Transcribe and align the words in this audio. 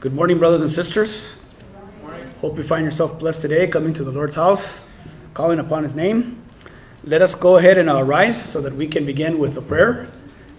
Good 0.00 0.14
morning, 0.14 0.38
brothers 0.38 0.62
and 0.62 0.72
sisters. 0.72 1.36
Hope 2.40 2.56
you 2.56 2.62
find 2.62 2.86
yourself 2.86 3.18
blessed 3.18 3.42
today 3.42 3.66
coming 3.66 3.92
to 3.92 4.02
the 4.02 4.10
Lord's 4.10 4.34
house, 4.34 4.82
calling 5.34 5.58
upon 5.58 5.82
his 5.82 5.94
name. 5.94 6.42
Let 7.04 7.20
us 7.20 7.34
go 7.34 7.58
ahead 7.58 7.76
and 7.76 7.90
uh, 7.90 8.02
rise 8.02 8.42
so 8.42 8.62
that 8.62 8.74
we 8.74 8.88
can 8.88 9.04
begin 9.04 9.38
with 9.38 9.58
a 9.58 9.60
prayer, 9.60 10.08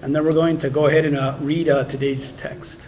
and 0.04 0.14
then 0.14 0.24
we're 0.26 0.34
going 0.34 0.60
to 0.60 0.70
go 0.70 0.86
ahead 0.86 1.06
and 1.06 1.18
uh, 1.18 1.38
read 1.40 1.70
uh, 1.70 1.86
today's 1.86 2.34
text. 2.34 2.86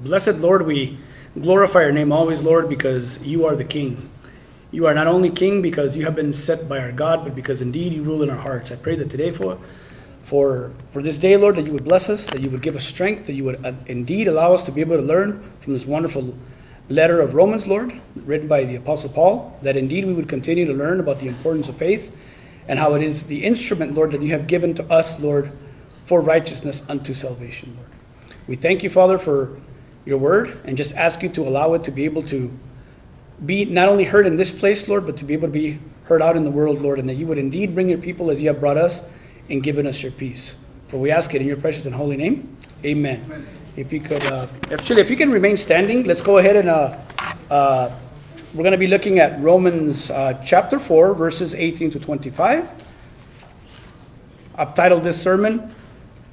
Blessed 0.00 0.36
Lord, 0.36 0.66
we 0.66 0.96
glorify 1.38 1.82
your 1.82 1.92
name 1.92 2.10
always, 2.10 2.40
Lord, 2.40 2.70
because 2.70 3.22
you 3.22 3.44
are 3.44 3.54
the 3.54 3.62
King. 3.62 4.08
You 4.70 4.86
are 4.86 4.94
not 4.94 5.06
only 5.06 5.28
King 5.28 5.60
because 5.60 5.98
you 5.98 6.06
have 6.06 6.16
been 6.16 6.32
set 6.32 6.66
by 6.66 6.78
our 6.78 6.92
God, 6.92 7.24
but 7.24 7.34
because 7.34 7.60
indeed 7.60 7.92
you 7.92 8.02
rule 8.02 8.22
in 8.22 8.30
our 8.30 8.38
hearts. 8.38 8.72
I 8.72 8.76
pray 8.76 8.96
that 8.96 9.10
today 9.10 9.32
for 9.32 9.58
for, 10.24 10.72
for 10.90 11.02
this 11.02 11.18
day, 11.18 11.36
Lord, 11.36 11.56
that 11.56 11.66
you 11.66 11.72
would 11.72 11.84
bless 11.84 12.08
us, 12.08 12.26
that 12.28 12.40
you 12.40 12.48
would 12.50 12.62
give 12.62 12.76
us 12.76 12.84
strength, 12.84 13.26
that 13.26 13.34
you 13.34 13.44
would 13.44 13.64
uh, 13.64 13.72
indeed 13.86 14.26
allow 14.26 14.54
us 14.54 14.64
to 14.64 14.72
be 14.72 14.80
able 14.80 14.96
to 14.96 15.02
learn 15.02 15.42
from 15.60 15.74
this 15.74 15.84
wonderful 15.84 16.36
letter 16.88 17.20
of 17.20 17.34
Romans, 17.34 17.66
Lord, 17.66 17.92
written 18.16 18.48
by 18.48 18.64
the 18.64 18.76
Apostle 18.76 19.10
Paul, 19.10 19.58
that 19.62 19.76
indeed 19.76 20.06
we 20.06 20.14
would 20.14 20.28
continue 20.28 20.64
to 20.64 20.72
learn 20.72 20.98
about 20.98 21.20
the 21.20 21.28
importance 21.28 21.68
of 21.68 21.76
faith 21.76 22.16
and 22.68 22.78
how 22.78 22.94
it 22.94 23.02
is 23.02 23.24
the 23.24 23.44
instrument, 23.44 23.94
Lord, 23.94 24.12
that 24.12 24.22
you 24.22 24.30
have 24.30 24.46
given 24.46 24.74
to 24.74 24.90
us, 24.90 25.20
Lord, 25.20 25.52
for 26.06 26.22
righteousness 26.22 26.82
unto 26.88 27.12
salvation, 27.12 27.74
Lord. 27.76 27.88
We 28.48 28.56
thank 28.56 28.82
you, 28.82 28.90
Father, 28.90 29.18
for 29.18 29.58
your 30.06 30.18
word 30.18 30.58
and 30.64 30.76
just 30.76 30.94
ask 30.94 31.22
you 31.22 31.28
to 31.30 31.46
allow 31.46 31.74
it 31.74 31.84
to 31.84 31.90
be 31.90 32.04
able 32.04 32.22
to 32.24 32.50
be 33.44 33.66
not 33.66 33.88
only 33.88 34.04
heard 34.04 34.26
in 34.26 34.36
this 34.36 34.50
place, 34.50 34.88
Lord, 34.88 35.04
but 35.04 35.18
to 35.18 35.24
be 35.24 35.34
able 35.34 35.48
to 35.48 35.52
be 35.52 35.78
heard 36.04 36.22
out 36.22 36.36
in 36.36 36.44
the 36.44 36.50
world, 36.50 36.80
Lord, 36.80 36.98
and 36.98 37.08
that 37.08 37.14
you 37.14 37.26
would 37.26 37.38
indeed 37.38 37.74
bring 37.74 37.90
your 37.90 37.98
people 37.98 38.30
as 38.30 38.40
you 38.40 38.48
have 38.48 38.60
brought 38.60 38.78
us 38.78 39.02
and 39.48 39.62
given 39.62 39.86
us 39.86 40.02
your 40.02 40.12
peace. 40.12 40.56
For 40.88 40.98
we 40.98 41.10
ask 41.10 41.34
it 41.34 41.40
in 41.40 41.46
your 41.46 41.56
precious 41.56 41.86
and 41.86 41.94
holy 41.94 42.16
name. 42.16 42.56
Amen. 42.84 43.22
Amen. 43.24 43.46
If 43.76 43.92
you 43.92 44.00
could, 44.00 44.22
uh, 44.24 44.46
actually, 44.70 45.00
if 45.00 45.10
you 45.10 45.16
can 45.16 45.30
remain 45.30 45.56
standing, 45.56 46.04
let's 46.04 46.20
go 46.20 46.38
ahead 46.38 46.56
and 46.56 46.68
uh, 46.68 46.96
uh, 47.50 47.90
we're 48.54 48.62
going 48.62 48.72
to 48.72 48.78
be 48.78 48.86
looking 48.86 49.18
at 49.18 49.40
Romans 49.40 50.10
uh, 50.12 50.40
chapter 50.44 50.78
4, 50.78 51.14
verses 51.14 51.54
18 51.54 51.90
to 51.90 51.98
25. 51.98 52.70
I've 54.56 54.74
titled 54.76 55.02
this 55.02 55.20
sermon, 55.20 55.74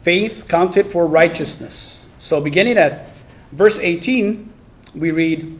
Faith 0.03 0.45
Counted 0.47 0.85
for 0.85 1.07
Righteousness. 1.07 2.05
So, 2.19 2.39
beginning 2.39 2.77
at 2.77 3.07
verse 3.51 3.79
18, 3.79 4.53
we 4.93 5.09
read, 5.09 5.59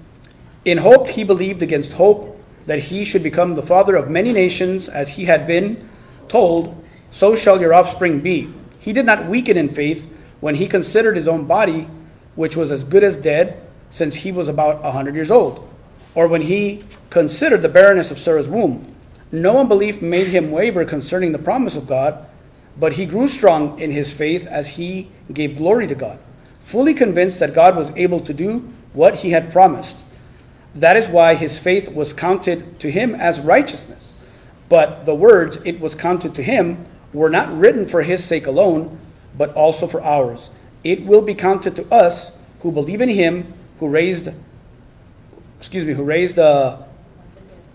In 0.64 0.78
hope 0.78 1.08
he 1.08 1.24
believed 1.24 1.64
against 1.64 1.94
hope 1.94 2.40
that 2.68 2.78
he 2.78 3.06
should 3.06 3.24
become 3.24 3.56
the 3.56 3.64
father 3.64 3.96
of 3.96 4.12
many 4.12 4.32
nations, 4.32 4.88
as 4.88 5.10
he 5.10 5.26
had 5.26 5.48
been 5.48 5.90
told 6.28 6.84
so 7.12 7.36
shall 7.36 7.62
your 7.62 7.74
offspring 7.74 8.22
be. 8.22 8.52
He 8.80 8.94
did 8.94 9.06
not 9.06 9.28
weaken 9.28 9.58
in 9.58 9.70
faith 9.70 10.10
when 10.40 10.56
he 10.56 10.68
considered 10.68 11.16
his 11.16 11.28
own 11.28 11.46
body, 11.46 11.88
which 12.36 12.56
was 12.56 12.72
as 12.72 12.84
good 12.84 13.04
as 13.04 13.18
dead, 13.18 13.62
since 13.90 14.16
he 14.16 14.32
was 14.32 14.48
about 14.48 14.84
a 14.84 14.92
hundred 14.92 15.16
years 15.16 15.30
old, 15.30 15.70
or 16.16 16.28
when 16.28 16.42
he 16.42 16.84
considered 17.10 17.62
the 17.62 17.70
barrenness 17.70 18.10
of 18.10 18.18
Sarah's 18.18 18.50
womb. 18.50 18.96
No 19.32 19.60
unbelief 19.60 20.02
made 20.02 20.28
him 20.28 20.52
waver 20.52 20.84
concerning 20.84 21.32
the 21.32 21.38
promise 21.38 21.76
of 21.76 21.88
God, 21.88 22.26
but 22.80 22.94
he 22.94 23.06
grew 23.06 23.28
strong 23.28 23.80
in 23.80 23.92
his 23.92 24.12
faith 24.12 24.48
as 24.48 24.70
he 24.70 25.10
gave 25.32 25.58
glory 25.58 25.88
to 25.88 25.96
God, 25.96 26.20
fully 26.64 26.94
convinced 26.94 27.40
that 27.40 27.54
God 27.54 27.76
was 27.76 27.92
able 27.92 28.22
to 28.22 28.34
do 28.34 28.72
what 28.94 29.16
he 29.16 29.32
had 29.32 29.52
promised. 29.52 29.98
That 30.74 30.98
is 30.98 31.08
why 31.08 31.36
his 31.36 31.60
faith 31.60 31.90
was 31.90 32.14
counted 32.14 32.80
to 32.80 32.90
him 32.90 33.14
as 33.14 33.40
righteousness. 33.40 34.16
But 34.70 35.06
the 35.06 35.16
words, 35.16 35.58
it 35.66 35.82
was 35.82 35.96
counted 35.96 36.34
to 36.36 36.44
him, 36.44 36.86
were 37.14 37.30
not 37.30 37.56
written 37.58 37.88
for 37.88 38.02
his 38.02 38.24
sake 38.24 38.48
alone, 38.48 38.98
but 39.38 39.54
also 39.54 39.88
for 39.88 40.04
ours. 40.04 40.50
It 40.84 41.06
will 41.06 41.22
be 41.22 41.36
counted 41.36 41.76
to 41.76 41.94
us 41.94 42.32
who 42.62 42.72
believe 42.72 43.02
in 43.02 43.10
him 43.10 43.54
who 43.80 43.88
raised, 43.88 44.30
excuse 45.60 45.86
me, 45.86 45.94
who 45.94 46.04
raised, 46.04 46.38
uh, 46.38 46.78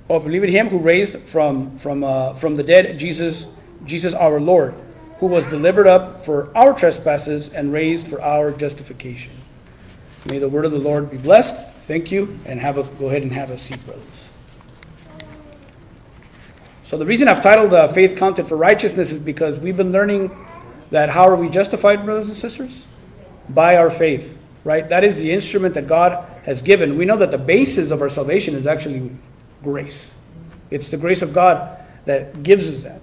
or 0.09 0.21
believe 0.21 0.45
in 0.45 0.51
him 0.51 0.69
who 0.69 0.79
raised 0.79 1.19
from, 1.19 1.77
from, 1.79 2.05
uh, 2.05 2.35
from 2.35 2.57
the 2.57 2.63
dead 2.63 2.99
Jesus, 2.99 3.47
Jesus 3.85 4.15
our 4.15 4.41
Lord, 4.41 4.75
who 5.19 5.27
was 5.27 5.45
delivered 5.47 5.87
up 5.87 6.25
for 6.25 6.57
our 6.57 6.73
trespasses 6.73 7.53
and 7.53 7.73
raised 7.73 8.07
for 8.07 8.23
our 8.23 8.53
justification. 8.53 9.33
May 10.29 10.39
the 10.39 10.49
word 10.49 10.65
of 10.65 10.73
the 10.73 10.79
Lord 10.79 11.11
be 11.11 11.17
blessed. 11.17 11.57
Thank 11.87 12.11
you, 12.11 12.39
and 12.47 12.61
have 12.61 12.79
a, 12.79 12.83
go 12.83 13.09
ahead 13.09 13.23
and 13.23 13.33
have 13.33 13.51
a 13.51 13.59
seat, 13.59 13.85
brothers. 13.85 14.26
So 16.87 16.97
the 16.97 17.05
reason 17.05 17.27
I've 17.27 17.43
titled 17.43 17.75
uh, 17.75 17.89
Faith 17.89 18.17
Counted 18.17 18.47
for 18.47 18.57
Righteousness 18.57 19.11
is 19.11 19.19
because 19.19 19.59
we've 19.59 19.77
been 19.77 19.91
learning 19.91 20.31
that 20.93 21.09
how 21.09 21.27
are 21.27 21.35
we 21.35 21.49
justified, 21.49 22.05
brothers 22.05 22.29
and 22.29 22.37
sisters? 22.37 22.85
By 23.49 23.77
our 23.77 23.91
faith, 23.91 24.39
right? 24.63 24.89
That 24.89 25.03
is 25.03 25.19
the 25.19 25.33
instrument 25.33 25.75
that 25.75 25.89
God 25.89 26.25
has 26.45 26.63
given. 26.63 26.97
We 26.97 27.05
know 27.05 27.17
that 27.17 27.33
the 27.33 27.39
basis 27.39 27.91
of 27.91 28.03
our 28.03 28.09
salvation 28.09 28.55
is 28.55 28.69
actually 28.69 29.11
grace. 29.65 30.15
It's 30.71 30.89
the 30.89 30.97
grace 30.97 31.23
of 31.23 31.33
God 31.33 31.77
that 32.05 32.45
gives 32.45 32.69
us 32.69 32.85
that. 32.85 33.01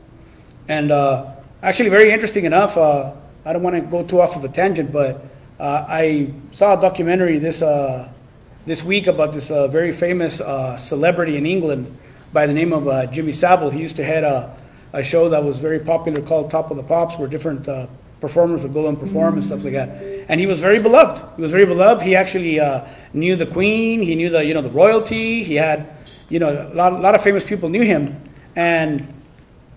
And 0.69 0.89
uh, 0.89 1.33
actually, 1.61 1.89
very 1.89 2.09
interesting 2.09 2.45
enough, 2.45 2.77
uh, 2.77 3.11
I 3.43 3.51
don't 3.51 3.63
want 3.63 3.75
to 3.75 3.81
go 3.81 4.01
too 4.01 4.21
off 4.21 4.37
of 4.37 4.45
a 4.45 4.49
tangent, 4.49 4.93
but 4.93 5.25
uh, 5.59 5.85
I 5.89 6.31
saw 6.51 6.77
a 6.77 6.81
documentary 6.81 7.37
this, 7.37 7.61
uh, 7.61 8.09
this 8.65 8.81
week 8.81 9.07
about 9.07 9.33
this 9.33 9.51
uh, 9.51 9.67
very 9.67 9.91
famous 9.91 10.37
celebrity 10.81 11.35
in 11.35 11.45
England 11.45 11.97
by 12.33 12.47
the 12.47 12.53
name 12.53 12.73
of 12.73 12.87
uh, 12.87 13.05
Jimmy 13.05 13.31
Savile. 13.31 13.69
He 13.69 13.79
used 13.79 13.95
to 13.97 14.03
head 14.03 14.23
a, 14.23 14.53
a 14.91 15.03
show 15.03 15.29
that 15.29 15.43
was 15.43 15.59
very 15.59 15.79
popular 15.79 16.21
called 16.21 16.49
Top 16.49 16.71
of 16.71 16.77
the 16.77 16.83
Pops, 16.83 17.17
where 17.17 17.27
different 17.27 17.69
uh, 17.69 17.85
performers 18.19 18.63
would 18.63 18.73
go 18.73 18.87
and 18.87 18.99
perform 18.99 19.35
and 19.35 19.45
stuff 19.45 19.63
like 19.63 19.73
that. 19.73 19.89
And 20.27 20.39
he 20.39 20.47
was 20.47 20.59
very 20.59 20.81
beloved. 20.81 21.23
He 21.35 21.41
was 21.41 21.51
very 21.51 21.65
beloved. 21.65 22.01
He 22.01 22.15
actually 22.15 22.59
uh, 22.59 22.85
knew 23.13 23.35
the 23.35 23.45
Queen. 23.45 24.01
He 24.01 24.15
knew 24.15 24.29
the 24.29 24.43
you 24.43 24.53
know 24.53 24.61
the 24.61 24.71
royalty. 24.71 25.43
He 25.43 25.55
had 25.55 25.95
you 26.29 26.39
know 26.39 26.69
a 26.73 26.73
lot, 26.73 26.93
a 26.93 26.97
lot 26.97 27.15
of 27.15 27.21
famous 27.21 27.45
people 27.45 27.69
knew 27.69 27.83
him. 27.83 28.19
And 28.55 29.07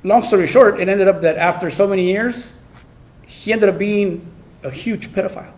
long 0.02 0.22
story 0.22 0.46
short, 0.46 0.80
it 0.80 0.88
ended 0.88 1.08
up 1.08 1.20
that 1.22 1.36
after 1.36 1.70
so 1.70 1.86
many 1.86 2.04
years, 2.04 2.54
he 3.26 3.52
ended 3.52 3.68
up 3.68 3.78
being 3.78 4.26
a 4.62 4.70
huge 4.70 5.08
pedophile. 5.08 5.52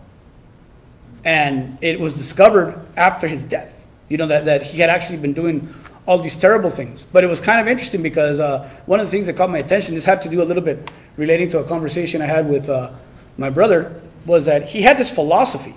And 1.23 1.77
it 1.81 1.99
was 1.99 2.13
discovered 2.13 2.79
after 2.97 3.27
his 3.27 3.45
death. 3.45 3.75
You 4.09 4.17
know 4.17 4.27
that, 4.27 4.45
that 4.45 4.63
he 4.63 4.79
had 4.79 4.89
actually 4.89 5.17
been 5.17 5.33
doing 5.33 5.73
all 6.09 6.17
these 6.17 6.35
terrible 6.35 6.71
things. 6.71 7.05
But 7.13 7.23
it 7.23 7.27
was 7.27 7.39
kind 7.39 7.61
of 7.61 7.67
interesting 7.67 8.01
because 8.01 8.39
uh, 8.39 8.67
one 8.87 8.99
of 8.99 9.05
the 9.05 9.11
things 9.11 9.27
that 9.27 9.37
caught 9.37 9.51
my 9.51 9.59
attention, 9.59 9.93
this 9.93 10.05
had 10.05 10.23
to 10.23 10.29
do 10.29 10.41
a 10.41 10.47
little 10.49 10.63
bit 10.63 10.89
relating 11.17 11.51
to 11.51 11.59
a 11.59 11.63
conversation 11.63 12.19
I 12.19 12.25
had 12.25 12.49
with 12.49 12.67
uh, 12.67 12.89
my 13.37 13.51
brother, 13.51 14.01
was 14.25 14.45
that 14.45 14.67
he 14.67 14.81
had 14.81 14.97
this 14.97 15.11
philosophy. 15.11 15.75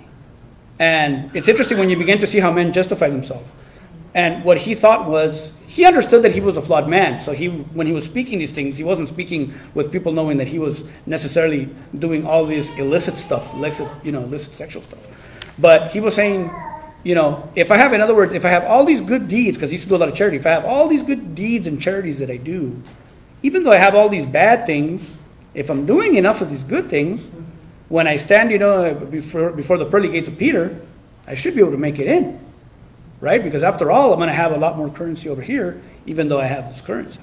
And 0.79 1.29
it's 1.35 1.47
interesting 1.47 1.77
when 1.77 1.87
you 1.91 1.97
begin 1.97 2.17
to 2.17 2.25
see 2.25 2.39
how 2.39 2.51
men 2.51 2.73
justify 2.73 3.09
themselves. 3.09 3.47
And 4.15 4.43
what 4.43 4.57
he 4.57 4.73
thought 4.73 5.07
was, 5.07 5.55
he 5.67 5.85
understood 5.85 6.23
that 6.23 6.31
he 6.31 6.41
was 6.41 6.57
a 6.57 6.63
flawed 6.63 6.87
man. 6.87 7.21
So 7.21 7.31
he, 7.31 7.49
when 7.49 7.85
he 7.85 7.93
was 7.93 8.03
speaking 8.03 8.39
these 8.39 8.51
things, 8.51 8.75
he 8.75 8.83
wasn't 8.83 9.09
speaking 9.09 9.53
with 9.75 9.91
people 9.91 10.11
knowing 10.13 10.37
that 10.37 10.47
he 10.47 10.57
was 10.57 10.83
necessarily 11.05 11.69
doing 11.99 12.25
all 12.25 12.43
this 12.43 12.75
illicit 12.79 13.17
stuff, 13.17 13.53
illicit, 13.53 13.87
you 14.03 14.11
know, 14.11 14.21
illicit 14.21 14.55
sexual 14.55 14.81
stuff. 14.81 15.07
But 15.59 15.91
he 15.91 15.99
was 15.99 16.15
saying, 16.15 16.49
you 17.03 17.15
know, 17.15 17.49
if 17.55 17.69
I 17.69 17.77
have, 17.77 17.91
in 17.93 18.01
other 18.01 18.15
words, 18.15 18.33
if 18.33 18.45
I 18.45 18.49
have 18.49 18.63
all 18.63 18.85
these 18.85 19.01
good 19.01 19.27
deeds, 19.27 19.57
because 19.57 19.69
he 19.69 19.75
used 19.75 19.83
to 19.83 19.89
do 19.89 19.95
a 19.95 19.97
lot 19.97 20.09
of 20.09 20.15
charity, 20.15 20.37
if 20.37 20.45
I 20.45 20.51
have 20.51 20.65
all 20.65 20.87
these 20.87 21.03
good 21.03 21.35
deeds 21.35 21.67
and 21.67 21.81
charities 21.81 22.19
that 22.19 22.29
I 22.29 22.37
do, 22.37 22.81
even 23.41 23.63
though 23.63 23.73
I 23.73 23.77
have 23.77 23.93
all 23.93 24.07
these 24.07 24.25
bad 24.25 24.65
things, 24.65 25.11
if 25.53 25.69
I'm 25.69 25.85
doing 25.85 26.15
enough 26.15 26.41
of 26.41 26.49
these 26.49 26.63
good 26.63 26.89
things, 26.89 27.29
when 27.89 28.07
I 28.07 28.15
stand, 28.15 28.51
you 28.51 28.57
know, 28.57 28.95
before, 28.95 29.51
before 29.51 29.77
the 29.77 29.85
pearly 29.85 30.09
gates 30.09 30.29
of 30.29 30.37
Peter, 30.37 30.79
I 31.27 31.35
should 31.35 31.55
be 31.55 31.59
able 31.59 31.71
to 31.71 31.77
make 31.77 31.99
it 31.99 32.07
in, 32.07 32.39
right? 33.19 33.43
Because 33.43 33.63
after 33.63 33.91
all, 33.91 34.13
I'm 34.13 34.19
going 34.19 34.29
to 34.29 34.33
have 34.33 34.53
a 34.53 34.57
lot 34.57 34.77
more 34.77 34.89
currency 34.89 35.27
over 35.27 35.41
here, 35.41 35.81
even 36.05 36.29
though 36.29 36.39
I 36.39 36.45
have 36.45 36.69
this 36.69 36.81
currency. 36.81 37.19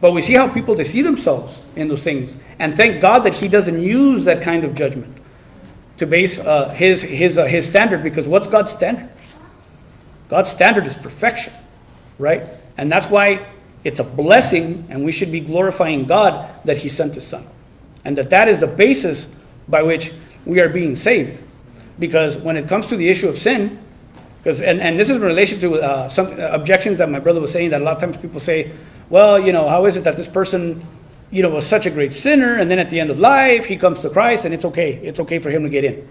But 0.00 0.12
we 0.12 0.22
see 0.22 0.34
how 0.34 0.48
people 0.48 0.76
they 0.76 0.84
see 0.84 1.02
themselves 1.02 1.64
in 1.74 1.88
those 1.88 2.04
things, 2.04 2.36
and 2.60 2.76
thank 2.76 3.00
God 3.00 3.20
that 3.20 3.34
He 3.34 3.48
doesn't 3.48 3.82
use 3.82 4.24
that 4.26 4.42
kind 4.42 4.62
of 4.62 4.76
judgment 4.76 5.17
to 5.98 6.06
base 6.06 6.38
uh, 6.38 6.70
his, 6.70 7.02
his, 7.02 7.38
uh, 7.38 7.44
his 7.44 7.66
standard 7.66 8.02
because 8.02 8.26
what's 8.26 8.46
God's 8.46 8.72
standard? 8.72 9.08
God's 10.28 10.50
standard 10.50 10.86
is 10.86 10.96
perfection, 10.96 11.52
right? 12.18 12.48
And 12.76 12.90
that's 12.90 13.06
why 13.06 13.46
it's 13.84 14.00
a 14.00 14.04
blessing 14.04 14.86
and 14.90 15.04
we 15.04 15.12
should 15.12 15.32
be 15.32 15.40
glorifying 15.40 16.04
God 16.04 16.48
that 16.64 16.78
he 16.78 16.88
sent 16.88 17.14
his 17.14 17.26
son. 17.26 17.46
And 18.04 18.16
that 18.16 18.30
that 18.30 18.48
is 18.48 18.60
the 18.60 18.66
basis 18.66 19.26
by 19.68 19.82
which 19.82 20.12
we 20.44 20.60
are 20.60 20.68
being 20.68 20.96
saved. 20.96 21.38
Because 21.98 22.36
when 22.38 22.56
it 22.56 22.68
comes 22.68 22.86
to 22.88 22.96
the 22.96 23.08
issue 23.08 23.28
of 23.28 23.38
sin, 23.38 23.78
because 24.38 24.62
and, 24.62 24.80
and 24.80 24.98
this 24.98 25.10
is 25.10 25.16
in 25.16 25.22
relation 25.22 25.58
to 25.60 25.82
uh, 25.82 26.08
some 26.08 26.38
objections 26.38 26.98
that 26.98 27.10
my 27.10 27.18
brother 27.18 27.40
was 27.40 27.50
saying 27.50 27.70
that 27.70 27.82
a 27.82 27.84
lot 27.84 27.96
of 27.96 28.00
times 28.00 28.16
people 28.16 28.40
say, 28.40 28.72
well, 29.10 29.38
you 29.38 29.52
know, 29.52 29.68
how 29.68 29.86
is 29.86 29.96
it 29.96 30.04
that 30.04 30.16
this 30.16 30.28
person 30.28 30.86
you 31.30 31.42
know, 31.42 31.50
was 31.50 31.66
such 31.66 31.86
a 31.86 31.90
great 31.90 32.12
sinner, 32.12 32.54
and 32.54 32.70
then 32.70 32.78
at 32.78 32.90
the 32.90 32.98
end 33.00 33.10
of 33.10 33.18
life, 33.18 33.66
he 33.66 33.76
comes 33.76 34.00
to 34.00 34.10
Christ, 34.10 34.44
and 34.44 34.54
it's 34.54 34.64
okay. 34.64 34.94
It's 34.94 35.20
okay 35.20 35.38
for 35.38 35.50
him 35.50 35.62
to 35.62 35.68
get 35.68 35.84
in, 35.84 36.08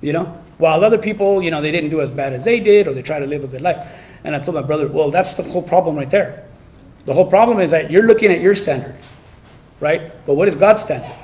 you 0.00 0.12
know? 0.12 0.26
While 0.58 0.84
other 0.84 0.98
people, 0.98 1.42
you 1.42 1.50
know, 1.50 1.60
they 1.60 1.72
didn't 1.72 1.90
do 1.90 2.00
as 2.00 2.10
bad 2.10 2.32
as 2.32 2.44
they 2.44 2.60
did, 2.60 2.86
or 2.86 2.94
they 2.94 3.02
try 3.02 3.18
to 3.18 3.26
live 3.26 3.44
a 3.44 3.48
good 3.48 3.62
life. 3.62 3.86
And 4.24 4.36
I 4.36 4.38
told 4.38 4.54
my 4.54 4.62
brother, 4.62 4.86
well, 4.86 5.10
that's 5.10 5.34
the 5.34 5.42
whole 5.42 5.62
problem 5.62 5.96
right 5.96 6.10
there. 6.10 6.46
The 7.06 7.14
whole 7.14 7.26
problem 7.26 7.58
is 7.60 7.70
that 7.70 7.90
you're 7.90 8.06
looking 8.06 8.30
at 8.30 8.40
your 8.40 8.54
standards, 8.54 9.08
right? 9.80 10.12
But 10.26 10.34
what 10.34 10.46
is 10.48 10.54
God's 10.54 10.82
standard? 10.82 11.16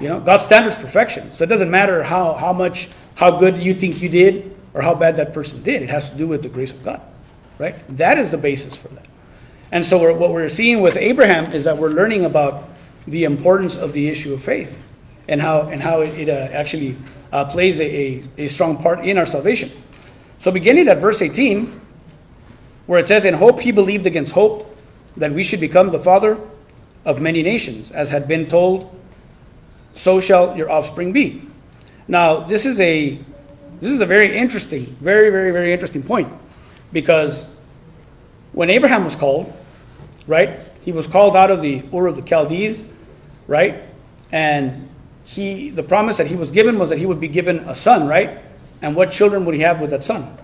You 0.00 0.08
know, 0.08 0.20
God's 0.20 0.44
standard 0.44 0.70
is 0.70 0.78
perfection. 0.78 1.32
So 1.32 1.44
it 1.44 1.46
doesn't 1.46 1.70
matter 1.70 2.02
how, 2.02 2.34
how 2.34 2.52
much, 2.52 2.88
how 3.14 3.38
good 3.38 3.56
you 3.56 3.72
think 3.72 4.02
you 4.02 4.08
did, 4.08 4.54
or 4.74 4.82
how 4.82 4.94
bad 4.94 5.16
that 5.16 5.32
person 5.32 5.62
did. 5.62 5.82
It 5.82 5.88
has 5.88 6.10
to 6.10 6.16
do 6.16 6.26
with 6.26 6.42
the 6.42 6.50
grace 6.50 6.70
of 6.70 6.82
God, 6.84 7.00
right? 7.58 7.76
That 7.96 8.18
is 8.18 8.32
the 8.32 8.36
basis 8.36 8.76
for 8.76 8.88
that. 8.88 9.06
And 9.76 9.84
so 9.84 9.98
we're, 9.98 10.14
what 10.14 10.32
we're 10.32 10.48
seeing 10.48 10.80
with 10.80 10.96
Abraham 10.96 11.52
is 11.52 11.64
that 11.64 11.76
we're 11.76 11.90
learning 11.90 12.24
about 12.24 12.66
the 13.06 13.24
importance 13.24 13.76
of 13.76 13.92
the 13.92 14.08
issue 14.08 14.32
of 14.32 14.42
faith 14.42 14.82
and 15.28 15.38
how, 15.38 15.68
and 15.68 15.82
how 15.82 16.00
it, 16.00 16.18
it 16.18 16.28
uh, 16.30 16.50
actually 16.50 16.96
uh, 17.30 17.44
plays 17.44 17.78
a, 17.78 17.84
a, 17.84 18.24
a 18.38 18.48
strong 18.48 18.78
part 18.78 19.00
in 19.00 19.18
our 19.18 19.26
salvation. 19.26 19.70
So 20.38 20.50
beginning 20.50 20.88
at 20.88 20.96
verse 20.96 21.20
18, 21.20 21.78
where 22.86 22.98
it 22.98 23.06
says, 23.06 23.26
In 23.26 23.34
hope 23.34 23.60
he 23.60 23.70
believed 23.70 24.06
against 24.06 24.32
hope 24.32 24.74
that 25.18 25.30
we 25.30 25.44
should 25.44 25.60
become 25.60 25.90
the 25.90 25.98
father 25.98 26.38
of 27.04 27.20
many 27.20 27.42
nations, 27.42 27.90
as 27.90 28.10
had 28.10 28.26
been 28.26 28.48
told, 28.48 28.98
so 29.94 30.20
shall 30.20 30.56
your 30.56 30.70
offspring 30.70 31.12
be. 31.12 31.42
Now, 32.08 32.40
this 32.40 32.64
is 32.64 32.80
a 32.80 33.18
this 33.82 33.92
is 33.92 34.00
a 34.00 34.06
very 34.06 34.38
interesting, 34.38 34.96
very, 35.02 35.28
very, 35.28 35.50
very 35.50 35.70
interesting 35.70 36.02
point. 36.02 36.32
Because 36.94 37.44
when 38.52 38.70
Abraham 38.70 39.04
was 39.04 39.14
called, 39.14 39.52
right, 40.26 40.58
he 40.82 40.92
was 40.92 41.06
called 41.06 41.36
out 41.36 41.50
of 41.50 41.62
the 41.62 41.82
Ur 41.92 42.06
of 42.06 42.16
the 42.16 42.22
Chaldees, 42.22 42.84
right? 43.46 43.82
And 44.32 44.88
he 45.24 45.70
the 45.70 45.82
promise 45.82 46.16
that 46.18 46.26
he 46.26 46.36
was 46.36 46.50
given 46.50 46.78
was 46.78 46.90
that 46.90 46.98
he 46.98 47.06
would 47.06 47.20
be 47.20 47.28
given 47.28 47.60
a 47.60 47.74
son, 47.74 48.06
right? 48.06 48.38
And 48.82 48.94
what 48.94 49.10
children 49.10 49.44
would 49.44 49.54
he 49.54 49.60
have 49.62 49.80
with 49.80 49.90
that 49.90 50.04
son? 50.04 50.36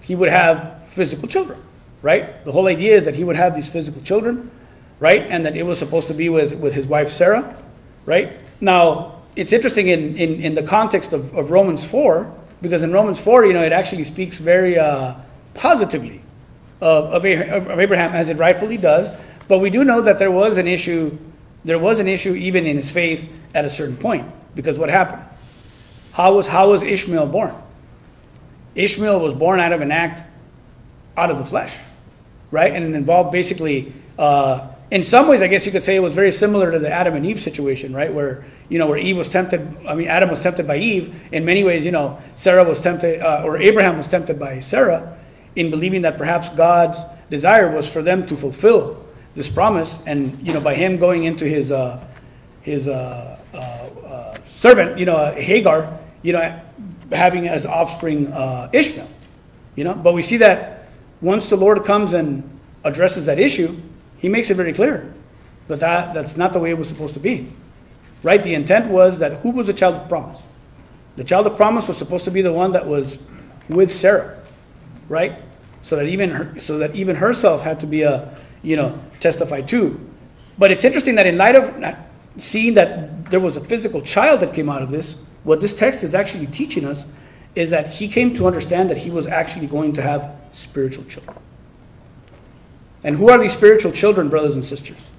He 0.00 0.14
would 0.14 0.30
have 0.30 0.88
physical 0.88 1.28
children, 1.28 1.62
right? 2.02 2.44
The 2.44 2.52
whole 2.52 2.66
idea 2.66 2.96
is 2.96 3.04
that 3.04 3.14
he 3.14 3.24
would 3.24 3.36
have 3.36 3.54
these 3.54 3.68
physical 3.68 4.02
children, 4.02 4.50
right? 4.98 5.22
And 5.28 5.46
that 5.46 5.56
it 5.56 5.62
was 5.62 5.78
supposed 5.78 6.08
to 6.08 6.14
be 6.14 6.28
with, 6.28 6.54
with 6.54 6.74
his 6.74 6.86
wife 6.86 7.10
Sarah, 7.10 7.56
right? 8.04 8.40
Now, 8.60 9.20
it's 9.36 9.52
interesting 9.52 9.88
in, 9.88 10.16
in, 10.16 10.40
in 10.40 10.54
the 10.54 10.62
context 10.62 11.12
of, 11.12 11.34
of 11.36 11.50
Romans 11.50 11.84
4, 11.84 12.32
because 12.60 12.82
in 12.82 12.92
Romans 12.92 13.18
4, 13.18 13.46
you 13.46 13.52
know, 13.52 13.62
it 13.62 13.72
actually 13.72 14.04
speaks 14.04 14.38
very 14.38 14.78
uh, 14.78 15.14
positively 15.54 16.21
of, 16.82 17.24
of, 17.24 17.80
Abraham 17.80 18.12
as 18.12 18.28
it 18.28 18.36
rightfully 18.36 18.76
does. 18.76 19.08
But 19.46 19.60
we 19.60 19.70
do 19.70 19.84
know 19.84 20.02
that 20.02 20.18
there 20.18 20.32
was 20.32 20.58
an 20.58 20.66
issue, 20.66 21.16
there 21.64 21.78
was 21.78 22.00
an 22.00 22.08
issue 22.08 22.34
even 22.34 22.66
in 22.66 22.76
his 22.76 22.90
faith 22.90 23.30
at 23.54 23.64
a 23.64 23.70
certain 23.70 23.96
point. 23.96 24.28
Because 24.54 24.78
what 24.78 24.90
happened? 24.90 25.22
How 26.12 26.34
was, 26.34 26.46
how 26.46 26.70
was 26.70 26.82
Ishmael 26.82 27.28
born? 27.28 27.54
Ishmael 28.74 29.20
was 29.20 29.32
born 29.32 29.60
out 29.60 29.72
of 29.72 29.80
an 29.80 29.92
act 29.92 30.24
out 31.16 31.30
of 31.30 31.38
the 31.38 31.44
flesh, 31.44 31.76
right? 32.50 32.74
And 32.74 32.84
it 32.84 32.96
involved 32.96 33.32
basically, 33.32 33.92
uh, 34.18 34.68
in 34.90 35.02
some 35.02 35.28
ways, 35.28 35.40
I 35.40 35.46
guess 35.46 35.64
you 35.64 35.72
could 35.72 35.82
say 35.82 35.94
it 35.94 36.00
was 36.00 36.14
very 36.14 36.32
similar 36.32 36.72
to 36.72 36.78
the 36.78 36.90
Adam 36.90 37.14
and 37.14 37.24
Eve 37.24 37.38
situation, 37.38 37.94
right? 37.94 38.12
Where, 38.12 38.44
you 38.68 38.78
know, 38.78 38.86
where 38.86 38.98
Eve 38.98 39.16
was 39.16 39.28
tempted, 39.28 39.76
I 39.86 39.94
mean, 39.94 40.08
Adam 40.08 40.30
was 40.30 40.42
tempted 40.42 40.66
by 40.66 40.78
Eve. 40.78 41.28
In 41.32 41.44
many 41.44 41.64
ways, 41.64 41.84
you 41.84 41.92
know, 41.92 42.20
Sarah 42.34 42.64
was 42.64 42.80
tempted, 42.80 43.20
uh, 43.20 43.42
or 43.44 43.58
Abraham 43.58 43.98
was 43.98 44.08
tempted 44.08 44.38
by 44.38 44.60
Sarah 44.60 45.16
in 45.56 45.70
believing 45.70 46.02
that 46.02 46.18
perhaps 46.18 46.48
God's 46.50 46.98
desire 47.30 47.70
was 47.70 47.86
for 47.86 48.02
them 48.02 48.26
to 48.26 48.36
fulfill 48.36 49.04
this 49.34 49.48
promise. 49.48 50.02
And, 50.06 50.46
you 50.46 50.52
know, 50.52 50.60
by 50.60 50.74
him 50.74 50.98
going 50.98 51.24
into 51.24 51.46
his, 51.46 51.72
uh, 51.72 52.02
his 52.62 52.88
uh, 52.88 53.38
uh, 53.54 53.56
uh 53.56 54.38
servant, 54.44 54.98
you 54.98 55.06
know, 55.06 55.32
Hagar, 55.32 55.98
you 56.22 56.32
know, 56.32 56.60
having 57.10 57.48
as 57.48 57.66
offspring 57.66 58.32
uh, 58.32 58.70
Ishmael. 58.72 59.08
You 59.74 59.84
know, 59.84 59.94
but 59.94 60.12
we 60.12 60.22
see 60.22 60.36
that 60.38 60.88
once 61.20 61.48
the 61.48 61.56
Lord 61.56 61.84
comes 61.84 62.12
and 62.12 62.48
addresses 62.84 63.26
that 63.26 63.38
issue, 63.38 63.74
He 64.18 64.28
makes 64.28 64.50
it 64.50 64.54
very 64.54 64.72
clear 64.72 65.12
that, 65.68 65.80
that 65.80 66.14
that's 66.14 66.36
not 66.36 66.52
the 66.52 66.58
way 66.58 66.70
it 66.70 66.78
was 66.78 66.88
supposed 66.88 67.14
to 67.14 67.20
be. 67.20 67.50
Right? 68.22 68.42
The 68.42 68.54
intent 68.54 68.88
was 68.88 69.18
that 69.18 69.40
who 69.40 69.50
was 69.50 69.66
the 69.66 69.72
child 69.72 69.94
of 69.96 70.08
promise? 70.08 70.42
The 71.16 71.24
child 71.24 71.46
of 71.46 71.56
promise 71.56 71.88
was 71.88 71.96
supposed 71.96 72.24
to 72.24 72.30
be 72.30 72.42
the 72.42 72.52
one 72.52 72.72
that 72.72 72.86
was 72.86 73.18
with 73.68 73.90
Sarah, 73.90 74.41
right? 75.12 75.36
So 75.82 75.96
that 75.96 76.08
even 76.08 76.30
her, 76.30 76.58
so 76.58 76.78
that 76.78 76.96
even 76.96 77.14
herself 77.16 77.60
had 77.60 77.78
to 77.80 77.86
be 77.86 78.02
a 78.02 78.34
you 78.62 78.76
know 78.76 78.98
testified 79.20 79.68
to. 79.68 80.00
But 80.58 80.70
it's 80.70 80.84
interesting 80.84 81.14
that 81.16 81.26
in 81.26 81.36
light 81.36 81.54
of 81.54 81.96
seeing 82.38 82.74
that 82.74 83.30
there 83.30 83.40
was 83.40 83.56
a 83.56 83.60
physical 83.60 84.00
child 84.00 84.40
that 84.40 84.54
came 84.54 84.70
out 84.70 84.82
of 84.82 84.90
this, 84.90 85.16
what 85.44 85.60
this 85.60 85.74
text 85.74 86.02
is 86.02 86.14
actually 86.14 86.46
teaching 86.46 86.84
us 86.84 87.06
is 87.54 87.70
that 87.70 87.88
he 87.88 88.08
came 88.08 88.34
to 88.36 88.46
understand 88.46 88.88
that 88.88 88.96
he 88.96 89.10
was 89.10 89.26
actually 89.26 89.66
going 89.66 89.92
to 89.92 90.02
have 90.02 90.34
spiritual 90.52 91.04
children. 91.04 91.36
And 93.04 93.16
who 93.16 93.28
are 93.28 93.38
these 93.38 93.52
spiritual 93.52 93.92
children, 93.92 94.30
brothers 94.30 94.54
and 94.54 94.64
sisters? 94.64 95.10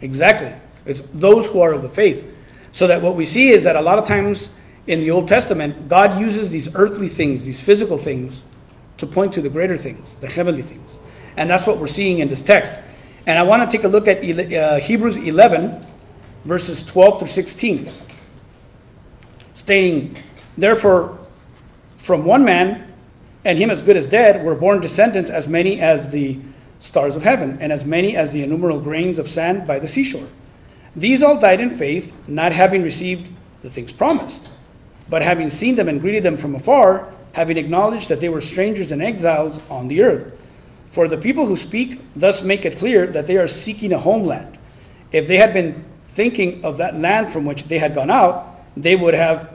Exactly. 0.00 0.52
It's 0.86 1.00
those 1.00 1.46
who 1.48 1.60
are 1.60 1.74
of 1.74 1.82
the 1.82 1.88
faith. 1.88 2.34
So 2.72 2.86
that 2.86 3.02
what 3.02 3.16
we 3.16 3.26
see 3.26 3.50
is 3.50 3.64
that 3.64 3.76
a 3.76 3.80
lot 3.80 3.98
of 3.98 4.06
times 4.06 4.54
in 4.86 5.00
the 5.00 5.10
Old 5.10 5.28
Testament, 5.28 5.88
God 5.88 6.18
uses 6.18 6.48
these 6.48 6.74
earthly 6.74 7.08
things, 7.08 7.44
these 7.44 7.60
physical 7.60 7.98
things, 7.98 8.42
to 8.98 9.06
point 9.06 9.32
to 9.34 9.40
the 9.40 9.48
greater 9.48 9.76
things, 9.76 10.14
the 10.16 10.28
heavenly 10.28 10.62
things. 10.62 10.98
And 11.36 11.48
that's 11.48 11.66
what 11.66 11.78
we're 11.78 11.86
seeing 11.86 12.18
in 12.18 12.28
this 12.28 12.42
text. 12.42 12.74
And 13.26 13.38
I 13.38 13.42
want 13.42 13.68
to 13.68 13.76
take 13.76 13.84
a 13.84 13.88
look 13.88 14.08
at 14.08 14.18
uh, 14.18 14.78
Hebrews 14.80 15.16
11, 15.16 15.84
verses 16.44 16.84
12 16.84 17.20
through 17.20 17.28
16 17.28 17.90
stating, 19.68 20.16
Therefore, 20.56 21.18
from 21.98 22.24
one 22.24 22.42
man, 22.42 22.90
and 23.44 23.58
him 23.58 23.68
as 23.68 23.82
good 23.82 23.98
as 23.98 24.06
dead, 24.06 24.42
were 24.42 24.54
born 24.54 24.80
descendants 24.80 25.28
as 25.28 25.46
many 25.46 25.78
as 25.80 26.08
the 26.08 26.38
stars 26.78 27.16
of 27.16 27.22
heaven, 27.22 27.58
and 27.60 27.70
as 27.70 27.84
many 27.84 28.16
as 28.16 28.32
the 28.32 28.42
innumerable 28.42 28.80
grains 28.80 29.18
of 29.18 29.28
sand 29.28 29.66
by 29.66 29.78
the 29.78 29.86
seashore. 29.86 30.26
These 30.96 31.22
all 31.22 31.38
died 31.38 31.60
in 31.60 31.76
faith, 31.76 32.26
not 32.26 32.52
having 32.52 32.82
received 32.82 33.30
the 33.60 33.68
things 33.68 33.92
promised, 33.92 34.48
but 35.10 35.20
having 35.20 35.50
seen 35.50 35.74
them 35.74 35.88
and 35.88 36.00
greeted 36.00 36.22
them 36.22 36.38
from 36.38 36.54
afar, 36.54 37.12
having 37.38 37.56
acknowledged 37.56 38.08
that 38.08 38.20
they 38.20 38.28
were 38.28 38.40
strangers 38.40 38.90
and 38.90 39.00
exiles 39.00 39.60
on 39.70 39.86
the 39.86 40.02
earth. 40.02 40.32
For 40.90 41.06
the 41.06 41.16
people 41.16 41.46
who 41.46 41.56
speak 41.56 42.00
thus 42.16 42.42
make 42.42 42.64
it 42.64 42.78
clear 42.78 43.06
that 43.06 43.28
they 43.28 43.36
are 43.36 43.46
seeking 43.46 43.92
a 43.92 43.98
homeland. 43.98 44.58
If 45.12 45.28
they 45.28 45.36
had 45.36 45.52
been 45.52 45.84
thinking 46.08 46.64
of 46.64 46.78
that 46.78 46.96
land 46.96 47.30
from 47.30 47.44
which 47.44 47.62
they 47.62 47.78
had 47.78 47.94
gone 47.94 48.10
out, 48.10 48.58
they 48.76 48.96
would 48.96 49.14
have 49.14 49.52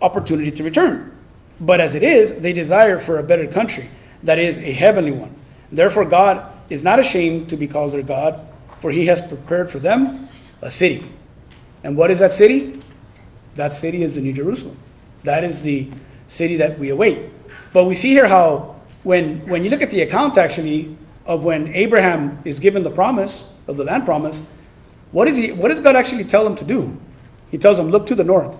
opportunity 0.00 0.52
to 0.52 0.62
return. 0.62 1.10
But 1.58 1.80
as 1.80 1.96
it 1.96 2.04
is, 2.04 2.34
they 2.34 2.52
desire 2.52 3.00
for 3.00 3.18
a 3.18 3.24
better 3.24 3.48
country, 3.48 3.88
that 4.22 4.38
is, 4.38 4.60
a 4.60 4.72
heavenly 4.72 5.10
one. 5.10 5.34
Therefore, 5.72 6.04
God 6.04 6.46
is 6.70 6.84
not 6.84 7.00
ashamed 7.00 7.48
to 7.48 7.56
be 7.56 7.66
called 7.66 7.94
their 7.94 8.02
God, 8.02 8.46
for 8.78 8.92
he 8.92 9.06
has 9.06 9.20
prepared 9.20 9.72
for 9.72 9.80
them 9.80 10.28
a 10.60 10.70
city. 10.70 11.04
And 11.82 11.96
what 11.96 12.12
is 12.12 12.20
that 12.20 12.32
city? 12.32 12.80
That 13.56 13.72
city 13.72 14.04
is 14.04 14.14
the 14.14 14.20
New 14.20 14.32
Jerusalem. 14.32 14.76
That 15.24 15.42
is 15.42 15.62
the 15.62 15.88
city 16.32 16.56
that 16.56 16.78
we 16.78 16.90
await. 16.90 17.30
But 17.72 17.84
we 17.84 17.94
see 17.94 18.10
here 18.10 18.26
how, 18.26 18.80
when, 19.02 19.46
when 19.46 19.64
you 19.64 19.70
look 19.70 19.82
at 19.82 19.90
the 19.90 20.02
account 20.02 20.38
actually 20.38 20.96
of 21.26 21.44
when 21.44 21.68
Abraham 21.74 22.40
is 22.44 22.58
given 22.58 22.82
the 22.82 22.90
promise 22.90 23.44
of 23.66 23.76
the 23.76 23.84
land 23.84 24.04
promise, 24.04 24.42
what, 25.12 25.28
is 25.28 25.36
he, 25.36 25.52
what 25.52 25.68
does 25.68 25.80
God 25.80 25.96
actually 25.96 26.24
tell 26.24 26.46
him 26.46 26.56
to 26.56 26.64
do? 26.64 26.98
He 27.50 27.58
tells 27.58 27.78
him, 27.78 27.90
Look 27.90 28.06
to 28.06 28.14
the 28.14 28.24
north 28.24 28.58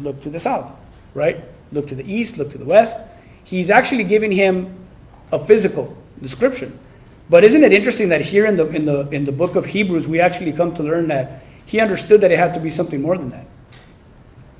look 0.00 0.20
to 0.22 0.30
the 0.30 0.40
south, 0.40 0.70
right? 1.14 1.44
Look 1.72 1.88
to 1.88 1.94
the 1.94 2.10
east, 2.10 2.38
look 2.38 2.50
to 2.52 2.58
the 2.58 2.64
west. 2.64 2.98
He's 3.44 3.70
actually 3.70 4.04
giving 4.04 4.32
him 4.32 4.74
a 5.30 5.38
physical 5.38 5.96
description. 6.20 6.78
But 7.28 7.44
isn't 7.44 7.62
it 7.62 7.72
interesting 7.72 8.08
that 8.10 8.20
here 8.20 8.46
in 8.46 8.56
the 8.56 8.66
in 8.68 8.84
the 8.84 9.08
in 9.10 9.24
the 9.24 9.32
book 9.32 9.56
of 9.56 9.64
Hebrews 9.66 10.06
we 10.06 10.20
actually 10.20 10.52
come 10.52 10.74
to 10.74 10.82
learn 10.82 11.06
that 11.08 11.44
he 11.64 11.80
understood 11.80 12.20
that 12.20 12.30
it 12.30 12.38
had 12.38 12.52
to 12.54 12.60
be 12.60 12.68
something 12.68 13.00
more 13.00 13.16
than 13.16 13.30
that, 13.30 13.46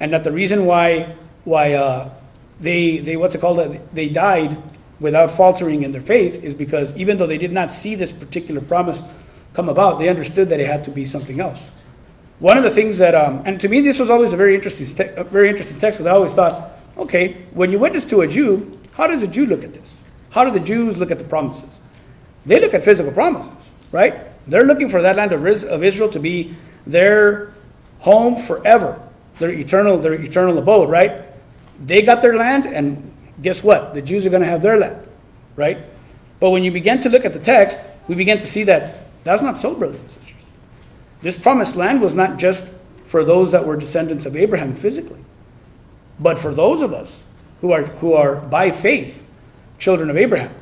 and 0.00 0.12
that 0.12 0.24
the 0.24 0.32
reason 0.32 0.64
why 0.64 1.14
why 1.44 1.74
uh, 1.74 2.10
they 2.60 2.98
they 2.98 3.16
what's 3.16 3.34
it 3.34 3.40
called 3.40 3.78
they 3.92 4.08
died 4.08 4.56
without 5.00 5.32
faltering 5.32 5.82
in 5.82 5.90
their 5.90 6.00
faith 6.00 6.42
is 6.44 6.54
because 6.54 6.96
even 6.96 7.16
though 7.16 7.26
they 7.26 7.38
did 7.38 7.52
not 7.52 7.72
see 7.72 7.94
this 7.94 8.12
particular 8.12 8.60
promise 8.60 9.02
come 9.52 9.68
about, 9.68 9.98
they 9.98 10.08
understood 10.08 10.48
that 10.48 10.60
it 10.60 10.66
had 10.66 10.84
to 10.84 10.90
be 10.90 11.04
something 11.04 11.40
else. 11.40 11.70
One 12.38 12.56
of 12.56 12.64
the 12.64 12.70
things 12.70 12.98
that, 12.98 13.14
um, 13.14 13.42
and 13.44 13.60
to 13.60 13.68
me, 13.68 13.80
this 13.80 13.98
was 13.98 14.10
always 14.10 14.32
a 14.32 14.36
very 14.36 14.54
interesting, 14.54 14.86
te- 14.86 15.12
a 15.14 15.24
very 15.24 15.48
interesting 15.48 15.78
text 15.78 15.98
because 15.98 16.06
I 16.06 16.14
always 16.14 16.32
thought, 16.32 16.72
okay, 16.96 17.34
when 17.52 17.70
you 17.70 17.78
witness 17.78 18.04
to 18.06 18.22
a 18.22 18.28
Jew, 18.28 18.78
how 18.92 19.06
does 19.06 19.22
a 19.22 19.26
Jew 19.26 19.46
look 19.46 19.62
at 19.64 19.72
this? 19.72 19.96
How 20.30 20.44
do 20.44 20.50
the 20.50 20.64
Jews 20.64 20.96
look 20.96 21.10
at 21.10 21.18
the 21.18 21.24
promises? 21.24 21.80
They 22.46 22.60
look 22.60 22.74
at 22.74 22.82
physical 22.82 23.12
promises, 23.12 23.70
right? 23.92 24.14
They're 24.48 24.64
looking 24.64 24.88
for 24.88 25.02
that 25.02 25.16
land 25.16 25.32
of 25.32 25.84
Israel 25.84 26.08
to 26.10 26.18
be 26.18 26.54
their 26.86 27.52
home 27.98 28.34
forever, 28.34 29.00
their 29.38 29.50
eternal, 29.50 29.98
their 29.98 30.14
eternal 30.14 30.58
abode, 30.58 30.88
right? 30.88 31.24
They 31.84 32.02
got 32.02 32.22
their 32.22 32.36
land, 32.36 32.66
and 32.66 33.12
guess 33.40 33.62
what? 33.62 33.94
The 33.94 34.02
Jews 34.02 34.26
are 34.26 34.30
going 34.30 34.42
to 34.42 34.48
have 34.48 34.62
their 34.62 34.78
land, 34.78 35.06
right? 35.56 35.78
But 36.40 36.50
when 36.50 36.64
you 36.64 36.70
begin 36.70 37.00
to 37.02 37.08
look 37.08 37.24
at 37.24 37.32
the 37.32 37.38
text, 37.38 37.78
we 38.08 38.14
begin 38.14 38.38
to 38.38 38.46
see 38.46 38.64
that 38.64 39.06
that's 39.24 39.42
not 39.42 39.58
so, 39.58 39.74
brothers 39.74 40.00
and 40.00 40.10
sisters. 40.10 40.32
This 41.20 41.38
promised 41.38 41.76
land 41.76 42.00
was 42.00 42.14
not 42.14 42.38
just 42.38 42.72
for 43.06 43.24
those 43.24 43.52
that 43.52 43.64
were 43.64 43.76
descendants 43.76 44.26
of 44.26 44.36
Abraham 44.36 44.74
physically, 44.74 45.20
but 46.18 46.38
for 46.38 46.52
those 46.52 46.82
of 46.82 46.92
us 46.92 47.22
who 47.60 47.72
are, 47.72 47.84
who 47.84 48.14
are 48.14 48.36
by 48.36 48.70
faith 48.70 49.24
children 49.78 50.10
of 50.10 50.16
Abraham. 50.16 50.52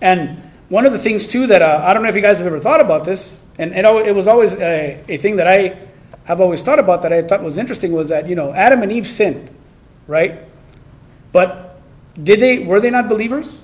And 0.00 0.42
one 0.68 0.86
of 0.86 0.92
the 0.92 0.98
things, 0.98 1.26
too, 1.26 1.46
that 1.48 1.62
uh, 1.62 1.82
I 1.84 1.92
don't 1.92 2.02
know 2.02 2.08
if 2.08 2.14
you 2.14 2.22
guys 2.22 2.38
have 2.38 2.46
ever 2.46 2.60
thought 2.60 2.80
about 2.80 3.04
this, 3.04 3.38
and, 3.58 3.74
and 3.74 3.86
it 3.86 4.14
was 4.14 4.28
always 4.28 4.54
a, 4.54 5.02
a 5.08 5.16
thing 5.18 5.36
that 5.36 5.46
I 5.46 5.78
have 6.24 6.40
always 6.40 6.62
thought 6.62 6.78
about 6.78 7.02
that 7.02 7.12
I 7.12 7.22
thought 7.22 7.42
was 7.42 7.58
interesting 7.58 7.92
was 7.92 8.08
that, 8.08 8.28
you 8.28 8.36
know, 8.36 8.54
Adam 8.54 8.82
and 8.82 8.92
Eve 8.92 9.06
sinned, 9.06 9.50
right? 10.10 10.44
But 11.30 11.80
did 12.22 12.40
they 12.40 12.58
were 12.58 12.80
they 12.80 12.90
not 12.90 13.08
believers? 13.08 13.58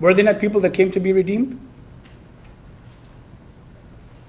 Were 0.00 0.14
they 0.14 0.22
not 0.22 0.40
people 0.40 0.60
that 0.62 0.72
came 0.72 0.90
to 0.92 1.00
be 1.00 1.12
redeemed? 1.12 1.60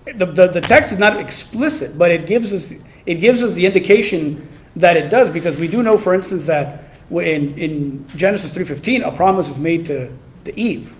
The, 0.05 0.25
the, 0.25 0.47
the 0.47 0.61
text 0.61 0.91
is 0.91 0.99
not 0.99 1.19
explicit, 1.19 1.97
but 1.97 2.11
it 2.11 2.27
gives 2.27 2.53
us 2.53 2.71
it 3.05 3.15
gives 3.15 3.41
us 3.43 3.53
the 3.53 3.65
indication 3.65 4.47
that 4.75 4.97
it 4.97 5.09
does 5.09 5.29
because 5.29 5.55
we 5.57 5.67
do 5.67 5.81
know, 5.81 5.97
for 5.97 6.13
instance, 6.13 6.45
that 6.47 6.83
in, 7.09 7.57
in 7.57 8.05
Genesis 8.15 8.51
3.15, 8.51 9.07
a 9.07 9.15
promise 9.15 9.49
is 9.49 9.57
made 9.57 9.85
to, 9.85 10.11
to 10.43 10.59
Eve. 10.59 10.93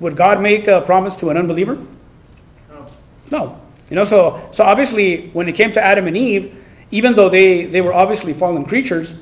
Would 0.00 0.16
God 0.16 0.42
make 0.42 0.66
a 0.66 0.80
promise 0.82 1.14
to 1.16 1.30
an 1.30 1.36
unbeliever? 1.36 1.78
No. 2.68 2.86
No. 3.30 3.60
You 3.88 3.96
know, 3.96 4.04
so, 4.04 4.48
so 4.52 4.64
obviously 4.64 5.28
when 5.28 5.48
it 5.48 5.52
came 5.52 5.72
to 5.72 5.82
Adam 5.82 6.08
and 6.08 6.16
Eve, 6.16 6.63
even 6.90 7.14
though 7.14 7.28
they, 7.28 7.64
they 7.66 7.80
were 7.80 7.92
obviously 7.92 8.32
fallen 8.32 8.64
creatures, 8.64 9.14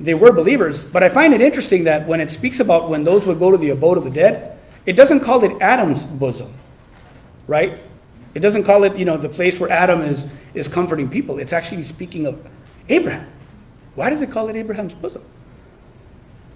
they 0.00 0.14
were 0.14 0.32
believers. 0.32 0.82
But 0.82 1.02
I 1.02 1.08
find 1.08 1.32
it 1.34 1.40
interesting 1.40 1.84
that 1.84 2.06
when 2.06 2.20
it 2.20 2.30
speaks 2.30 2.60
about 2.60 2.90
when 2.90 3.04
those 3.04 3.26
would 3.26 3.38
go 3.38 3.50
to 3.50 3.58
the 3.58 3.70
abode 3.70 3.98
of 3.98 4.04
the 4.04 4.10
dead, 4.10 4.58
it 4.86 4.94
doesn't 4.94 5.20
call 5.20 5.44
it 5.44 5.60
Adam's 5.60 6.04
bosom, 6.04 6.52
right? 7.46 7.78
It 8.34 8.40
doesn't 8.40 8.64
call 8.64 8.84
it, 8.84 8.96
you 8.96 9.04
know, 9.04 9.16
the 9.16 9.28
place 9.28 9.60
where 9.60 9.70
Adam 9.70 10.02
is, 10.02 10.26
is 10.54 10.68
comforting 10.68 11.08
people. 11.08 11.38
It's 11.38 11.52
actually 11.52 11.82
speaking 11.84 12.26
of 12.26 12.44
Abraham. 12.88 13.30
Why 13.94 14.10
does 14.10 14.22
it 14.22 14.30
call 14.30 14.48
it 14.48 14.56
Abraham's 14.56 14.94
bosom? 14.94 15.22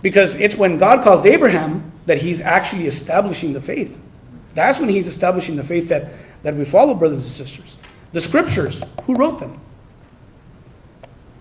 Because 0.03 0.35
it's 0.35 0.57
when 0.57 0.77
God 0.77 1.03
calls 1.03 1.25
Abraham 1.25 1.93
that 2.07 2.19
he's 2.19 2.41
actually 2.41 2.87
establishing 2.87 3.53
the 3.53 3.61
faith. 3.61 4.01
That's 4.55 4.81
when 4.81 4.89
he's 4.89 5.07
establishing 5.07 5.57
the 5.57 5.63
faith 5.63 5.89
that, 5.89 6.13
that 6.43 6.55
we 6.55 6.65
follow, 6.65 6.95
brothers 6.95 7.25
and 7.25 7.33
sisters. 7.33 7.77
The 8.13 8.21
scriptures, 8.21 8.83
who 9.05 9.15
wrote 9.15 9.39
them? 9.39 9.61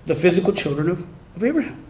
The 0.07 0.15
physical 0.15 0.51
children 0.51 0.89
of, 0.89 1.05
of 1.35 1.43
Abraham, 1.43 1.83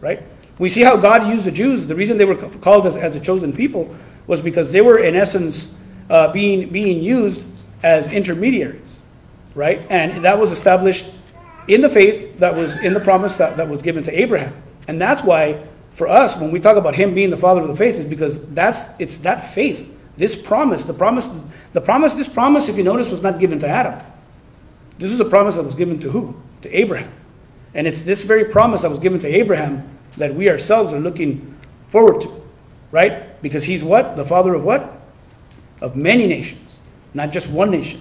right? 0.00 0.22
We 0.58 0.68
see 0.68 0.82
how 0.82 0.96
God 0.96 1.26
used 1.26 1.44
the 1.44 1.50
Jews. 1.50 1.86
The 1.86 1.94
reason 1.94 2.18
they 2.18 2.24
were 2.24 2.36
called 2.36 2.86
as, 2.86 2.96
as 2.96 3.16
a 3.16 3.20
chosen 3.20 3.52
people 3.52 3.94
was 4.26 4.40
because 4.40 4.72
they 4.72 4.80
were, 4.80 4.98
in 4.98 5.16
essence, 5.16 5.74
uh, 6.10 6.32
being, 6.32 6.68
being 6.68 7.02
used 7.02 7.44
as 7.82 8.12
intermediaries, 8.12 9.00
right? 9.54 9.84
And 9.90 10.24
that 10.24 10.38
was 10.38 10.52
established 10.52 11.06
in 11.66 11.80
the 11.80 11.88
faith 11.88 12.38
that 12.38 12.54
was 12.54 12.76
in 12.76 12.94
the 12.94 13.00
promise 13.00 13.36
that, 13.38 13.56
that 13.56 13.68
was 13.68 13.82
given 13.82 14.04
to 14.04 14.20
Abraham. 14.20 14.54
And 14.86 15.00
that's 15.00 15.22
why 15.22 15.64
for 15.90 16.08
us, 16.08 16.36
when 16.36 16.50
we 16.50 16.60
talk 16.60 16.76
about 16.76 16.94
him 16.94 17.14
being 17.14 17.30
the 17.30 17.36
father 17.36 17.62
of 17.62 17.68
the 17.68 17.76
faith, 17.76 17.98
is 17.98 18.04
because 18.04 18.44
that's 18.48 18.84
it's 18.98 19.18
that 19.18 19.54
faith. 19.54 19.90
This 20.16 20.36
promise, 20.36 20.84
the 20.84 20.94
promise, 20.94 21.28
the 21.72 21.80
promise, 21.80 22.14
this 22.14 22.28
promise, 22.28 22.68
if 22.68 22.76
you 22.76 22.84
notice, 22.84 23.10
was 23.10 23.22
not 23.22 23.38
given 23.38 23.58
to 23.60 23.68
Adam. 23.68 24.00
This 24.98 25.10
is 25.10 25.20
a 25.20 25.24
promise 25.24 25.56
that 25.56 25.64
was 25.64 25.74
given 25.74 25.98
to 26.00 26.10
who? 26.10 26.40
To 26.62 26.76
Abraham. 26.76 27.12
And 27.74 27.86
it's 27.86 28.02
this 28.02 28.22
very 28.22 28.44
promise 28.44 28.82
that 28.82 28.90
was 28.90 28.98
given 28.98 29.20
to 29.20 29.28
Abraham 29.28 29.88
that 30.16 30.34
we 30.34 30.48
ourselves 30.48 30.92
are 30.92 31.00
looking 31.00 31.56
forward 31.88 32.20
to. 32.22 32.42
Right? 32.90 33.40
Because 33.42 33.64
he's 33.64 33.82
what? 33.82 34.16
The 34.16 34.24
father 34.24 34.54
of 34.54 34.64
what? 34.64 35.00
Of 35.80 35.96
many 35.96 36.26
nations, 36.26 36.80
not 37.12 37.32
just 37.32 37.50
one 37.50 37.70
nation. 37.70 38.00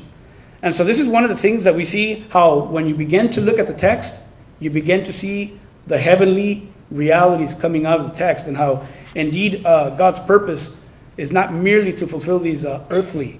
And 0.62 0.74
so 0.74 0.84
this 0.84 1.00
is 1.00 1.08
one 1.08 1.24
of 1.24 1.30
the 1.30 1.36
things 1.36 1.63
that 1.65 1.75
we 1.75 1.84
see 1.84 2.25
how 2.30 2.60
when 2.60 2.88
you 2.88 2.96
begin 2.96 3.30
to 3.32 3.42
look 3.42 3.60
at 3.60 3.68
the 3.68 3.74
text, 3.74 4.15
you 4.60 4.70
begin 4.70 5.03
to 5.03 5.12
see 5.12 5.60
the 5.88 5.98
heavenly 5.98 6.70
realities 6.89 7.53
coming 7.53 7.86
out 7.86 8.00
of 8.00 8.12
the 8.12 8.18
text 8.18 8.48
and 8.48 8.56
how 8.56 8.86
indeed 9.15 9.65
uh, 9.65 9.89
God's 9.92 10.20
purpose 10.22 10.70
is 11.18 11.32
not 11.32 11.53
merely 11.53 11.92
to 11.94 12.08
fulfill 12.08 12.39
these 12.39 12.65
uh, 12.65 12.86
earthly 12.89 13.39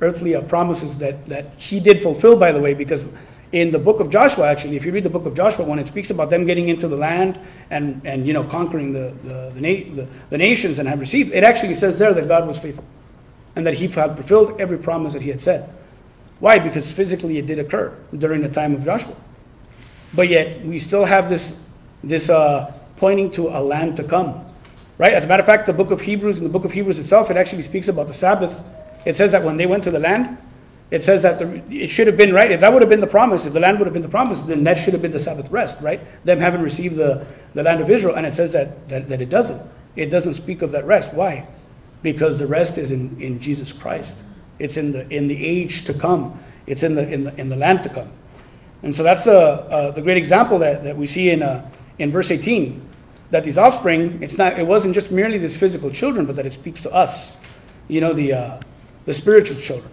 earthly 0.00 0.34
uh, 0.34 0.42
promises 0.42 0.98
that, 0.98 1.24
that 1.26 1.52
he 1.56 1.80
did 1.80 2.02
fulfill 2.02 2.36
by 2.36 2.52
the 2.52 2.60
way 2.60 2.74
because 2.74 3.04
in 3.52 3.70
the 3.70 3.78
book 3.78 4.00
of 4.00 4.10
joshua 4.10 4.46
actually 4.48 4.76
if 4.76 4.84
you 4.84 4.92
read 4.92 5.04
the 5.04 5.10
book 5.10 5.26
of 5.26 5.34
joshua 5.34 5.64
when 5.64 5.78
it 5.78 5.86
speaks 5.86 6.10
about 6.10 6.30
them 6.30 6.44
getting 6.44 6.68
into 6.68 6.88
the 6.88 6.96
land 6.96 7.38
and, 7.70 8.00
and 8.04 8.26
you 8.26 8.32
know 8.32 8.44
conquering 8.44 8.92
the, 8.92 9.14
the, 9.24 9.52
the, 9.54 9.60
na- 9.60 9.94
the, 9.94 10.08
the 10.30 10.38
nations 10.38 10.78
and 10.78 10.88
have 10.88 11.00
received 11.00 11.34
it 11.34 11.44
actually 11.44 11.74
says 11.74 11.98
there 11.98 12.12
that 12.12 12.28
god 12.28 12.46
was 12.46 12.58
faithful 12.58 12.84
and 13.54 13.66
that 13.66 13.74
he 13.74 13.86
had 13.86 14.14
fulfilled 14.16 14.60
every 14.60 14.78
promise 14.78 15.12
that 15.12 15.22
he 15.22 15.30
had 15.30 15.40
said 15.40 15.70
why 16.40 16.58
because 16.58 16.90
physically 16.90 17.38
it 17.38 17.46
did 17.46 17.58
occur 17.58 17.96
during 18.18 18.42
the 18.42 18.48
time 18.48 18.74
of 18.74 18.84
joshua 18.84 19.14
but 20.14 20.28
yet 20.28 20.64
we 20.64 20.78
still 20.78 21.04
have 21.04 21.28
this 21.28 21.62
this 22.02 22.30
uh, 22.30 22.72
pointing 22.96 23.30
to 23.32 23.48
a 23.48 23.60
land 23.60 23.96
to 23.96 24.04
come. 24.04 24.42
Right? 24.98 25.12
As 25.12 25.26
a 25.26 25.28
matter 25.28 25.42
of 25.42 25.46
fact, 25.46 25.66
the 25.66 25.72
book 25.72 25.90
of 25.90 26.00
Hebrews, 26.00 26.38
in 26.38 26.44
the 26.44 26.50
book 26.50 26.64
of 26.64 26.72
Hebrews 26.72 26.98
itself, 26.98 27.30
it 27.30 27.36
actually 27.36 27.62
speaks 27.62 27.88
about 27.88 28.08
the 28.08 28.14
Sabbath. 28.14 28.58
It 29.04 29.14
says 29.14 29.32
that 29.32 29.42
when 29.42 29.56
they 29.56 29.66
went 29.66 29.84
to 29.84 29.90
the 29.90 29.98
land, 29.98 30.38
it 30.90 31.02
says 31.02 31.22
that 31.22 31.38
the, 31.38 31.62
it 31.74 31.88
should 31.88 32.06
have 32.06 32.16
been 32.16 32.32
right. 32.32 32.50
If 32.50 32.60
that 32.60 32.72
would 32.72 32.82
have 32.82 32.88
been 32.88 33.00
the 33.00 33.06
promise, 33.06 33.44
if 33.44 33.52
the 33.52 33.60
land 33.60 33.78
would 33.78 33.86
have 33.86 33.92
been 33.92 34.02
the 34.02 34.08
promise, 34.08 34.40
then 34.42 34.62
that 34.64 34.78
should 34.78 34.92
have 34.92 35.02
been 35.02 35.10
the 35.10 35.20
Sabbath 35.20 35.50
rest, 35.50 35.80
right? 35.80 36.00
Them 36.24 36.38
having 36.38 36.62
received 36.62 36.96
the, 36.96 37.26
the 37.54 37.62
land 37.62 37.80
of 37.80 37.90
Israel. 37.90 38.14
And 38.14 38.24
it 38.24 38.34
says 38.34 38.52
that, 38.52 38.88
that, 38.88 39.08
that 39.08 39.20
it 39.20 39.28
doesn't. 39.28 39.60
It 39.96 40.06
doesn't 40.06 40.34
speak 40.34 40.62
of 40.62 40.70
that 40.72 40.86
rest. 40.86 41.12
Why? 41.12 41.48
Because 42.02 42.38
the 42.38 42.46
rest 42.46 42.78
is 42.78 42.92
in, 42.92 43.20
in 43.20 43.40
Jesus 43.40 43.72
Christ. 43.72 44.18
It's 44.58 44.76
in 44.76 44.92
the, 44.92 45.08
in 45.08 45.26
the 45.26 45.44
age 45.44 45.84
to 45.86 45.94
come. 45.94 46.38
It's 46.66 46.82
in 46.82 46.94
the, 46.94 47.08
in 47.08 47.24
the, 47.24 47.40
in 47.40 47.48
the 47.48 47.56
land 47.56 47.82
to 47.82 47.88
come. 47.88 48.10
And 48.82 48.94
so 48.94 49.02
that's 49.02 49.26
uh, 49.26 49.32
uh, 49.34 49.90
the 49.90 50.02
great 50.02 50.16
example 50.16 50.58
that, 50.60 50.84
that 50.84 50.96
we 50.96 51.06
see 51.06 51.30
in, 51.30 51.42
uh, 51.42 51.68
in 51.98 52.12
verse 52.12 52.30
18 52.30 52.82
that 53.30 53.42
these 53.42 53.58
offspring, 53.58 54.22
it's 54.22 54.38
not, 54.38 54.56
it 54.56 54.66
wasn't 54.66 54.94
just 54.94 55.10
merely 55.10 55.38
these 55.38 55.58
physical 55.58 55.90
children, 55.90 56.26
but 56.26 56.36
that 56.36 56.46
it 56.46 56.52
speaks 56.52 56.80
to 56.82 56.92
us, 56.92 57.36
you 57.88 58.00
know, 58.00 58.12
the, 58.12 58.32
uh, 58.32 58.60
the 59.04 59.14
spiritual 59.14 59.56
children. 59.56 59.90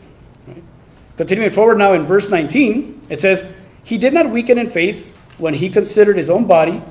Continuing 1.18 1.52
forward 1.52 1.78
now 1.78 1.94
in 1.94 2.06
verse 2.06 2.30
19, 2.30 3.04
it 3.10 3.22
says, 3.22 3.46
He 3.84 3.98
did 3.98 4.14
not 4.14 4.30
weaken 4.30 4.58
in 4.58 4.70
faith 4.70 5.16
when 5.38 5.54
he 5.54 5.70
considered 5.70 6.18
his 6.18 6.30
own 6.30 6.46
body, 6.46 6.82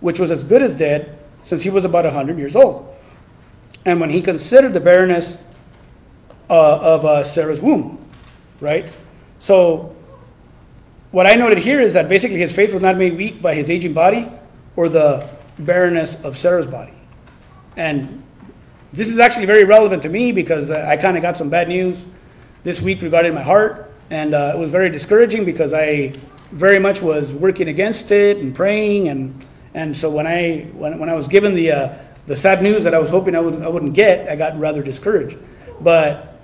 which 0.00 0.18
was 0.18 0.30
as 0.30 0.44
good 0.44 0.62
as 0.62 0.74
dead, 0.74 1.18
since 1.42 1.62
he 1.62 1.70
was 1.70 1.84
about 1.84 2.04
100 2.04 2.38
years 2.38 2.56
old. 2.56 2.94
And 3.84 4.00
when 4.00 4.10
he 4.10 4.22
considered 4.22 4.72
the 4.72 4.80
barrenness 4.80 5.38
uh, 6.48 6.78
of 6.78 7.04
uh, 7.04 7.24
Sarah's 7.24 7.60
womb, 7.60 8.04
right? 8.60 8.90
So, 9.38 9.94
what 11.10 11.26
I 11.26 11.34
noted 11.34 11.58
here 11.58 11.80
is 11.80 11.94
that 11.94 12.08
basically 12.08 12.38
his 12.38 12.52
faith 12.52 12.72
was 12.72 12.82
not 12.82 12.96
made 12.96 13.16
weak 13.16 13.40
by 13.40 13.54
his 13.54 13.70
aging 13.70 13.92
body 13.92 14.28
or 14.74 14.88
the 14.88 15.28
barrenness 15.58 16.22
of 16.24 16.36
Sarah's 16.36 16.66
body. 16.66 16.92
And 17.76 18.22
this 18.92 19.08
is 19.08 19.18
actually 19.18 19.46
very 19.46 19.64
relevant 19.64 20.02
to 20.02 20.08
me 20.08 20.32
because 20.32 20.70
I 20.70 20.96
kind 20.96 21.16
of 21.16 21.22
got 21.22 21.36
some 21.36 21.48
bad 21.50 21.68
news 21.68 22.06
this 22.66 22.82
week 22.82 23.00
regarding 23.00 23.32
my 23.32 23.42
heart. 23.42 23.92
And 24.10 24.34
uh, 24.34 24.50
it 24.52 24.58
was 24.58 24.72
very 24.72 24.90
discouraging 24.90 25.44
because 25.44 25.72
I 25.72 26.12
very 26.50 26.80
much 26.80 27.00
was 27.00 27.32
working 27.32 27.68
against 27.68 28.10
it 28.10 28.38
and 28.38 28.52
praying. 28.52 29.06
And, 29.06 29.46
and 29.74 29.96
so 29.96 30.10
when 30.10 30.26
I, 30.26 30.62
when, 30.74 30.98
when 30.98 31.08
I 31.08 31.14
was 31.14 31.28
given 31.28 31.54
the, 31.54 31.70
uh, 31.70 31.98
the 32.26 32.34
sad 32.34 32.64
news 32.64 32.82
that 32.82 32.92
I 32.92 32.98
was 32.98 33.08
hoping 33.08 33.36
I, 33.36 33.38
would, 33.38 33.62
I 33.62 33.68
wouldn't 33.68 33.94
get, 33.94 34.28
I 34.28 34.34
got 34.34 34.58
rather 34.58 34.82
discouraged. 34.82 35.38
But 35.80 36.40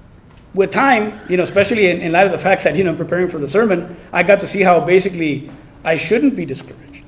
with 0.55 0.71
time, 0.71 1.19
you 1.29 1.37
know, 1.37 1.43
especially 1.43 1.88
in, 1.88 2.00
in 2.00 2.12
light 2.12 2.26
of 2.26 2.33
the 2.33 2.38
fact 2.38 2.62
that, 2.62 2.76
you 2.76 2.85
know, 2.85 2.95
preparing 2.95 3.26
for 3.26 3.38
the 3.38 3.49
sermon, 3.49 3.97
I 4.12 4.23
got 4.23 4.38
to 4.41 4.47
see 4.47 4.61
how 4.61 4.79
basically 4.79 5.50
I 5.83 5.97
shouldn't 5.97 6.37
be 6.37 6.45
discouraged 6.45 7.02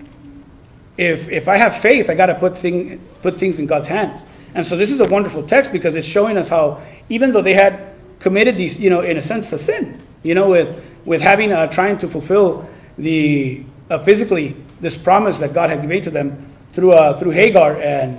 if, 0.96 1.28
if 1.28 1.46
I 1.46 1.56
have 1.56 1.76
faith, 1.76 2.10
I 2.10 2.14
got 2.14 2.26
to 2.26 2.34
put, 2.34 2.58
thing, 2.58 2.98
put 3.22 3.36
things 3.36 3.60
in 3.60 3.66
God's 3.66 3.86
hands. 3.86 4.24
And 4.54 4.66
so 4.66 4.76
this 4.76 4.90
is 4.90 4.98
a 4.98 5.08
wonderful 5.08 5.46
text 5.46 5.70
because 5.70 5.94
it's 5.94 6.06
showing 6.06 6.36
us 6.36 6.48
how, 6.48 6.82
even 7.08 7.30
though 7.30 7.42
they 7.42 7.54
had 7.54 7.93
committed 8.24 8.56
these, 8.56 8.80
you 8.80 8.90
know, 8.90 9.02
in 9.02 9.16
a 9.16 9.20
sense, 9.22 9.52
a 9.52 9.58
sin, 9.58 10.00
you 10.24 10.34
know, 10.34 10.48
with, 10.48 10.84
with 11.04 11.22
having, 11.22 11.52
uh, 11.52 11.68
trying 11.68 11.96
to 11.98 12.08
fulfill 12.08 12.68
the, 12.98 13.64
uh, 13.90 13.98
physically, 14.00 14.56
this 14.80 14.98
promise 14.98 15.38
that 15.38 15.52
God 15.52 15.70
had 15.70 15.86
made 15.86 16.02
to 16.04 16.10
them 16.10 16.50
through, 16.72 16.92
uh, 16.92 17.16
through 17.16 17.30
Hagar 17.30 17.80
and, 17.80 18.18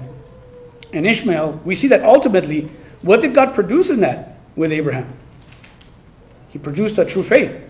and 0.94 1.06
Ishmael, 1.06 1.60
we 1.66 1.76
see 1.76 1.90
that 1.90 2.04
ultimately, 2.04 2.70
what 3.02 3.20
did 3.20 3.34
God 3.34 3.54
produce 3.54 3.90
in 3.90 4.00
that 4.00 4.38
with 4.56 4.72
Abraham? 4.72 5.12
He 6.48 6.60
produced 6.60 6.98
a 6.98 7.06
true 7.06 7.24
faith. 7.24 7.62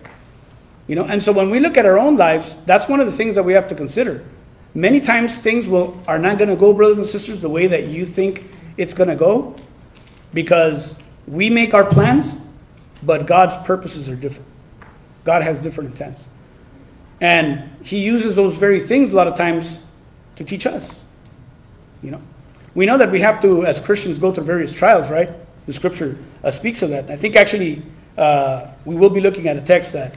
You 0.86 0.94
know, 0.94 1.04
and 1.04 1.20
so 1.20 1.32
when 1.32 1.50
we 1.50 1.58
look 1.58 1.76
at 1.76 1.84
our 1.84 1.98
own 1.98 2.16
lives, 2.16 2.56
that's 2.64 2.88
one 2.88 3.00
of 3.00 3.06
the 3.06 3.12
things 3.12 3.34
that 3.34 3.42
we 3.42 3.52
have 3.54 3.66
to 3.68 3.74
consider 3.74 4.24
Many 4.76 5.00
times 5.00 5.38
things 5.38 5.66
will 5.66 5.98
are 6.06 6.18
not 6.18 6.36
going 6.36 6.50
to 6.50 6.54
go, 6.54 6.74
brothers 6.74 6.98
and 6.98 7.06
sisters, 7.06 7.40
the 7.40 7.48
way 7.48 7.66
that 7.66 7.86
you 7.86 8.04
think 8.04 8.44
it's 8.76 8.92
going 8.92 9.08
to 9.08 9.16
go 9.16 9.56
because 10.34 10.98
we 11.26 11.50
make 11.50 11.74
our 11.74 11.84
plans, 11.84 12.36
but 13.02 13.26
God's 13.26 13.56
purposes 13.58 14.08
are 14.08 14.16
different. 14.16 14.48
God 15.24 15.42
has 15.42 15.58
different 15.58 15.90
intents. 15.90 16.26
And 17.20 17.70
he 17.84 18.00
uses 18.00 18.36
those 18.36 18.56
very 18.56 18.80
things 18.80 19.12
a 19.12 19.16
lot 19.16 19.26
of 19.26 19.34
times 19.34 19.80
to 20.36 20.44
teach 20.44 20.66
us. 20.66 21.04
You 22.02 22.12
know, 22.12 22.22
we 22.74 22.86
know 22.86 22.98
that 22.98 23.10
we 23.10 23.20
have 23.20 23.40
to, 23.42 23.64
as 23.64 23.80
Christians, 23.80 24.18
go 24.18 24.32
through 24.32 24.44
various 24.44 24.74
trials, 24.74 25.10
right? 25.10 25.30
The 25.66 25.72
scripture 25.72 26.18
uh, 26.44 26.50
speaks 26.50 26.82
of 26.82 26.90
that. 26.90 27.10
I 27.10 27.16
think 27.16 27.34
actually 27.34 27.82
uh, 28.16 28.68
we 28.84 28.94
will 28.94 29.10
be 29.10 29.20
looking 29.20 29.48
at 29.48 29.56
a 29.56 29.62
text 29.62 29.92
that 29.94 30.16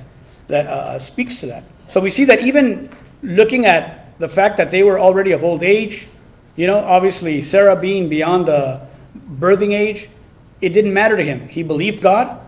that 0.49 0.65
uh, 0.67 0.99
speaks 0.99 1.39
to 1.39 1.45
that. 1.45 1.63
So 1.89 2.01
we 2.01 2.09
see 2.09 2.25
that 2.25 2.41
even 2.41 2.89
looking 3.23 3.65
at 3.65 4.17
the 4.19 4.27
fact 4.27 4.57
that 4.57 4.71
they 4.71 4.83
were 4.83 4.99
already 4.99 5.31
of 5.31 5.43
old 5.43 5.63
age, 5.63 6.07
you 6.55 6.67
know, 6.67 6.79
obviously 6.79 7.41
Sarah 7.41 7.75
being 7.75 8.09
beyond 8.09 8.47
the 8.47 8.81
birthing 9.39 9.73
age, 9.73 10.09
it 10.61 10.69
didn't 10.69 10.93
matter 10.93 11.15
to 11.17 11.23
him. 11.23 11.47
He 11.47 11.63
believed 11.63 12.01
God, 12.01 12.39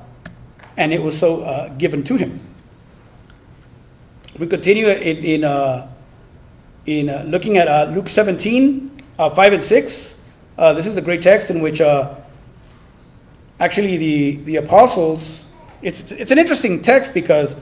and 0.78 0.94
it 0.94 1.02
was 1.02 1.18
so 1.18 1.42
uh, 1.44 1.70
given 1.70 2.04
to 2.06 2.16
him. 2.16 2.40
We 4.38 4.48
continue 4.48 4.88
in, 4.88 5.18
in 5.18 5.44
uh, 5.44 5.92
in 6.86 7.10
uh, 7.10 7.24
looking 7.28 7.58
at 7.58 7.68
uh, 7.68 7.92
Luke 7.94 8.10
17, 8.10 9.04
uh, 9.20 9.30
5 9.30 9.54
and 9.54 9.64
6. 9.64 10.16
Uh, 10.58 10.74
this 10.74 10.88
is 10.88 10.98
a 10.98 11.02
great 11.02 11.22
text 11.22 11.50
in 11.50 11.62
which 11.62 11.82
actually 13.60 13.98
the, 13.98 14.36
the 14.44 14.56
apostles, 14.56 15.44
it's, 15.82 16.12
it's 16.12 16.32
an 16.32 16.40
interesting 16.40 16.82
text 16.82 17.14
because 17.14 17.56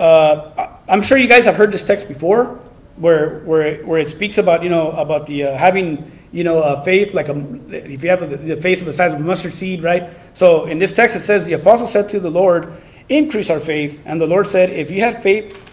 I'm 0.00 1.02
sure 1.02 1.18
you 1.18 1.28
guys 1.28 1.44
have 1.44 1.56
heard 1.56 1.72
this 1.72 1.82
text 1.82 2.08
before 2.08 2.58
where, 2.96 3.40
where, 3.40 3.84
where 3.84 4.00
it 4.00 4.08
speaks 4.08 4.38
about, 4.38 4.62
you 4.62 4.70
know, 4.70 4.90
about 4.92 5.26
the 5.26 5.40
having, 5.40 6.17
you 6.32 6.44
know, 6.44 6.60
uh, 6.60 6.82
faith, 6.82 7.14
like 7.14 7.28
a, 7.28 7.36
if 7.70 8.02
you 8.02 8.10
have 8.10 8.28
the, 8.46 8.56
faith 8.56 8.80
of 8.80 8.86
the 8.86 8.92
size 8.92 9.14
of 9.14 9.20
a 9.20 9.22
mustard 9.22 9.54
seed, 9.54 9.82
right? 9.82 10.10
So 10.34 10.66
in 10.66 10.78
this 10.78 10.92
text 10.92 11.16
it 11.16 11.20
says, 11.20 11.46
the 11.46 11.54
apostle 11.54 11.86
said 11.86 12.08
to 12.10 12.20
the 12.20 12.30
Lord, 12.30 12.72
increase 13.08 13.50
our 13.50 13.60
faith. 13.60 14.02
And 14.04 14.20
the 14.20 14.26
Lord 14.26 14.46
said, 14.46 14.70
if 14.70 14.90
you 14.90 15.00
had 15.00 15.22
faith 15.22 15.72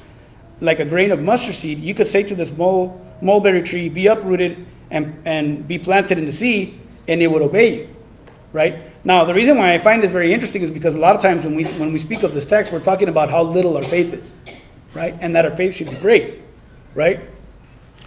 like 0.62 0.80
a 0.80 0.86
grain 0.86 1.12
of 1.12 1.22
mustard 1.22 1.56
seed, 1.56 1.80
you 1.80 1.94
could 1.94 2.08
say 2.08 2.24
to 2.24 2.36
this 2.36 2.52
mole, 2.52 3.06
mulberry 3.22 3.64
tree, 3.64 3.90
be 3.90 4.08
uprooted 4.08 4.66
and, 4.90 5.22
and 5.26 5.68
be 5.68 5.78
planted 5.78 6.18
in 6.18 6.26
the 6.26 6.32
sea, 6.32 6.80
and 7.08 7.22
it 7.22 7.28
would 7.28 7.42
obey 7.42 7.80
you, 7.80 7.96
right? 8.54 8.80
Now, 9.04 9.26
the 9.26 9.34
reason 9.34 9.58
why 9.58 9.74
I 9.74 9.78
find 9.78 10.02
this 10.02 10.12
very 10.12 10.34
interesting 10.34 10.62
is 10.62 10.72
because 10.72 10.96
a 10.96 11.00
lot 11.00 11.16
of 11.16 11.22
times 11.22 11.44
when 11.44 11.56
we, 11.56 11.66
when 11.66 11.92
we 11.92 12.00
speak 12.00 12.24
of 12.24 12.34
this 12.34 12.46
text, 12.46 12.72
we're 12.72 12.80
talking 12.80 13.10
about 13.10 13.30
how 13.30 13.44
little 13.44 13.76
our 13.76 13.84
faith 13.84 14.14
is, 14.14 14.34
right? 14.94 15.16
And 15.20 15.36
that 15.36 15.46
our 15.46 15.56
faith 15.56 15.76
should 15.76 15.90
be 15.90 15.98
great, 15.98 16.42
right? 16.94 17.20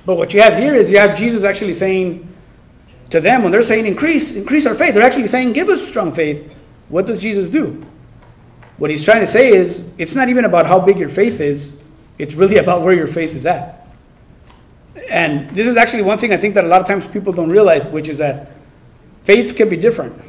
But 0.07 0.17
what 0.17 0.33
you 0.33 0.41
have 0.41 0.57
here 0.57 0.75
is 0.75 0.91
you 0.91 0.99
have 0.99 1.17
Jesus 1.17 1.45
actually 1.45 1.75
saying 1.75 2.27
to 3.11 3.21
them, 3.21 3.43
when 3.43 3.53
they're 3.53 3.63
saying 3.63 3.87
increase, 3.87 4.35
increase 4.35 4.67
our 4.67 4.75
faith, 4.75 4.95
they're 4.95 5.05
actually 5.05 5.27
saying 5.27 5.53
give 5.53 5.69
us 5.69 5.87
strong 5.87 6.13
faith. 6.13 6.55
What 6.89 7.07
does 7.07 7.19
Jesus 7.19 7.49
do? 7.49 7.85
What 8.77 8.91
he's 8.91 9.05
trying 9.05 9.21
to 9.21 9.27
say 9.27 9.51
is 9.51 9.83
it's 9.99 10.15
not 10.15 10.29
even 10.29 10.45
about 10.45 10.67
how 10.67 10.79
big 10.79 10.99
your 10.99 11.09
faith 11.09 11.41
is, 11.41 11.73
it's 12.19 12.35
really 12.35 12.57
about 12.65 12.83
where 12.83 12.95
your 12.95 13.07
faith 13.07 13.35
is 13.35 13.47
at. 13.47 13.87
And 15.09 15.55
this 15.55 15.67
is 15.67 15.77
actually 15.77 16.03
one 16.03 16.19
thing 16.19 16.33
I 16.33 16.37
think 16.37 16.55
that 16.55 16.65
a 16.65 16.69
lot 16.69 16.81
of 16.81 16.87
times 16.87 17.07
people 17.07 17.33
don't 17.33 17.49
realize, 17.49 17.87
which 17.87 18.09
is 18.09 18.19
that 18.19 18.53
faiths 19.25 19.53
can 19.53 19.69
be 19.69 19.77
different, 19.77 20.21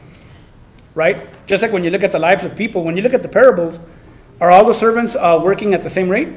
right? 0.96 1.28
Just 1.48 1.64
like 1.64 1.72
when 1.72 1.84
you 1.84 1.90
look 1.90 2.04
at 2.04 2.12
the 2.12 2.20
lives 2.20 2.46
of 2.46 2.56
people, 2.56 2.84
when 2.84 2.96
you 2.96 3.04
look 3.04 3.14
at 3.14 3.24
the 3.24 3.30
parables, 3.30 3.80
are 4.40 4.52
all 4.52 4.64
the 4.64 4.74
servants 4.74 5.16
uh, 5.16 5.40
working 5.44 5.74
at 5.74 5.84
the 5.84 5.90
same 5.90 6.08
rate? 6.08 6.30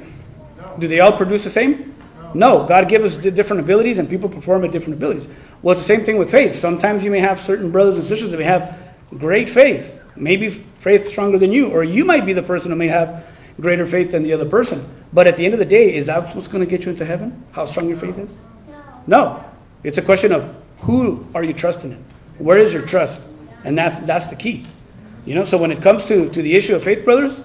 No. 0.59 0.75
Do 0.79 0.89
they 0.89 1.01
all 1.01 1.13
produce 1.13 1.45
the 1.45 1.51
same? 1.51 1.92
No. 2.35 2.65
God 2.67 2.89
gives 2.89 3.17
us 3.17 3.17
different 3.17 3.61
abilities 3.61 3.99
and 3.99 4.09
people 4.09 4.29
perform 4.29 4.65
at 4.65 4.73
different 4.73 4.95
abilities. 4.95 5.29
Well, 5.63 5.73
it's 5.73 5.83
the 5.83 5.87
same 5.87 6.05
thing 6.05 6.19
with 6.19 6.31
faith. 6.31 6.55
Sometimes 6.55 7.05
you 7.05 7.11
may 7.11 7.21
have 7.21 7.41
certain 7.41 7.71
brothers 7.71 7.97
and 7.97 8.05
sisters 8.05 8.31
that 8.31 8.39
may 8.39 8.45
have 8.45 8.79
great 9.19 9.49
faith, 9.49 10.01
maybe 10.17 10.49
faith 10.49 11.07
stronger 11.07 11.39
than 11.39 11.53
you, 11.53 11.69
or 11.69 11.85
you 11.85 12.05
might 12.05 12.27
be 12.27 12.33
the 12.33 12.43
person 12.43 12.71
who 12.71 12.77
may 12.77 12.89
have 12.89 13.27
greater 13.61 13.87
faith 13.87 14.11
than 14.11 14.23
the 14.23 14.33
other 14.33 14.49
person. 14.49 14.85
But 15.13 15.27
at 15.27 15.37
the 15.37 15.45
end 15.45 15.55
of 15.55 15.59
the 15.59 15.67
day, 15.67 15.95
is 15.95 16.07
that 16.07 16.35
what's 16.35 16.49
going 16.49 16.65
to 16.65 16.71
get 16.71 16.85
you 16.85 16.93
into 16.93 17.05
heaven? 17.05 17.45
How 17.53 17.67
strong 17.67 17.89
your 17.89 17.99
faith 17.99 18.19
is? 18.19 18.37
No. 19.07 19.45
It's 19.85 19.99
a 19.99 20.03
question 20.03 20.33
of 20.33 20.55
who 20.79 21.27
are 21.35 21.45
you 21.45 21.53
trusting 21.53 21.93
in? 21.93 22.05
Where 22.39 22.59
is 22.59 22.73
your 22.73 22.87
trust? 22.87 23.21
And 23.65 23.77
that's 23.77 23.99
that's 23.99 24.29
the 24.29 24.37
key. 24.37 24.67
You 25.25 25.35
know, 25.35 25.45
so 25.45 25.57
when 25.57 25.71
it 25.71 25.81
comes 25.81 26.05
to, 26.07 26.29
to 26.31 26.43
the 26.43 26.55
issue 26.55 26.75
of 26.75 26.83
faith, 26.83 27.05
brothers, 27.05 27.41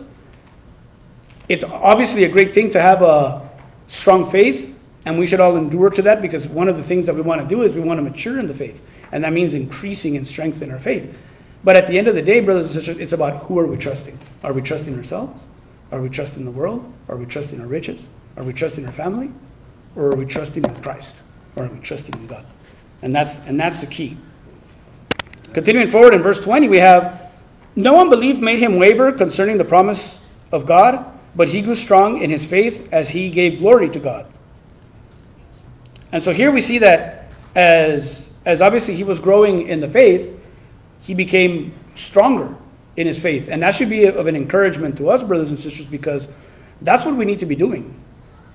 it's 1.47 1.63
obviously 1.63 2.23
a 2.23 2.29
great 2.29 2.53
thing 2.53 2.71
to 2.71 2.81
have 2.81 3.01
a 3.01 3.47
strong 3.87 4.29
faith, 4.29 4.76
and 5.07 5.17
we 5.17 5.25
should 5.25 5.39
all 5.39 5.55
endure 5.55 5.89
to 5.89 6.01
that 6.01 6.21
because 6.21 6.49
one 6.49 6.67
of 6.67 6.75
the 6.75 6.83
things 6.83 7.05
that 7.05 7.15
we 7.15 7.21
want 7.21 7.39
to 7.39 7.47
do 7.47 7.61
is 7.61 7.75
we 7.75 7.81
want 7.81 7.97
to 7.97 8.01
mature 8.01 8.39
in 8.39 8.45
the 8.45 8.53
faith. 8.53 8.85
And 9.13 9.23
that 9.23 9.31
means 9.31 9.53
increasing 9.53 10.17
and 10.17 10.27
strengthening 10.27 10.69
our 10.69 10.79
faith. 10.79 11.17
But 11.63 11.77
at 11.77 11.87
the 11.87 11.97
end 11.97 12.09
of 12.09 12.15
the 12.15 12.21
day, 12.21 12.41
brothers 12.41 12.65
and 12.65 12.73
sisters, 12.73 12.97
it's 12.97 13.13
about 13.13 13.43
who 13.43 13.57
are 13.57 13.65
we 13.65 13.77
trusting? 13.77 14.19
Are 14.43 14.51
we 14.51 14.61
trusting 14.61 14.93
ourselves? 14.97 15.41
Are 15.93 16.01
we 16.01 16.09
trusting 16.09 16.43
the 16.43 16.51
world? 16.51 16.91
Are 17.07 17.15
we 17.15 17.25
trusting 17.25 17.61
our 17.61 17.67
riches? 17.67 18.09
Are 18.35 18.43
we 18.43 18.51
trusting 18.51 18.85
our 18.85 18.91
family? 18.91 19.31
Or 19.95 20.07
are 20.07 20.17
we 20.17 20.25
trusting 20.25 20.65
in 20.65 20.75
Christ? 20.81 21.15
Or 21.55 21.63
are 21.63 21.69
we 21.69 21.79
trusting 21.79 22.13
in 22.13 22.27
God? 22.27 22.45
And 23.01 23.15
that's, 23.15 23.39
and 23.45 23.57
that's 23.57 23.79
the 23.79 23.87
key. 23.87 24.17
Continuing 25.53 25.87
forward 25.87 26.15
in 26.15 26.21
verse 26.21 26.41
20, 26.41 26.67
we 26.67 26.79
have 26.79 27.31
No 27.77 28.01
unbelief 28.01 28.39
made 28.39 28.59
him 28.59 28.77
waver 28.77 29.13
concerning 29.13 29.57
the 29.57 29.63
promise 29.63 30.19
of 30.51 30.65
God, 30.65 31.05
but 31.33 31.47
he 31.47 31.61
grew 31.61 31.75
strong 31.75 32.21
in 32.21 32.29
his 32.29 32.45
faith 32.45 32.91
as 32.91 33.07
he 33.09 33.29
gave 33.29 33.59
glory 33.59 33.89
to 33.91 33.99
God. 33.99 34.25
And 36.11 36.23
so 36.23 36.33
here 36.33 36.51
we 36.51 36.61
see 36.61 36.79
that 36.79 37.31
as, 37.55 38.29
as 38.45 38.61
obviously 38.61 38.95
he 38.95 39.03
was 39.03 39.19
growing 39.19 39.67
in 39.67 39.79
the 39.79 39.89
faith, 39.89 40.33
he 41.01 41.13
became 41.13 41.73
stronger 41.95 42.55
in 42.95 43.07
his 43.07 43.19
faith. 43.19 43.49
And 43.49 43.61
that 43.61 43.75
should 43.75 43.89
be 43.89 44.05
of 44.05 44.27
an 44.27 44.35
encouragement 44.35 44.97
to 44.97 45.09
us, 45.09 45.23
brothers 45.23 45.49
and 45.49 45.59
sisters, 45.59 45.85
because 45.85 46.27
that's 46.81 47.05
what 47.05 47.15
we 47.15 47.25
need 47.25 47.39
to 47.39 47.45
be 47.45 47.55
doing. 47.55 47.99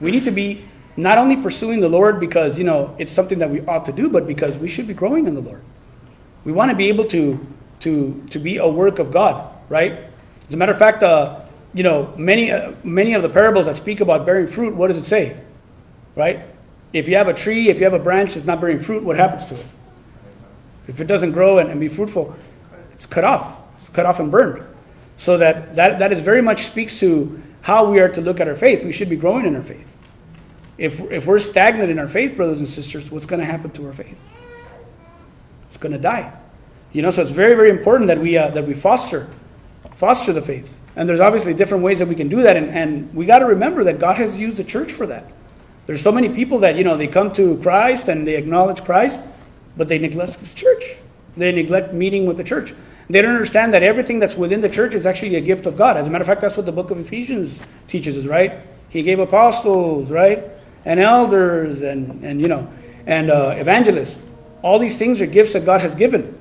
We 0.00 0.10
need 0.10 0.24
to 0.24 0.30
be 0.30 0.64
not 0.96 1.18
only 1.18 1.36
pursuing 1.36 1.80
the 1.80 1.88
Lord 1.88 2.20
because, 2.20 2.58
you 2.58 2.64
know, 2.64 2.94
it's 2.98 3.12
something 3.12 3.38
that 3.38 3.50
we 3.50 3.60
ought 3.62 3.84
to 3.86 3.92
do, 3.92 4.08
but 4.08 4.26
because 4.26 4.58
we 4.58 4.68
should 4.68 4.86
be 4.86 4.94
growing 4.94 5.26
in 5.26 5.34
the 5.34 5.40
Lord. 5.40 5.64
We 6.44 6.52
want 6.52 6.70
to 6.70 6.76
be 6.76 6.88
able 6.88 7.04
to, 7.06 7.46
to, 7.80 8.26
to 8.30 8.38
be 8.38 8.58
a 8.58 8.68
work 8.68 8.98
of 8.98 9.10
God, 9.10 9.54
right? 9.68 10.00
As 10.48 10.54
a 10.54 10.56
matter 10.56 10.72
of 10.72 10.78
fact, 10.78 11.02
uh, 11.02 11.40
you 11.72 11.82
know, 11.82 12.12
many, 12.16 12.50
uh, 12.50 12.72
many 12.84 13.14
of 13.14 13.22
the 13.22 13.28
parables 13.28 13.66
that 13.66 13.76
speak 13.76 14.00
about 14.00 14.26
bearing 14.26 14.46
fruit, 14.46 14.74
what 14.74 14.88
does 14.88 14.96
it 14.96 15.04
say? 15.04 15.40
Right? 16.14 16.44
If 16.92 17.09
you 17.09 17.16
have 17.16 17.28
a 17.28 17.35
tree, 17.35 17.68
if 17.68 17.78
you 17.78 17.85
have 17.85 17.94
a 17.94 17.98
branch 17.98 18.35
that's 18.35 18.46
not 18.46 18.61
bearing 18.61 18.78
fruit, 18.78 19.02
what 19.02 19.16
happens 19.16 19.46
to 19.46 19.55
it? 19.55 19.66
If 20.88 21.00
it 21.00 21.07
doesn't 21.07 21.33
grow 21.33 21.59
and, 21.59 21.70
and 21.70 21.81
be 21.81 21.88
fruitful, 21.88 22.37
it's 22.92 23.07
cut 23.07 23.24
off 23.24 23.57
It's 23.76 23.88
cut 23.88 24.07
off 24.07 24.20
and 24.20 24.31
burned. 24.31 24.64
So 25.16 25.38
that, 25.38 25.74
that, 25.74 25.98
that 25.98 26.12
is 26.12 26.20
very 26.20 26.42
much 26.42 26.62
speaks 26.62 26.98
to 27.00 27.40
how 27.62 27.88
we 27.88 28.00
are 28.00 28.09
to 28.09 28.20
look 28.20 28.40
at 28.40 28.48
our 28.48 28.57
faith. 28.57 28.85
We 28.85 28.92
should 28.92 29.09
be 29.09 29.16
growing 29.16 29.46
in 29.46 29.55
our 29.55 29.62
faith. 29.62 29.98
If, 30.78 31.00
if 31.12 31.26
we're 31.26 31.38
stagnant 31.38 31.90
in 31.90 31.98
our 31.98 32.09
faith, 32.09 32.37
brothers 32.37 32.59
and 32.59 32.68
sisters, 32.68 33.11
what's 33.11 33.26
going 33.26 33.40
to 33.40 33.46
happen 33.46 33.70
to 33.72 33.87
our 33.87 33.92
faith? 33.92 34.18
It's 35.66 35.76
going 35.76 35.92
to 35.92 35.98
die. 35.98 36.33
You 36.92 37.02
know, 37.02 37.11
so 37.11 37.22
it's 37.22 37.31
very, 37.31 37.55
very 37.55 37.70
important 37.70 38.09
that 38.09 38.18
we, 38.18 38.37
uh, 38.37 38.50
that 38.50 38.66
we 38.66 38.74
foster, 38.74 39.28
foster 39.94 40.33
the 40.33 40.42
faith. 40.42 40.78
And 40.96 41.09
there's 41.09 41.20
obviously 41.20 41.55
different 41.55 41.85
ways 41.85 41.98
that 42.00 42.09
we 42.09 42.14
can 42.14 42.28
do 42.28 42.42
that. 42.42 42.57
And, 42.57 42.68
and 42.70 43.14
we 43.14 43.24
got 43.24 43.38
to 43.38 43.46
remember 43.46 43.85
that 43.85 43.98
God 43.98 44.16
has 44.16 44.38
used 44.38 44.57
the 44.57 44.64
church 44.64 44.92
for 44.92 45.07
that. 45.07 45.24
There's 45.87 46.01
so 46.01 46.12
many 46.12 46.29
people 46.29 46.61
that, 46.61 46.77
you 46.77 46.85
know, 46.85 46.97
they 46.97 47.09
come 47.09 47.33
to 47.35 47.57
Christ 47.59 48.09
and 48.09 48.27
they 48.27 48.37
acknowledge 48.37 48.85
Christ, 48.85 49.21
but 49.77 49.88
they 49.88 49.99
neglect 49.99 50.37
His 50.37 50.55
church. 50.55 50.97
They 51.37 51.51
neglect 51.51 51.92
meeting 51.92 52.27
with 52.27 52.37
the 52.37 52.45
church. 52.45 52.75
They 53.11 53.21
don't 53.21 53.33
understand 53.33 53.75
that 53.75 53.83
everything 53.83 54.21
that's 54.21 54.37
within 54.37 54.61
the 54.61 54.68
church 54.68 54.95
is 54.95 55.07
actually 55.07 55.35
a 55.37 55.40
gift 55.40 55.66
of 55.66 55.77
God. 55.77 55.97
As 55.97 56.07
a 56.07 56.11
matter 56.11 56.23
of 56.23 56.29
fact, 56.29 56.40
that's 56.40 56.57
what 56.57 56.66
the 56.66 56.73
book 56.73 56.90
of 56.90 56.99
Ephesians 56.99 57.61
teaches 57.88 58.16
us, 58.16 58.27
right? 58.27 58.61
He 58.90 59.03
gave 59.03 59.18
apostles, 59.18 60.11
right? 60.11 60.45
And 60.85 61.01
elders 61.01 61.83
and, 61.83 62.25
and 62.25 62.40
you 62.40 62.49
know, 62.49 62.71
and 63.07 63.31
uh, 63.31 63.55
evangelists. 63.59 64.23
All 64.62 64.79
these 64.79 64.97
things 64.97 65.21
are 65.21 65.27
gifts 65.27 65.55
that 65.55 65.64
God 65.64 65.81
has 65.81 65.95
given. 65.97 66.38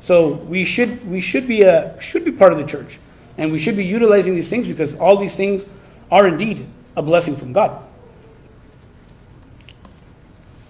So 0.00 0.32
we 0.32 0.64
should 0.64 1.08
we 1.08 1.20
should 1.20 1.46
be 1.46 1.62
a 1.62 2.00
should 2.00 2.24
be 2.24 2.32
part 2.32 2.52
of 2.52 2.58
the 2.58 2.66
church. 2.66 2.98
And 3.38 3.52
we 3.52 3.58
should 3.60 3.76
be 3.76 3.84
utilizing 3.84 4.34
these 4.34 4.48
things 4.48 4.66
because 4.66 4.96
all 4.96 5.16
these 5.16 5.34
things 5.34 5.64
are 6.10 6.26
indeed 6.26 6.66
a 6.96 7.02
blessing 7.02 7.36
from 7.36 7.52
God 7.52 7.80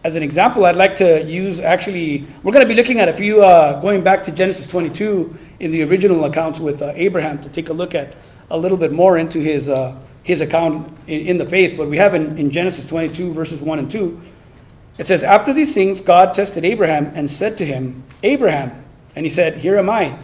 as 0.04 0.16
an 0.16 0.22
example, 0.22 0.64
I'd 0.64 0.76
like 0.76 0.96
to 0.96 1.24
use 1.24 1.60
actually, 1.60 2.26
we're 2.42 2.52
going 2.52 2.64
to 2.64 2.68
be 2.68 2.74
looking 2.74 2.98
at 2.98 3.08
a 3.08 3.12
few, 3.12 3.42
uh, 3.42 3.80
going 3.80 4.02
back 4.02 4.24
to 4.24 4.32
Genesis 4.32 4.66
22 4.66 5.36
in 5.60 5.70
the 5.70 5.82
original 5.84 6.24
accounts 6.24 6.58
with 6.58 6.82
uh, 6.82 6.92
Abraham 6.96 7.40
to 7.40 7.48
take 7.48 7.68
a 7.68 7.72
look 7.72 7.94
at 7.94 8.14
a 8.50 8.58
little 8.58 8.76
bit 8.76 8.92
more 8.92 9.16
into 9.16 9.38
his, 9.38 9.68
uh, 9.68 9.96
his 10.24 10.40
account 10.40 10.92
in, 11.06 11.26
in, 11.28 11.38
the 11.38 11.46
faith. 11.46 11.76
But 11.76 11.88
we 11.88 11.98
have 11.98 12.14
in, 12.14 12.36
in 12.36 12.50
Genesis 12.50 12.84
22, 12.86 13.32
verses 13.32 13.60
1 13.60 13.78
and 13.78 13.90
2, 13.90 14.20
it 14.98 15.06
says, 15.06 15.22
After 15.22 15.52
these 15.52 15.72
things, 15.72 16.00
God 16.00 16.34
tested 16.34 16.64
Abraham 16.64 17.12
and 17.14 17.30
said 17.30 17.56
to 17.58 17.64
him, 17.64 18.02
Abraham, 18.24 18.84
and 19.14 19.24
he 19.24 19.30
said, 19.30 19.58
Here 19.58 19.78
am 19.78 19.88
I. 19.88 20.18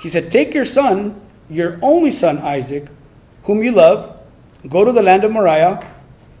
He 0.00 0.08
said, 0.08 0.30
Take 0.30 0.54
your 0.54 0.64
son, 0.64 1.20
your 1.50 1.80
only 1.82 2.12
son 2.12 2.38
Isaac, 2.38 2.88
whom 3.42 3.64
you 3.64 3.72
love, 3.72 4.24
go 4.68 4.84
to 4.84 4.92
the 4.92 5.02
land 5.02 5.24
of 5.24 5.32
Moriah, 5.32 5.94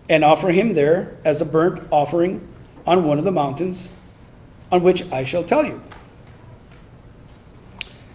and 0.08 0.24
offer 0.24 0.50
him 0.50 0.74
there 0.74 1.18
as 1.24 1.42
a 1.42 1.44
burnt 1.44 1.82
offering 1.90 2.46
on 2.86 3.04
one 3.04 3.18
of 3.18 3.24
the 3.24 3.32
mountains 3.32 3.90
on 4.70 4.82
which 4.82 5.10
I 5.12 5.24
shall 5.24 5.44
tell 5.44 5.64
you. 5.64 5.80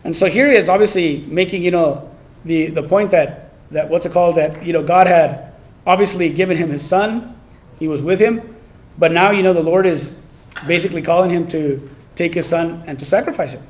And 0.04 0.16
so 0.16 0.28
here 0.28 0.50
he 0.50 0.58
is 0.58 0.68
obviously 0.70 1.26
making, 1.28 1.62
you 1.62 1.72
know, 1.72 2.10
the, 2.46 2.68
the 2.68 2.84
point 2.84 3.12
that, 3.12 3.52
that 3.70 3.90
what's 3.90 4.06
it 4.06 4.12
called, 4.12 4.36
that, 4.36 4.66
you 4.66 4.74
know, 4.74 4.84
God 4.84 5.08
had 5.08 5.54
obviously 5.86 6.30
given 6.30 6.58
him 6.58 6.70
his 6.70 6.86
son, 6.86 7.40
he 7.80 7.88
was 7.88 8.02
with 8.02 8.20
him, 8.20 8.56
but 8.98 9.12
now, 9.12 9.32
you 9.32 9.44
know, 9.44 9.54
the 9.54 9.64
Lord 9.64 9.86
is 9.86 10.16
basically 10.68 11.02
calling 11.02 11.30
him 11.30 11.48
to 11.50 11.90
take 12.16 12.34
his 12.34 12.48
son 12.48 12.84
and 12.88 12.98
to 13.00 13.06
sacrifice 13.06 13.54
him. 13.54 13.64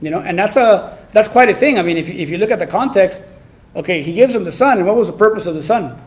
You 0.00 0.10
know, 0.10 0.20
and 0.20 0.38
that's 0.38 0.56
a 0.56 0.98
that's 1.12 1.28
quite 1.28 1.48
a 1.48 1.54
thing. 1.54 1.78
I 1.78 1.82
mean, 1.82 1.96
if 1.96 2.08
if 2.08 2.28
you 2.28 2.36
look 2.36 2.50
at 2.50 2.58
the 2.58 2.66
context, 2.66 3.22
okay, 3.74 4.02
he 4.02 4.12
gives 4.12 4.34
him 4.34 4.44
the 4.44 4.52
son, 4.52 4.78
and 4.78 4.86
what 4.86 4.96
was 4.96 5.06
the 5.06 5.16
purpose 5.16 5.46
of 5.46 5.54
the 5.54 5.62
son? 5.62 6.00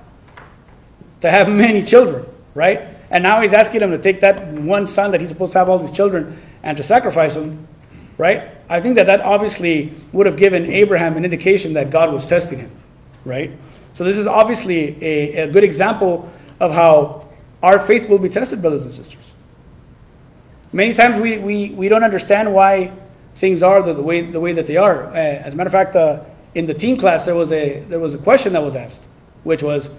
To 1.22 1.32
have 1.32 1.50
many 1.66 1.84
children, 1.84 2.26
right? 2.54 2.88
And 3.10 3.24
now 3.24 3.42
he's 3.42 3.54
asking 3.54 3.82
him 3.82 3.92
to 3.92 3.98
take 3.98 4.20
that 4.22 4.48
one 4.48 4.86
son 4.86 5.12
that 5.12 5.22
he's 5.22 5.30
supposed 5.30 5.54
to 5.54 5.60
have 5.60 5.70
all 5.70 5.80
these 5.80 5.92
children 5.92 6.40
and 6.64 6.76
to 6.78 6.84
sacrifice 6.84 7.36
him, 7.36 7.68
right? 8.18 8.50
I 8.70 8.82
think 8.82 8.96
that 8.96 9.08
that 9.08 9.22
obviously 9.22 9.94
would 10.12 10.26
have 10.26 10.36
given 10.36 10.66
Abraham 10.66 11.16
an 11.16 11.24
indication 11.24 11.74
that 11.74 11.90
God 11.90 12.12
was 12.12 12.26
testing 12.26 12.60
him, 12.60 12.72
right? 13.24 13.52
So 13.94 14.04
this 14.04 14.18
is 14.18 14.28
obviously 14.28 15.02
a, 15.04 15.44
a 15.44 15.52
good 15.52 15.64
example 15.64 16.30
of 16.60 16.74
how 16.74 17.28
our 17.64 17.80
faith 17.80 18.10
will 18.10 18.20
be 18.20 18.30
tested, 18.30 18.62
brothers 18.62 18.84
and 18.84 18.94
sisters. 18.94 19.34
Many 20.74 20.94
times 20.94 21.22
we, 21.22 21.38
we, 21.38 21.70
we 21.70 21.90
don't 21.90 22.04
understand 22.04 22.54
why 22.54 22.92
things 23.36 23.64
are 23.64 23.82
the, 23.82 23.94
the 23.94 24.02
way, 24.02 24.22
the 24.22 24.40
way 24.40 24.52
that 24.54 24.68
they 24.68 24.78
are. 24.78 25.08
Uh, 25.08 25.16
as 25.16 25.54
a 25.54 25.58
matter 25.58 25.68
of 25.68 25.72
fact, 25.72 25.96
uh, 25.96 26.24
in 26.56 26.66
the 26.66 26.74
teen 26.74 26.98
class, 26.98 27.26
there 27.26 27.36
was, 27.36 27.52
a, 27.52 27.80
there 27.88 28.00
was 28.00 28.14
a 28.14 28.18
question 28.18 28.54
that 28.54 28.62
was 28.62 28.76
asked, 28.76 29.04
which 29.44 29.64
was, 29.64 29.90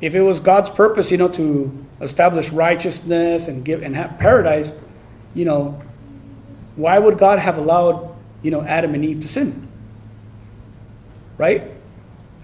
if 0.00 0.14
it 0.14 0.20
was 0.20 0.40
God's 0.40 0.70
purpose, 0.70 1.10
you 1.10 1.16
know, 1.16 1.28
to 1.28 1.86
establish 2.00 2.50
righteousness 2.50 3.48
and 3.48 3.64
give 3.64 3.82
and 3.82 3.94
have 3.96 4.18
paradise, 4.18 4.72
you 5.34 5.44
know, 5.44 5.82
why 6.76 6.98
would 6.98 7.18
God 7.18 7.38
have 7.38 7.58
allowed, 7.58 8.14
you 8.42 8.50
know, 8.50 8.62
Adam 8.62 8.94
and 8.94 9.04
Eve 9.04 9.20
to 9.20 9.28
sin? 9.28 9.68
Right? 11.36 11.64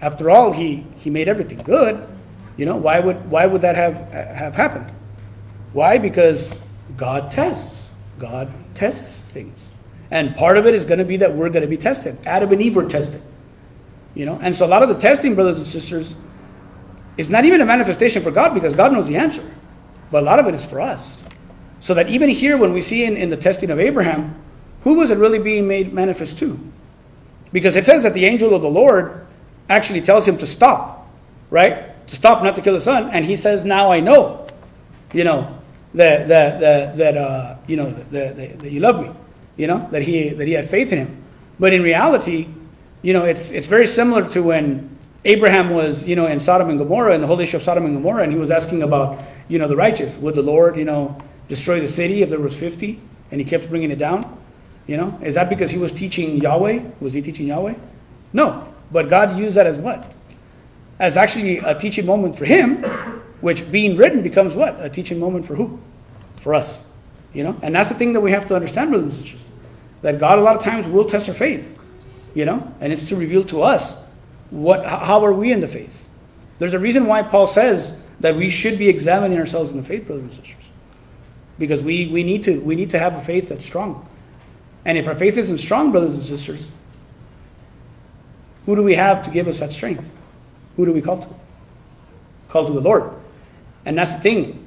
After 0.01 0.29
all, 0.29 0.51
he, 0.51 0.85
he 0.97 1.09
made 1.09 1.27
everything 1.27 1.59
good. 1.59 2.07
You 2.57 2.65
know, 2.65 2.75
why 2.75 2.99
would 2.99 3.29
why 3.29 3.45
would 3.45 3.61
that 3.61 3.75
have 3.75 3.95
have 4.11 4.55
happened? 4.55 4.91
Why? 5.73 5.97
Because 5.97 6.55
God 6.95 7.31
tests. 7.31 7.89
God 8.17 8.51
tests 8.75 9.23
things. 9.23 9.69
And 10.11 10.35
part 10.35 10.57
of 10.57 10.65
it 10.65 10.73
is 10.73 10.85
going 10.85 10.99
to 10.99 11.05
be 11.05 11.17
that 11.17 11.35
we're 11.35 11.49
going 11.49 11.63
to 11.63 11.67
be 11.67 11.77
tested. 11.77 12.17
Adam 12.25 12.51
and 12.51 12.61
Eve 12.61 12.75
were 12.75 12.85
tested. 12.85 13.21
You 14.13 14.25
know, 14.25 14.39
and 14.41 14.55
so 14.55 14.65
a 14.65 14.67
lot 14.67 14.83
of 14.83 14.89
the 14.89 14.95
testing, 14.95 15.35
brothers 15.35 15.57
and 15.57 15.67
sisters, 15.67 16.15
is 17.17 17.29
not 17.29 17.45
even 17.45 17.61
a 17.61 17.65
manifestation 17.65 18.21
for 18.21 18.31
God 18.31 18.53
because 18.53 18.73
God 18.73 18.91
knows 18.91 19.07
the 19.07 19.15
answer. 19.15 19.43
But 20.11 20.23
a 20.23 20.25
lot 20.25 20.39
of 20.39 20.47
it 20.47 20.53
is 20.53 20.63
for 20.63 20.81
us. 20.81 21.21
So 21.79 21.93
that 21.93 22.09
even 22.09 22.29
here, 22.29 22.57
when 22.57 22.73
we 22.73 22.81
see 22.81 23.05
in, 23.05 23.17
in 23.17 23.29
the 23.29 23.37
testing 23.37 23.69
of 23.69 23.79
Abraham, 23.79 24.35
who 24.83 24.95
was 24.95 25.11
it 25.11 25.17
really 25.17 25.39
being 25.39 25.67
made 25.67 25.93
manifest 25.93 26.37
to? 26.39 26.59
Because 27.51 27.75
it 27.75 27.85
says 27.85 28.03
that 28.03 28.13
the 28.13 28.25
angel 28.25 28.53
of 28.53 28.61
the 28.61 28.69
Lord 28.69 29.25
actually 29.69 30.01
tells 30.01 30.27
him 30.27 30.37
to 30.37 30.45
stop, 30.45 31.07
right? 31.49 32.07
To 32.07 32.15
stop 32.15 32.43
not 32.43 32.55
to 32.55 32.61
kill 32.61 32.73
the 32.73 32.81
son. 32.81 33.09
And 33.11 33.25
he 33.25 33.35
says, 33.35 33.65
Now 33.65 33.91
I 33.91 33.99
know, 33.99 34.47
you 35.13 35.23
know, 35.23 35.57
that, 35.93 36.27
that, 36.27 36.59
that, 36.59 36.97
that 36.97 37.17
uh, 37.17 37.57
you 37.67 37.77
know, 37.77 37.91
that, 37.91 38.35
that, 38.35 38.59
that 38.59 38.71
you 38.71 38.79
love 38.79 39.01
me 39.01 39.11
you 39.57 39.67
know, 39.67 39.87
that 39.91 40.01
he, 40.01 40.29
that 40.29 40.47
he 40.47 40.53
had 40.53 40.69
faith 40.69 40.91
in 40.91 40.99
him. 40.99 41.23
But 41.59 41.73
in 41.73 41.81
reality, 41.81 42.47
you 43.01 43.13
know, 43.13 43.23
it's, 43.23 43.51
it's 43.51 43.67
very 43.67 43.87
similar 43.87 44.27
to 44.29 44.43
when 44.43 44.94
Abraham 45.25 45.71
was, 45.71 46.07
you 46.07 46.15
know, 46.15 46.27
in 46.27 46.39
Sodom 46.39 46.69
and 46.69 46.79
Gomorrah, 46.79 47.15
in 47.15 47.21
the 47.21 47.27
holy 47.27 47.43
issue 47.43 47.57
of 47.57 47.63
Sodom 47.63 47.85
and 47.85 47.95
Gomorrah, 47.95 48.23
and 48.23 48.31
he 48.31 48.37
was 48.37 48.51
asking 48.51 48.83
about, 48.83 49.21
you 49.47 49.59
know, 49.59 49.67
the 49.67 49.75
righteous. 49.75 50.15
Would 50.17 50.35
the 50.35 50.43
Lord, 50.43 50.77
you 50.77 50.85
know, 50.85 51.21
destroy 51.49 51.79
the 51.79 51.87
city 51.87 52.21
if 52.21 52.29
there 52.29 52.39
was 52.39 52.57
50? 52.57 53.01
And 53.31 53.41
he 53.41 53.45
kept 53.45 53.69
bringing 53.69 53.91
it 53.91 53.97
down. 53.97 54.39
You 54.87 54.97
know, 54.97 55.19
is 55.23 55.33
that 55.33 55.49
because 55.49 55.71
he 55.71 55.79
was 55.79 55.91
teaching 55.91 56.37
Yahweh? 56.37 56.83
Was 56.99 57.13
he 57.13 57.21
teaching 57.21 57.47
Yahweh? 57.47 57.73
No. 58.33 58.71
But 58.91 59.09
God 59.09 59.37
used 59.37 59.55
that 59.55 59.65
as 59.65 59.79
what? 59.79 60.11
As 60.99 61.17
actually 61.17 61.57
a 61.57 61.77
teaching 61.77 62.05
moment 62.05 62.35
for 62.35 62.45
him, 62.45 62.83
which 63.41 63.69
being 63.71 63.97
written 63.97 64.21
becomes 64.21 64.53
what? 64.53 64.79
A 64.79 64.89
teaching 64.89 65.19
moment 65.19 65.45
for 65.45 65.55
who? 65.55 65.79
For 66.37 66.53
us. 66.53 66.83
You 67.33 67.43
know, 67.43 67.59
and 67.63 67.75
that's 67.75 67.89
the 67.89 67.95
thing 67.95 68.13
that 68.13 68.21
we 68.21 68.31
have 68.31 68.45
to 68.47 68.55
understand, 68.55 68.91
brothers 68.91 69.13
and 69.13 69.21
sisters 69.23 69.45
that 70.05 70.19
God 70.19 70.37
a 70.37 70.41
lot 70.41 70.55
of 70.55 70.61
times 70.61 70.85
will 70.85 71.05
test 71.05 71.27
our 71.27 71.33
faith, 71.33 71.75
you 72.35 72.45
know, 72.45 72.71
and 72.79 72.93
it's 72.93 73.01
to 73.09 73.15
reveal 73.15 73.43
to 73.45 73.63
us 73.63 73.97
what 74.55 74.85
how 74.85 75.23
are 75.25 75.33
we 75.33 75.51
in 75.51 75.59
the 75.59 75.67
faith. 75.67 76.07
There's 76.59 76.73
a 76.73 76.79
reason 76.79 77.07
why 77.07 77.23
Paul 77.23 77.45
says 77.45 77.93
that 78.21 78.35
we 78.35 78.49
should 78.49 78.79
be 78.79 78.87
examining 78.87 79.37
ourselves 79.37 79.71
in 79.71 79.77
the 79.77 79.83
faith, 79.83 80.07
brothers 80.07 80.23
and 80.23 80.31
sisters, 80.31 80.71
because 81.59 81.81
we 81.81 82.07
we 82.07 82.23
need 82.23 82.43
to 82.45 82.61
we 82.61 82.75
need 82.75 82.89
to 82.91 82.99
have 82.99 83.15
a 83.15 83.21
faith 83.21 83.49
that's 83.49 83.65
strong, 83.65 84.07
and 84.85 84.97
if 84.97 85.07
our 85.07 85.15
faith 85.15 85.37
isn't 85.37 85.57
strong, 85.57 85.91
brothers 85.91 86.13
and 86.13 86.23
sisters, 86.23 86.71
who 88.65 88.77
do 88.77 88.81
we 88.81 88.95
have 88.95 89.21
to 89.23 89.29
give 89.29 89.49
us 89.49 89.59
that 89.59 89.71
strength? 89.71 90.15
Who 90.77 90.85
do 90.85 90.93
we 90.93 91.01
call 91.01 91.21
to? 91.21 91.29
Call 92.47 92.65
to 92.65 92.71
the 92.71 92.81
Lord, 92.81 93.13
and 93.85 93.97
that's 93.97 94.13
the 94.13 94.21
thing. 94.21 94.65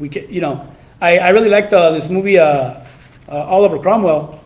We 0.00 0.08
can, 0.08 0.32
you 0.32 0.40
know, 0.40 0.66
I, 1.00 1.18
I 1.18 1.28
really 1.28 1.48
liked 1.48 1.72
uh, 1.72 1.92
this 1.92 2.08
movie, 2.08 2.40
uh, 2.40 2.44
uh, 2.44 2.84
Oliver 3.28 3.78
Cromwell 3.78 4.40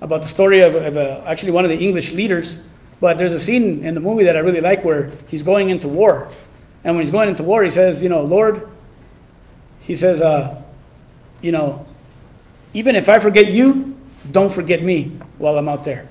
about 0.00 0.22
the 0.22 0.28
story 0.28 0.60
of, 0.60 0.76
of 0.76 0.96
uh, 0.96 1.22
actually 1.26 1.50
one 1.50 1.64
of 1.64 1.70
the 1.70 1.78
English 1.78 2.12
leaders. 2.12 2.62
But 3.00 3.18
there's 3.18 3.32
a 3.32 3.40
scene 3.40 3.84
in 3.84 3.94
the 3.94 4.00
movie 4.00 4.24
that 4.24 4.36
I 4.36 4.40
really 4.40 4.60
like 4.60 4.84
where 4.84 5.10
he's 5.28 5.42
going 5.42 5.70
into 5.70 5.88
war. 5.88 6.30
And 6.84 6.94
when 6.96 7.04
he's 7.04 7.12
going 7.12 7.28
into 7.28 7.42
war, 7.42 7.62
he 7.62 7.70
says, 7.70 8.02
You 8.02 8.08
know, 8.08 8.22
Lord, 8.22 8.68
he 9.80 9.94
says, 9.96 10.20
uh, 10.20 10.62
You 11.42 11.52
know, 11.52 11.86
even 12.72 12.96
if 12.96 13.08
I 13.08 13.18
forget 13.18 13.52
you, 13.52 13.96
don't 14.30 14.52
forget 14.52 14.82
me 14.82 15.12
while 15.38 15.56
I'm 15.58 15.68
out 15.68 15.84
there. 15.84 16.08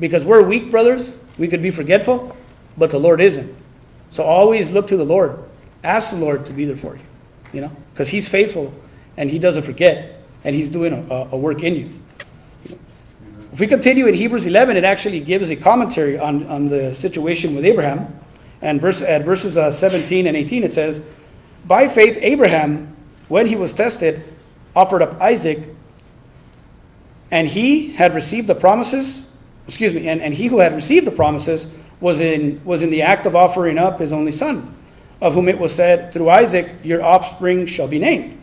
Because 0.00 0.24
we're 0.24 0.42
weak, 0.42 0.70
brothers. 0.70 1.14
We 1.38 1.48
could 1.48 1.62
be 1.62 1.70
forgetful, 1.70 2.36
but 2.76 2.90
the 2.90 2.98
Lord 2.98 3.20
isn't. 3.20 3.54
So 4.10 4.24
always 4.24 4.70
look 4.70 4.88
to 4.88 4.96
the 4.96 5.04
Lord. 5.04 5.38
Ask 5.82 6.10
the 6.10 6.16
Lord 6.16 6.46
to 6.46 6.52
be 6.52 6.64
there 6.64 6.76
for 6.76 6.94
you, 6.94 7.02
you 7.52 7.60
know, 7.62 7.72
because 7.92 8.08
He's 8.08 8.28
faithful 8.28 8.72
and 9.16 9.30
He 9.30 9.38
doesn't 9.38 9.62
forget 9.62 10.22
and 10.44 10.54
He's 10.54 10.68
doing 10.68 10.92
a, 10.92 11.14
a 11.32 11.36
work 11.36 11.62
in 11.62 11.74
you. 11.74 12.01
If 13.52 13.60
we 13.60 13.66
continue 13.66 14.06
in 14.06 14.14
Hebrews 14.14 14.46
11, 14.46 14.78
it 14.78 14.84
actually 14.84 15.20
gives 15.20 15.50
a 15.50 15.56
commentary 15.56 16.18
on, 16.18 16.46
on 16.46 16.68
the 16.68 16.94
situation 16.94 17.54
with 17.54 17.66
Abraham. 17.66 18.18
And 18.62 18.80
verse, 18.80 19.02
at 19.02 19.24
verses 19.24 19.58
uh, 19.58 19.70
17 19.70 20.26
and 20.26 20.34
18, 20.34 20.64
it 20.64 20.72
says, 20.72 21.02
By 21.66 21.88
faith, 21.88 22.16
Abraham, 22.22 22.96
when 23.28 23.46
he 23.46 23.56
was 23.56 23.74
tested, 23.74 24.24
offered 24.74 25.02
up 25.02 25.20
Isaac, 25.20 25.68
and 27.30 27.46
he 27.46 27.92
had 27.92 28.14
received 28.14 28.46
the 28.46 28.54
promises, 28.54 29.26
excuse 29.68 29.92
me, 29.92 30.08
and, 30.08 30.22
and 30.22 30.32
he 30.32 30.46
who 30.46 30.60
had 30.60 30.74
received 30.74 31.06
the 31.06 31.10
promises 31.10 31.66
was 32.00 32.20
in, 32.20 32.58
was 32.64 32.82
in 32.82 32.90
the 32.90 33.02
act 33.02 33.26
of 33.26 33.36
offering 33.36 33.76
up 33.76 34.00
his 34.00 34.14
only 34.14 34.32
son, 34.32 34.74
of 35.20 35.34
whom 35.34 35.46
it 35.46 35.58
was 35.58 35.74
said, 35.74 36.10
Through 36.14 36.30
Isaac 36.30 36.72
your 36.82 37.02
offspring 37.02 37.66
shall 37.66 37.88
be 37.88 37.98
named. 37.98 38.40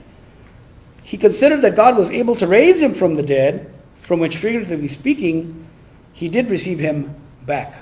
He 1.01 1.17
considered 1.17 1.63
that 1.63 1.75
God 1.75 1.97
was 1.97 2.11
able 2.11 2.35
to 2.35 2.45
raise 2.45 2.79
him 2.79 2.93
from 2.93 3.15
the 3.15 3.23
dead 3.23 3.73
from 4.09 4.19
which, 4.19 4.37
figuratively 4.37 4.87
speaking, 4.87 5.67
he 6.13 6.29
did 6.29 6.49
receive 6.49 6.79
him 6.79 7.13
back. 7.45 7.75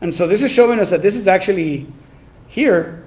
And 0.00 0.14
so 0.14 0.26
this 0.26 0.42
is 0.42 0.50
showing 0.50 0.80
us 0.80 0.88
that 0.88 1.02
this 1.02 1.14
is 1.14 1.28
actually 1.28 1.86
here, 2.48 3.04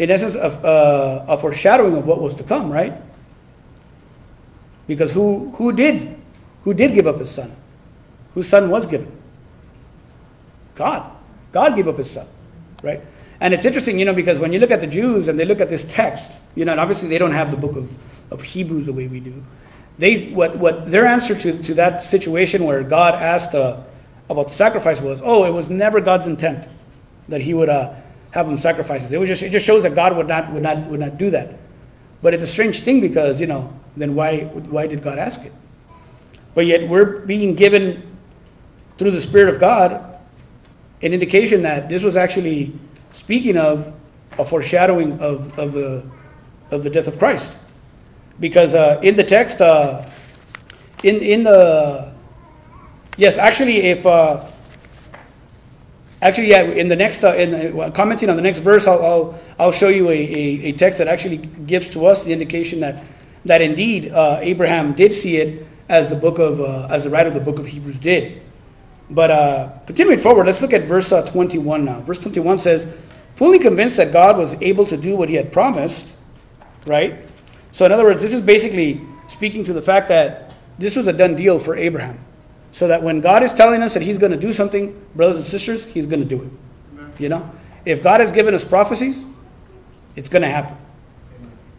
in 0.00 0.10
essence, 0.10 0.34
a, 0.34 0.40
a, 0.40 0.48
uh, 0.48 1.24
a 1.28 1.38
foreshadowing 1.38 1.96
of 1.96 2.08
what 2.08 2.20
was 2.20 2.34
to 2.34 2.42
come, 2.42 2.72
right? 2.72 2.94
Because 4.88 5.12
who, 5.12 5.52
who 5.58 5.70
did? 5.70 6.16
Who 6.64 6.74
did 6.74 6.92
give 6.92 7.06
up 7.06 7.20
his 7.20 7.30
son? 7.30 7.54
Whose 8.34 8.48
son 8.48 8.68
was 8.68 8.88
given? 8.88 9.16
God. 10.74 11.08
God 11.52 11.76
gave 11.76 11.86
up 11.86 11.98
his 11.98 12.10
son, 12.10 12.26
right? 12.82 13.00
And 13.40 13.54
it's 13.54 13.64
interesting, 13.64 13.96
you 13.96 14.06
know, 14.06 14.12
because 14.12 14.40
when 14.40 14.52
you 14.52 14.58
look 14.58 14.72
at 14.72 14.80
the 14.80 14.88
Jews 14.88 15.28
and 15.28 15.38
they 15.38 15.44
look 15.44 15.60
at 15.60 15.70
this 15.70 15.84
text, 15.84 16.32
you 16.56 16.64
know, 16.64 16.72
and 16.72 16.80
obviously 16.80 17.08
they 17.08 17.18
don't 17.18 17.30
have 17.30 17.52
the 17.52 17.56
book 17.56 17.76
of, 17.76 17.88
of 18.32 18.42
Hebrews 18.42 18.86
the 18.86 18.92
way 18.92 19.06
we 19.06 19.20
do 19.20 19.40
they 20.00 20.30
what 20.30 20.56
what 20.56 20.90
their 20.90 21.06
answer 21.06 21.34
to, 21.34 21.62
to 21.62 21.74
that 21.74 22.02
situation 22.02 22.64
where 22.64 22.82
God 22.82 23.14
asked 23.14 23.54
uh, 23.54 23.82
about 24.30 24.48
the 24.48 24.54
sacrifice 24.54 24.98
was, 24.98 25.20
oh, 25.22 25.44
it 25.44 25.50
was 25.50 25.68
never 25.68 26.00
God's 26.00 26.26
intent 26.26 26.66
that 27.28 27.42
He 27.42 27.52
would 27.52 27.68
uh, 27.68 27.94
have 28.30 28.46
them 28.46 28.58
sacrifices. 28.58 29.12
It 29.12 29.20
was 29.20 29.28
just 29.28 29.42
it 29.42 29.50
just 29.50 29.66
shows 29.66 29.82
that 29.82 29.94
God 29.94 30.16
would 30.16 30.26
not 30.26 30.50
would 30.52 30.62
not 30.62 30.86
would 30.86 31.00
not 31.00 31.18
do 31.18 31.30
that. 31.30 31.58
But 32.22 32.32
it's 32.32 32.42
a 32.42 32.46
strange 32.46 32.80
thing 32.80 33.02
because 33.02 33.40
you 33.40 33.46
know 33.46 33.72
then 33.94 34.14
why 34.14 34.44
why 34.44 34.86
did 34.86 35.02
God 35.02 35.18
ask 35.18 35.44
it? 35.44 35.52
But 36.54 36.64
yet 36.64 36.88
we're 36.88 37.20
being 37.20 37.54
given 37.54 38.16
through 38.96 39.10
the 39.10 39.20
Spirit 39.20 39.52
of 39.52 39.60
God 39.60 40.18
an 41.02 41.12
indication 41.12 41.62
that 41.62 41.90
this 41.90 42.02
was 42.02 42.16
actually 42.16 42.72
speaking 43.12 43.58
of 43.58 43.92
a 44.38 44.46
foreshadowing 44.46 45.20
of, 45.20 45.58
of 45.58 45.72
the 45.72 46.02
of 46.70 46.84
the 46.84 46.90
death 46.90 47.06
of 47.06 47.18
Christ 47.18 47.56
because 48.40 48.74
uh, 48.74 48.98
in 49.02 49.14
the 49.14 49.22
text, 49.22 49.60
uh, 49.60 50.04
in 51.04 51.16
in 51.16 51.42
the 51.44 52.12
yes, 53.16 53.36
actually, 53.36 53.82
if 53.82 54.04
uh, 54.06 54.44
actually 56.22 56.48
yeah, 56.48 56.62
in 56.62 56.88
the 56.88 56.96
next 56.96 57.22
uh, 57.22 57.34
in 57.34 57.78
uh, 57.78 57.90
commenting 57.90 58.30
on 58.30 58.36
the 58.36 58.42
next 58.42 58.58
verse, 58.58 58.86
I'll 58.86 59.04
I'll, 59.04 59.40
I'll 59.58 59.72
show 59.72 59.88
you 59.88 60.08
a, 60.08 60.12
a, 60.12 60.68
a, 60.68 60.72
text 60.72 60.98
that 60.98 61.06
actually 61.06 61.36
gives 61.36 61.90
to 61.90 62.06
us 62.06 62.24
the 62.24 62.32
indication 62.32 62.80
that 62.80 63.04
that 63.44 63.60
indeed 63.60 64.10
uh, 64.10 64.38
Abraham 64.40 64.94
did 64.94 65.12
see 65.12 65.36
it 65.36 65.66
as 65.90 66.08
the 66.08 66.16
book 66.16 66.38
of 66.38 66.60
as 66.90 67.04
the 67.04 67.10
writer 67.10 67.28
of 67.28 67.34
the 67.34 67.40
book 67.40 67.58
of 67.58 67.66
Hebrews 67.66 67.98
did. 67.98 68.40
But 69.10 69.86
continuing 69.86 70.18
forward, 70.20 70.46
let's 70.46 70.62
look 70.62 70.72
at 70.72 70.84
verse 70.84 71.10
21 71.10 71.84
now. 71.84 72.00
Verse 72.00 72.20
21 72.20 72.60
says, 72.60 72.86
"Fully 73.34 73.58
convinced 73.58 73.96
that 73.96 74.12
God 74.12 74.38
was 74.38 74.54
able 74.62 74.86
to 74.86 74.96
do 74.96 75.14
what 75.14 75.28
He 75.28 75.34
had 75.34 75.52
promised." 75.52 76.14
Right 76.86 77.29
so, 77.72 77.84
in 77.84 77.92
other 77.92 78.04
words, 78.04 78.20
this 78.20 78.32
is 78.32 78.40
basically 78.40 79.00
speaking 79.28 79.64
to 79.64 79.72
the 79.72 79.82
fact 79.82 80.08
that 80.08 80.54
this 80.78 80.96
was 80.96 81.06
a 81.06 81.12
done 81.12 81.36
deal 81.36 81.58
for 81.58 81.76
Abraham. 81.76 82.18
So 82.72 82.88
that 82.88 83.02
when 83.02 83.20
God 83.20 83.42
is 83.42 83.52
telling 83.52 83.82
us 83.82 83.94
that 83.94 84.02
He's 84.02 84.18
going 84.18 84.32
to 84.32 84.38
do 84.38 84.52
something, 84.52 84.98
brothers 85.14 85.36
and 85.36 85.44
sisters, 85.44 85.84
He's 85.84 86.06
going 86.06 86.20
to 86.20 86.26
do 86.26 86.42
it. 86.42 86.50
Amen. 86.92 87.12
You 87.18 87.28
know? 87.28 87.50
If 87.84 88.02
God 88.02 88.20
has 88.20 88.32
given 88.32 88.54
us 88.54 88.64
prophecies, 88.64 89.24
it's 90.16 90.28
going 90.28 90.42
to 90.42 90.50
happen. 90.50 90.76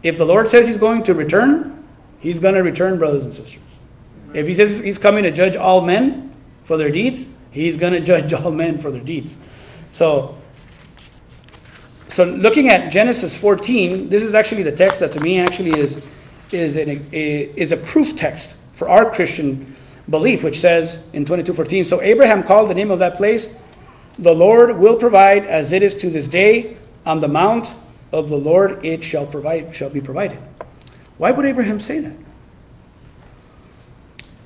If 0.02 0.18
the 0.18 0.26
Lord 0.26 0.48
says 0.48 0.66
He's 0.66 0.78
going 0.78 1.02
to 1.04 1.14
return, 1.14 1.84
He's 2.20 2.38
going 2.38 2.54
to 2.54 2.62
return, 2.62 2.98
brothers 2.98 3.24
and 3.24 3.32
sisters. 3.32 3.60
Amen. 4.24 4.36
If 4.36 4.46
He 4.46 4.54
says 4.54 4.80
He's 4.80 4.98
coming 4.98 5.24
to 5.24 5.30
judge 5.30 5.56
all 5.56 5.80
men 5.80 6.34
for 6.64 6.76
their 6.76 6.90
deeds, 6.90 7.26
He's 7.50 7.76
going 7.76 7.92
to 7.94 8.00
judge 8.00 8.32
all 8.32 8.50
men 8.50 8.78
for 8.78 8.90
their 8.90 9.02
deeds. 9.02 9.38
So, 9.92 10.38
so 12.12 12.24
looking 12.24 12.68
at 12.68 12.92
Genesis 12.92 13.34
14, 13.36 14.08
this 14.10 14.22
is 14.22 14.34
actually 14.34 14.62
the 14.62 14.72
text 14.72 15.00
that 15.00 15.12
to 15.12 15.20
me 15.20 15.38
actually 15.40 15.78
is, 15.78 16.00
is, 16.52 16.76
an, 16.76 17.08
a, 17.12 17.42
is 17.56 17.72
a 17.72 17.76
proof 17.78 18.16
text 18.16 18.54
for 18.74 18.88
our 18.88 19.10
Christian 19.10 19.74
belief, 20.10 20.44
which 20.44 20.60
says 20.60 20.98
in 21.14 21.24
22:14, 21.24 21.86
so 21.86 22.02
Abraham 22.02 22.42
called 22.42 22.68
the 22.68 22.74
name 22.74 22.90
of 22.90 22.98
that 22.98 23.14
place, 23.14 23.48
the 24.18 24.34
Lord 24.34 24.76
will 24.76 24.96
provide 24.96 25.46
as 25.46 25.72
it 25.72 25.82
is 25.82 25.94
to 25.96 26.10
this 26.10 26.28
day, 26.28 26.76
on 27.06 27.20
the 27.20 27.28
mount 27.28 27.66
of 28.12 28.28
the 28.28 28.36
Lord 28.36 28.84
it 28.84 29.02
shall 29.02 29.26
provide 29.26 29.74
shall 29.74 29.90
be 29.90 30.00
provided. 30.00 30.38
Why 31.16 31.30
would 31.30 31.46
Abraham 31.46 31.80
say 31.80 32.00
that? 32.00 32.16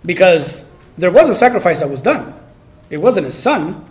Because 0.04 0.64
there 0.98 1.10
was 1.10 1.28
a 1.28 1.34
sacrifice 1.34 1.80
that 1.80 1.90
was 1.90 2.00
done. 2.00 2.32
It 2.90 2.98
wasn't 2.98 3.26
his 3.26 3.36
son, 3.36 3.84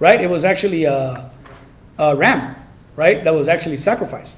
right? 0.00 0.20
It 0.20 0.28
was 0.28 0.44
actually 0.44 0.84
a, 0.84 1.30
a 1.98 2.16
ram, 2.16 2.56
right? 3.00 3.24
That 3.24 3.34
was 3.34 3.48
actually 3.48 3.78
sacrificed. 3.78 4.36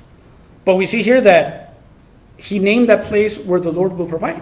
But 0.65 0.77
we 0.77 0.87
see 0.87 1.03
here 1.03 1.21
that 1.21 1.75
he 2.37 2.61
named 2.61 2.89
that 2.91 3.03
place 3.03 3.37
where 3.37 3.59
the 3.59 3.73
Lord 3.73 3.99
will 3.99 4.07
provide. 4.07 4.41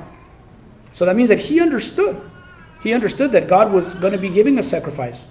So 0.93 1.07
that 1.07 1.17
means 1.17 1.31
that 1.31 1.39
he 1.39 1.59
understood. 1.59 2.21
He 2.83 2.93
understood 2.93 3.33
that 3.33 3.49
God 3.49 3.73
was 3.73 3.95
going 3.95 4.13
to 4.13 4.19
be 4.19 4.29
giving 4.29 4.59
a 4.59 4.63
sacrifice, 4.63 5.27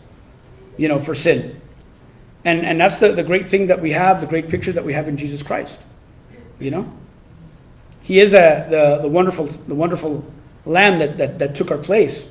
you 0.76 0.88
know, 0.88 0.98
for 0.98 1.14
sin. 1.14 1.62
And, 2.44 2.66
and 2.66 2.82
that's 2.82 2.98
the, 2.98 3.12
the 3.12 3.22
great 3.24 3.48
thing 3.48 3.68
that 3.68 3.80
we 3.80 3.92
have, 3.92 4.22
the 4.22 4.28
great 4.28 4.50
picture 4.50 4.72
that 4.72 4.84
we 4.84 4.94
have 4.94 5.08
in 5.08 5.18
Jesus 5.18 5.44
Christ. 5.44 5.86
You 6.60 6.72
know? 6.72 6.92
He 8.02 8.20
is 8.20 8.34
a, 8.34 8.66
the, 8.72 9.04
the, 9.04 9.08
wonderful, 9.08 9.46
the 9.46 9.76
wonderful 9.76 10.26
lamb 10.66 10.98
that, 10.98 11.20
that, 11.20 11.38
that 11.38 11.54
took 11.54 11.70
our 11.70 11.78
place. 11.78 12.28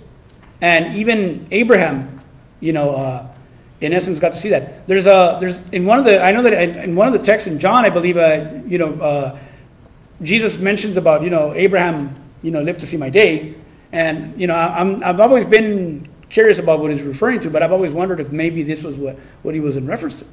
And 0.60 0.96
even 0.96 1.46
Abraham, 1.52 2.18
you 2.58 2.72
know, 2.72 2.96
uh, 2.96 3.28
in 3.80 3.92
essence, 3.92 4.18
got 4.18 4.32
to 4.32 4.38
see 4.38 4.50
that. 4.50 4.86
There's 4.86 5.06
a 5.06 5.38
there's 5.40 5.60
in 5.70 5.84
one 5.86 5.98
of 5.98 6.04
the 6.04 6.22
I 6.22 6.30
know 6.30 6.42
that 6.42 6.52
in 6.84 6.96
one 6.96 7.06
of 7.06 7.12
the 7.12 7.24
texts 7.24 7.46
in 7.46 7.58
John, 7.58 7.84
I 7.84 7.90
believe, 7.90 8.16
uh, 8.16 8.50
you 8.66 8.78
know, 8.78 8.94
uh, 8.94 9.38
Jesus 10.22 10.58
mentions 10.58 10.96
about 10.96 11.22
you 11.22 11.30
know 11.30 11.54
Abraham, 11.54 12.16
you 12.42 12.50
know, 12.50 12.60
lived 12.62 12.80
to 12.80 12.86
see 12.86 12.96
my 12.96 13.10
day, 13.10 13.54
and 13.92 14.38
you 14.40 14.46
know, 14.46 14.54
I'm 14.54 15.02
I've 15.04 15.20
always 15.20 15.44
been 15.44 16.08
curious 16.28 16.58
about 16.58 16.80
what 16.80 16.90
he's 16.90 17.02
referring 17.02 17.40
to, 17.40 17.50
but 17.50 17.62
I've 17.62 17.72
always 17.72 17.92
wondered 17.92 18.20
if 18.20 18.32
maybe 18.32 18.62
this 18.62 18.82
was 18.82 18.96
what 18.96 19.16
what 19.42 19.54
he 19.54 19.60
was 19.60 19.76
in 19.76 19.86
reference 19.86 20.18
to, 20.18 20.26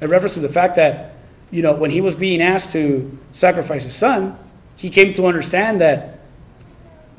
in 0.00 0.10
reference 0.10 0.34
to 0.34 0.40
the 0.40 0.48
fact 0.48 0.76
that 0.76 1.14
you 1.50 1.62
know 1.62 1.74
when 1.74 1.90
he 1.90 2.00
was 2.00 2.16
being 2.16 2.40
asked 2.40 2.72
to 2.72 3.18
sacrifice 3.32 3.84
his 3.84 3.94
son, 3.94 4.36
he 4.76 4.88
came 4.90 5.14
to 5.14 5.26
understand 5.26 5.80
that 5.80 6.20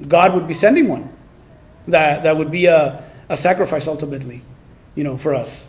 God 0.08 0.34
would 0.34 0.47
be 0.47 0.54
sending 0.54 0.88
one 0.88 1.12
that, 1.88 2.24
that 2.24 2.38
would 2.38 2.52
be 2.52 2.65
a, 2.65 3.04
a 3.30 3.38
sacrifice 3.38 3.88
ultimately, 3.88 4.41
you 4.95 5.04
know, 5.04 5.17
for 5.17 5.34
us. 5.34 5.67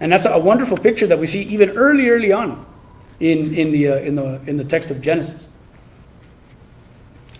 And 0.00 0.12
that's 0.12 0.26
a 0.26 0.38
wonderful 0.38 0.76
picture 0.76 1.06
that 1.06 1.18
we 1.18 1.26
see 1.26 1.42
even 1.42 1.70
early, 1.70 2.08
early 2.08 2.32
on 2.32 2.66
in, 3.20 3.54
in, 3.54 3.72
the, 3.72 3.88
uh, 3.88 3.96
in, 3.96 4.14
the, 4.14 4.40
in 4.46 4.56
the 4.56 4.64
text 4.64 4.90
of 4.90 5.00
Genesis. 5.00 5.48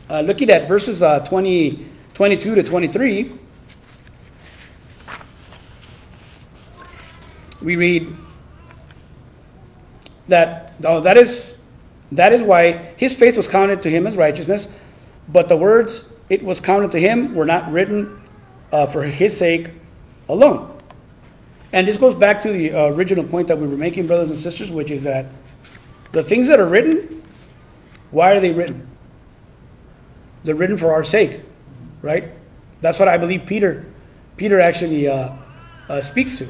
Uh, 0.09 0.21
looking 0.21 0.51
at 0.51 0.69
verses 0.69 1.03
uh, 1.03 1.21
20, 1.21 1.87
22 2.15 2.55
to 2.55 2.63
23, 2.63 3.33
we 7.63 7.77
read 7.77 8.15
that, 10.29 10.75
oh, 10.85 11.01
that 11.01 11.17
is, 11.17 11.57
that 12.13 12.33
is 12.33 12.43
why 12.43 12.73
his 12.97 13.15
faith 13.15 13.37
was 13.37 13.49
counted 13.49 13.83
to 13.83 13.91
him 13.91 14.07
as 14.07 14.17
righteousness, 14.17 14.69
but 15.29 15.49
the 15.49 15.57
words 15.57 16.05
it 16.29 16.43
was 16.43 16.61
counted 16.61 16.93
to 16.93 17.01
him 17.01 17.35
were 17.35 17.45
not 17.45 17.71
written 17.71 18.21
uh, 18.73 18.87
for 18.87 19.03
his 19.03 19.37
sake 19.37 19.71
alone. 20.29 20.76
And 21.73 21.87
this 21.87 21.97
goes 21.97 22.15
back 22.15 22.41
to 22.43 22.53
the 22.53 22.73
uh, 22.73 22.87
original 22.87 23.25
point 23.25 23.49
that 23.49 23.59
we 23.59 23.67
were 23.67 23.77
making, 23.77 24.07
brothers 24.07 24.31
and 24.31 24.39
sisters, 24.39 24.71
which 24.71 24.91
is 24.91 25.03
that 25.05 25.27
the 26.13 26.23
things 26.23 26.49
that 26.49 26.61
are 26.61 26.67
written, 26.67 27.23
why 28.11 28.33
are 28.33 28.41
they 28.41 28.53
written? 28.53 28.87
They're 30.45 30.55
written 30.55 30.77
for 30.77 30.93
our 30.93 31.05
sake, 31.05 31.41
right? 32.03 32.31
That's 32.81 32.99
what 32.99 33.09
I 33.09 33.19
believe 33.19 33.47
Peter, 33.47 33.85
Peter 34.37 34.61
actually 34.61 35.09
uh, 35.09 35.33
uh 35.89 36.01
speaks 36.01 36.39
to. 36.39 36.49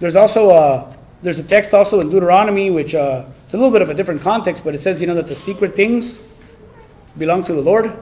There's 0.00 0.16
also 0.16 0.50
a, 0.50 0.54
uh, 0.54 0.96
there's 1.22 1.38
a 1.38 1.44
text 1.44 1.74
also 1.74 2.00
in 2.00 2.10
Deuteronomy, 2.10 2.70
which 2.70 2.94
uh, 2.94 3.26
it's 3.44 3.54
a 3.54 3.56
little 3.56 3.70
bit 3.70 3.82
of 3.82 3.90
a 3.90 3.94
different 3.94 4.22
context, 4.22 4.64
but 4.64 4.74
it 4.74 4.80
says, 4.80 5.00
you 5.00 5.06
know, 5.06 5.14
that 5.14 5.26
the 5.26 5.36
secret 5.36 5.76
things 5.76 6.18
belong 7.16 7.44
to 7.44 7.52
the 7.52 7.60
Lord 7.60 7.94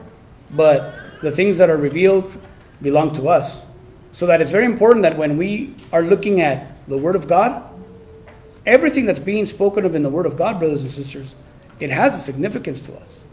but 0.53 0.93
the 1.21 1.31
things 1.31 1.57
that 1.57 1.69
are 1.69 1.77
revealed 1.77 2.37
belong 2.81 3.13
to 3.15 3.29
us. 3.29 3.63
So 4.11 4.25
that 4.25 4.41
it's 4.41 4.51
very 4.51 4.65
important 4.65 5.03
that 5.03 5.17
when 5.17 5.37
we 5.37 5.75
are 5.91 6.03
looking 6.03 6.41
at 6.41 6.87
the 6.87 6.97
Word 6.97 7.15
of 7.15 7.27
God, 7.27 7.69
everything 8.65 9.05
that's 9.05 9.19
being 9.19 9.45
spoken 9.45 9.85
of 9.85 9.95
in 9.95 10.03
the 10.03 10.09
Word 10.09 10.25
of 10.25 10.35
God, 10.35 10.59
brothers 10.59 10.81
and 10.81 10.91
sisters, 10.91 11.35
it 11.79 11.89
has 11.89 12.15
a 12.15 12.19
significance 12.19 12.81
to 12.83 12.95
us. 12.97 13.23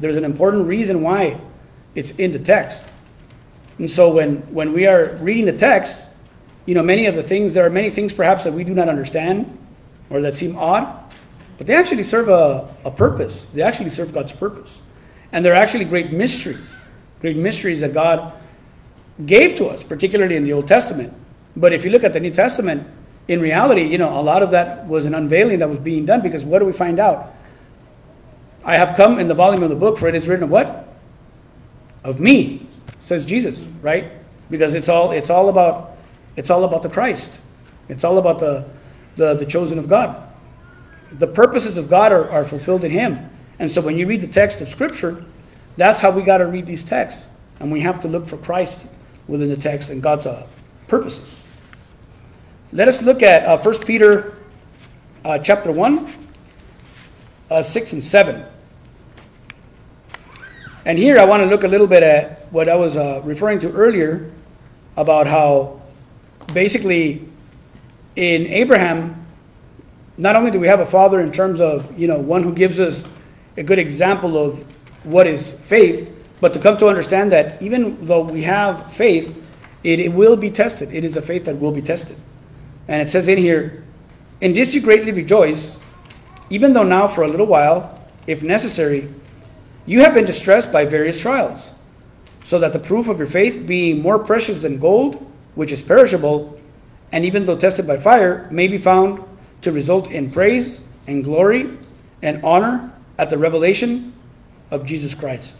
There's 0.00 0.16
an 0.16 0.24
important 0.24 0.66
reason 0.66 1.02
why 1.02 1.40
it's 1.94 2.12
in 2.12 2.32
the 2.32 2.38
text. 2.38 2.84
And 3.78 3.90
so 3.90 4.10
when, 4.12 4.38
when 4.52 4.72
we 4.72 4.86
are 4.86 5.16
reading 5.16 5.44
the 5.44 5.52
text, 5.52 6.06
you 6.66 6.74
know, 6.74 6.82
many 6.82 7.06
of 7.06 7.14
the 7.14 7.22
things, 7.22 7.54
there 7.54 7.64
are 7.66 7.70
many 7.70 7.90
things 7.90 8.12
perhaps 8.12 8.44
that 8.44 8.52
we 8.52 8.64
do 8.64 8.74
not 8.74 8.88
understand 8.88 9.58
or 10.10 10.20
that 10.22 10.34
seem 10.34 10.56
odd, 10.56 11.04
but 11.56 11.66
they 11.66 11.74
actually 11.74 12.02
serve 12.02 12.28
a, 12.28 12.74
a 12.84 12.90
purpose. 12.90 13.46
They 13.54 13.62
actually 13.62 13.88
serve 13.90 14.12
God's 14.12 14.32
purpose. 14.32 14.80
And 15.32 15.44
they're 15.44 15.54
actually 15.54 15.84
great 15.84 16.12
mysteries, 16.12 16.70
great 17.20 17.36
mysteries 17.36 17.80
that 17.80 17.92
God 17.92 18.32
gave 19.26 19.56
to 19.56 19.66
us, 19.66 19.82
particularly 19.82 20.36
in 20.36 20.44
the 20.44 20.52
Old 20.52 20.68
Testament. 20.68 21.12
But 21.56 21.72
if 21.72 21.84
you 21.84 21.90
look 21.90 22.04
at 22.04 22.12
the 22.12 22.20
New 22.20 22.30
Testament, 22.30 22.86
in 23.26 23.40
reality, 23.40 23.82
you 23.82 23.98
know, 23.98 24.18
a 24.18 24.22
lot 24.22 24.42
of 24.42 24.50
that 24.52 24.86
was 24.86 25.06
an 25.06 25.14
unveiling 25.14 25.58
that 25.58 25.68
was 25.68 25.78
being 25.78 26.06
done 26.06 26.22
because 26.22 26.44
what 26.44 26.60
do 26.60 26.64
we 26.64 26.72
find 26.72 26.98
out? 26.98 27.34
I 28.64 28.76
have 28.76 28.96
come 28.96 29.18
in 29.18 29.28
the 29.28 29.34
volume 29.34 29.62
of 29.62 29.70
the 29.70 29.76
book, 29.76 29.98
for 29.98 30.08
it 30.08 30.14
is 30.14 30.26
written 30.26 30.44
of 30.44 30.50
what? 30.50 30.88
Of 32.04 32.20
me, 32.20 32.66
says 33.00 33.24
Jesus, 33.24 33.66
right? 33.82 34.12
Because 34.50 34.74
it's 34.74 34.88
all 34.88 35.12
it's 35.12 35.30
all 35.30 35.48
about 35.48 35.96
it's 36.36 36.50
all 36.50 36.64
about 36.64 36.82
the 36.82 36.88
Christ. 36.88 37.38
It's 37.88 38.04
all 38.04 38.18
about 38.18 38.38
the 38.38 38.66
the, 39.16 39.34
the 39.34 39.46
chosen 39.46 39.78
of 39.78 39.88
God. 39.88 40.22
The 41.12 41.26
purposes 41.26 41.78
of 41.78 41.90
God 41.90 42.12
are, 42.12 42.30
are 42.30 42.44
fulfilled 42.44 42.84
in 42.84 42.90
him. 42.90 43.30
And 43.58 43.70
so 43.70 43.80
when 43.80 43.98
you 43.98 44.06
read 44.06 44.20
the 44.20 44.28
text 44.28 44.60
of 44.60 44.68
Scripture, 44.68 45.24
that's 45.76 46.00
how 46.00 46.10
we 46.10 46.22
got 46.22 46.38
to 46.38 46.46
read 46.46 46.66
these 46.66 46.84
texts. 46.84 47.24
And 47.60 47.72
we 47.72 47.80
have 47.80 48.00
to 48.02 48.08
look 48.08 48.26
for 48.26 48.36
Christ 48.36 48.86
within 49.28 49.48
the 49.50 49.56
text 49.56 49.90
and 49.90 50.02
God's 50.02 50.26
uh, 50.26 50.46
purposes. 50.88 51.42
Let 52.72 52.88
us 52.88 53.02
look 53.02 53.22
at 53.22 53.44
uh, 53.44 53.58
1 53.58 53.84
Peter 53.84 54.38
uh, 55.24 55.38
chapter 55.38 55.70
1, 55.70 56.28
uh, 57.50 57.62
6 57.62 57.92
and 57.92 58.02
7. 58.02 58.44
And 60.84 60.98
here 60.98 61.18
I 61.18 61.24
want 61.24 61.42
to 61.42 61.48
look 61.48 61.64
a 61.64 61.68
little 61.68 61.86
bit 61.86 62.02
at 62.02 62.50
what 62.50 62.68
I 62.68 62.74
was 62.74 62.96
uh, 62.96 63.20
referring 63.24 63.58
to 63.60 63.70
earlier 63.72 64.32
about 64.96 65.26
how 65.26 65.82
basically 66.52 67.28
in 68.16 68.46
Abraham, 68.46 69.26
not 70.16 70.34
only 70.34 70.50
do 70.50 70.58
we 70.58 70.66
have 70.66 70.80
a 70.80 70.86
father 70.86 71.20
in 71.20 71.30
terms 71.30 71.60
of, 71.60 71.98
you 71.98 72.08
know, 72.08 72.18
one 72.18 72.42
who 72.42 72.52
gives 72.52 72.80
us 72.80 73.04
a 73.56 73.62
good 73.62 73.78
example 73.78 74.36
of 74.36 74.64
what 75.04 75.26
is 75.26 75.52
faith, 75.52 76.10
but 76.40 76.52
to 76.54 76.58
come 76.58 76.76
to 76.78 76.86
understand 76.86 77.32
that 77.32 77.60
even 77.60 78.04
though 78.04 78.22
we 78.22 78.42
have 78.42 78.92
faith, 78.92 79.36
it, 79.82 80.00
it 80.00 80.12
will 80.12 80.36
be 80.36 80.50
tested. 80.50 80.92
It 80.92 81.04
is 81.04 81.16
a 81.16 81.22
faith 81.22 81.44
that 81.46 81.58
will 81.58 81.72
be 81.72 81.82
tested. 81.82 82.16
And 82.86 83.02
it 83.02 83.08
says 83.08 83.28
in 83.28 83.38
here, 83.38 83.84
In 84.40 84.54
this 84.54 84.74
you 84.74 84.80
greatly 84.80 85.12
rejoice, 85.12 85.78
even 86.50 86.72
though 86.72 86.84
now 86.84 87.08
for 87.08 87.22
a 87.22 87.28
little 87.28 87.46
while, 87.46 87.98
if 88.26 88.42
necessary, 88.42 89.12
you 89.86 90.00
have 90.00 90.14
been 90.14 90.24
distressed 90.24 90.72
by 90.72 90.84
various 90.84 91.20
trials, 91.20 91.72
so 92.44 92.58
that 92.58 92.72
the 92.72 92.78
proof 92.78 93.08
of 93.08 93.18
your 93.18 93.26
faith, 93.26 93.66
being 93.66 94.00
more 94.00 94.18
precious 94.18 94.62
than 94.62 94.78
gold, 94.78 95.30
which 95.54 95.72
is 95.72 95.82
perishable, 95.82 96.58
and 97.12 97.24
even 97.24 97.44
though 97.44 97.56
tested 97.56 97.86
by 97.86 97.96
fire, 97.96 98.48
may 98.50 98.68
be 98.68 98.78
found 98.78 99.22
to 99.62 99.72
result 99.72 100.10
in 100.10 100.30
praise 100.30 100.82
and 101.06 101.24
glory 101.24 101.76
and 102.22 102.44
honor 102.44 102.92
at 103.18 103.30
the 103.30 103.38
revelation 103.38 104.12
of 104.70 104.84
Jesus 104.84 105.14
Christ. 105.14 105.56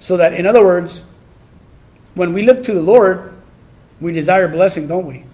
So 0.00 0.16
that, 0.16 0.34
in 0.34 0.46
other 0.46 0.64
words, 0.64 1.04
when 2.14 2.32
we 2.32 2.42
look 2.42 2.62
to 2.64 2.74
the 2.74 2.82
Lord, 2.82 3.34
we 4.00 4.12
desire 4.12 4.48
blessing, 4.48 4.86
don't 4.86 5.06
we? 5.06 5.24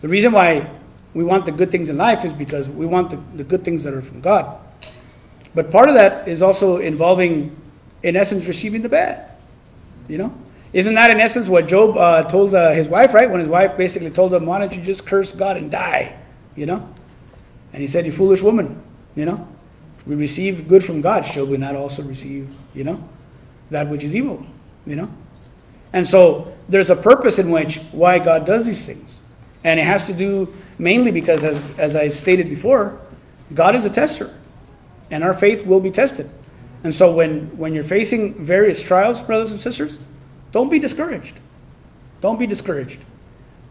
The 0.00 0.08
reason 0.08 0.32
why 0.32 0.68
we 1.14 1.24
want 1.24 1.46
the 1.46 1.52
good 1.52 1.70
things 1.70 1.88
in 1.88 1.96
life 1.96 2.24
is 2.24 2.32
because 2.32 2.68
we 2.68 2.86
want 2.86 3.10
the, 3.10 3.16
the 3.36 3.44
good 3.44 3.64
things 3.64 3.82
that 3.84 3.94
are 3.94 4.02
from 4.02 4.20
God. 4.20 4.58
But 5.54 5.70
part 5.70 5.88
of 5.88 5.94
that 5.94 6.28
is 6.28 6.42
also 6.42 6.78
involving, 6.78 7.56
in 8.02 8.16
essence, 8.16 8.46
receiving 8.46 8.82
the 8.82 8.90
bad. 8.90 9.30
You 10.08 10.18
know? 10.18 10.34
Isn't 10.72 10.94
that, 10.94 11.10
in 11.10 11.20
essence, 11.20 11.48
what 11.48 11.66
Job 11.66 11.96
uh, 11.96 12.22
told 12.24 12.54
uh, 12.54 12.72
his 12.72 12.88
wife, 12.88 13.14
right? 13.14 13.30
When 13.30 13.40
his 13.40 13.48
wife 13.48 13.76
basically 13.78 14.10
told 14.10 14.34
him, 14.34 14.44
Why 14.44 14.58
don't 14.58 14.74
you 14.74 14.82
just 14.82 15.06
curse 15.06 15.32
God 15.32 15.56
and 15.56 15.70
die? 15.70 16.18
You 16.54 16.66
know? 16.66 16.88
And 17.72 17.80
he 17.80 17.86
said, 17.86 18.04
You 18.04 18.12
foolish 18.12 18.42
woman. 18.42 18.82
You 19.14 19.24
know, 19.24 19.48
we 20.06 20.14
receive 20.14 20.68
good 20.68 20.84
from 20.84 21.00
God. 21.00 21.24
Shall 21.24 21.46
we 21.46 21.56
not 21.56 21.74
also 21.74 22.02
receive, 22.02 22.54
you 22.76 22.84
know, 22.84 23.02
that 23.70 23.88
which 23.88 24.04
is 24.04 24.14
evil? 24.14 24.46
You 24.86 24.94
know, 24.94 25.10
and 25.92 26.06
so 26.06 26.54
there's 26.68 26.90
a 26.90 26.96
purpose 26.96 27.40
in 27.40 27.50
which 27.50 27.78
why 27.90 28.20
God 28.20 28.46
does 28.46 28.66
these 28.66 28.84
things, 28.84 29.20
and 29.64 29.80
it 29.80 29.84
has 29.84 30.06
to 30.06 30.12
do 30.12 30.54
mainly 30.78 31.10
because, 31.10 31.42
as, 31.42 31.76
as 31.78 31.96
I 31.96 32.10
stated 32.10 32.48
before, 32.48 33.00
God 33.54 33.74
is 33.74 33.84
a 33.84 33.90
tester, 33.90 34.32
and 35.10 35.24
our 35.24 35.34
faith 35.34 35.66
will 35.66 35.80
be 35.80 35.90
tested. 35.90 36.30
And 36.84 36.94
so 36.94 37.12
when, 37.12 37.56
when 37.56 37.74
you're 37.74 37.84
facing 37.84 38.34
various 38.34 38.82
trials, 38.82 39.20
brothers 39.20 39.50
and 39.50 39.58
sisters, 39.58 39.98
don't 40.52 40.68
be 40.68 40.78
discouraged. 40.78 41.34
Don't 42.20 42.38
be 42.38 42.46
discouraged. 42.46 43.00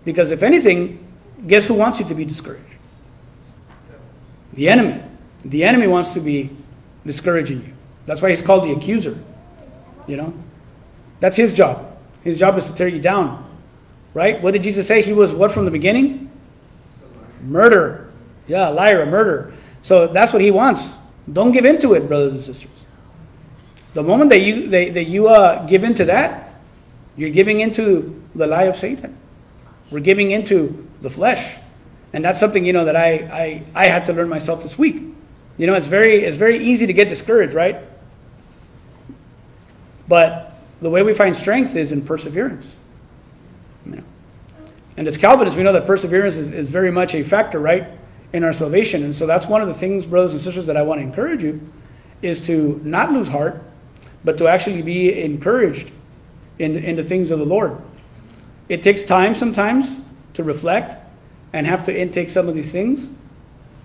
Because 0.03 0.31
if 0.31 0.43
anything, 0.43 1.05
guess 1.47 1.65
who 1.65 1.75
wants 1.75 1.99
you 1.99 2.05
to 2.07 2.15
be 2.15 2.25
discouraged? 2.25 2.63
The 4.53 4.69
enemy. 4.69 5.01
The 5.45 5.63
enemy 5.63 5.87
wants 5.87 6.11
to 6.13 6.19
be 6.19 6.49
discouraging 7.05 7.63
you. 7.65 7.74
That's 8.05 8.21
why 8.21 8.29
he's 8.29 8.41
called 8.41 8.63
the 8.63 8.71
accuser. 8.71 9.17
You 10.07 10.17
know? 10.17 10.33
That's 11.19 11.35
his 11.35 11.53
job. 11.53 11.97
His 12.23 12.37
job 12.37 12.57
is 12.57 12.65
to 12.67 12.75
tear 12.75 12.87
you 12.87 12.99
down. 12.99 13.43
Right? 14.13 14.41
What 14.41 14.51
did 14.51 14.63
Jesus 14.63 14.87
say? 14.87 15.01
He 15.01 15.13
was 15.13 15.33
what 15.33 15.51
from 15.51 15.65
the 15.65 15.71
beginning? 15.71 16.31
Murder. 17.43 18.11
Yeah, 18.47 18.69
a 18.69 18.71
liar, 18.71 19.01
a 19.01 19.05
murderer. 19.05 19.53
So 19.81 20.07
that's 20.07 20.33
what 20.33 20.41
he 20.41 20.51
wants. 20.51 20.97
Don't 21.31 21.51
give 21.51 21.65
in 21.65 21.79
to 21.81 21.93
it, 21.93 22.07
brothers 22.07 22.33
and 22.33 22.41
sisters. 22.41 22.71
The 23.93 24.03
moment 24.03 24.29
that 24.29 24.41
you 24.41 24.67
that, 24.69 24.93
that 24.93 25.05
you 25.05 25.27
uh, 25.27 25.65
give 25.65 25.83
into 25.83 26.05
that, 26.05 26.53
you're 27.17 27.29
giving 27.29 27.61
into 27.61 28.23
the 28.35 28.45
lie 28.45 28.63
of 28.63 28.75
Satan. 28.75 29.17
We're 29.91 29.99
giving 29.99 30.31
into 30.31 30.87
the 31.01 31.09
flesh. 31.09 31.57
And 32.13 32.23
that's 32.23 32.39
something, 32.39 32.65
you 32.65 32.73
know, 32.73 32.85
that 32.85 32.95
I, 32.95 33.11
I, 33.11 33.63
I 33.75 33.87
had 33.87 34.05
to 34.05 34.13
learn 34.13 34.29
myself 34.29 34.63
this 34.63 34.77
week. 34.77 35.01
You 35.57 35.67
know, 35.67 35.73
it's 35.73 35.87
very, 35.87 36.23
it's 36.23 36.37
very 36.37 36.63
easy 36.63 36.87
to 36.87 36.93
get 36.93 37.09
discouraged, 37.09 37.53
right? 37.53 37.77
But 40.07 40.55
the 40.81 40.89
way 40.89 41.03
we 41.03 41.13
find 41.13 41.35
strength 41.35 41.75
is 41.75 41.91
in 41.91 42.01
perseverance. 42.01 42.75
And 44.97 45.07
as 45.07 45.17
Calvinists, 45.17 45.57
we 45.57 45.63
know 45.63 45.73
that 45.73 45.85
perseverance 45.85 46.37
is, 46.37 46.51
is 46.51 46.69
very 46.69 46.91
much 46.91 47.15
a 47.15 47.23
factor, 47.23 47.59
right, 47.59 47.87
in 48.33 48.43
our 48.43 48.53
salvation. 48.53 49.03
And 49.03 49.13
so 49.13 49.27
that's 49.27 49.45
one 49.45 49.61
of 49.61 49.67
the 49.67 49.73
things, 49.73 50.05
brothers 50.05 50.33
and 50.33 50.41
sisters, 50.41 50.65
that 50.67 50.77
I 50.77 50.81
want 50.81 50.99
to 50.99 51.03
encourage 51.03 51.43
you 51.43 51.59
is 52.21 52.45
to 52.47 52.79
not 52.83 53.11
lose 53.11 53.27
heart, 53.27 53.61
but 54.23 54.37
to 54.37 54.47
actually 54.47 54.81
be 54.81 55.21
encouraged 55.21 55.91
in, 56.59 56.77
in 56.77 56.95
the 56.95 57.03
things 57.03 57.29
of 57.31 57.39
the 57.39 57.45
Lord. 57.45 57.77
It 58.69 58.81
takes 58.81 59.03
time 59.03 59.35
sometimes 59.35 59.99
to 60.33 60.43
reflect 60.43 60.95
and 61.53 61.67
have 61.67 61.83
to 61.85 61.99
intake 61.99 62.29
some 62.29 62.47
of 62.47 62.55
these 62.55 62.71
things. 62.71 63.09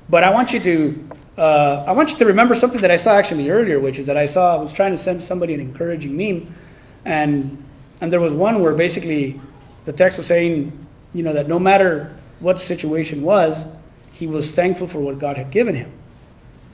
But 0.08 0.24
I 0.24 0.30
want 0.30 0.52
you 0.52 0.60
to 0.60 1.08
uh, 1.40 1.84
I 1.86 1.92
want 1.92 2.10
you 2.10 2.18
to 2.18 2.26
remember 2.26 2.54
something 2.54 2.82
that 2.82 2.90
I 2.90 2.96
saw 2.96 3.12
actually 3.14 3.48
earlier, 3.48 3.80
which 3.80 3.98
is 3.98 4.06
that 4.06 4.16
I 4.18 4.26
saw 4.26 4.54
I 4.54 4.58
was 4.58 4.74
trying 4.74 4.92
to 4.92 4.98
send 4.98 5.22
somebody 5.22 5.54
an 5.54 5.60
encouraging 5.60 6.14
meme, 6.14 6.54
and 7.06 7.64
and 8.02 8.12
there 8.12 8.20
was 8.20 8.34
one 8.34 8.60
where 8.60 8.74
basically 8.74 9.40
the 9.86 9.92
text 9.94 10.18
was 10.18 10.26
saying, 10.26 10.70
you 11.14 11.22
know, 11.22 11.32
that 11.32 11.48
no 11.48 11.58
matter 11.58 12.14
what 12.40 12.60
situation 12.60 13.22
was, 13.22 13.64
he 14.12 14.26
was 14.26 14.50
thankful 14.50 14.86
for 14.86 15.00
what 15.00 15.18
God 15.18 15.38
had 15.38 15.50
given 15.50 15.74
him. 15.74 15.90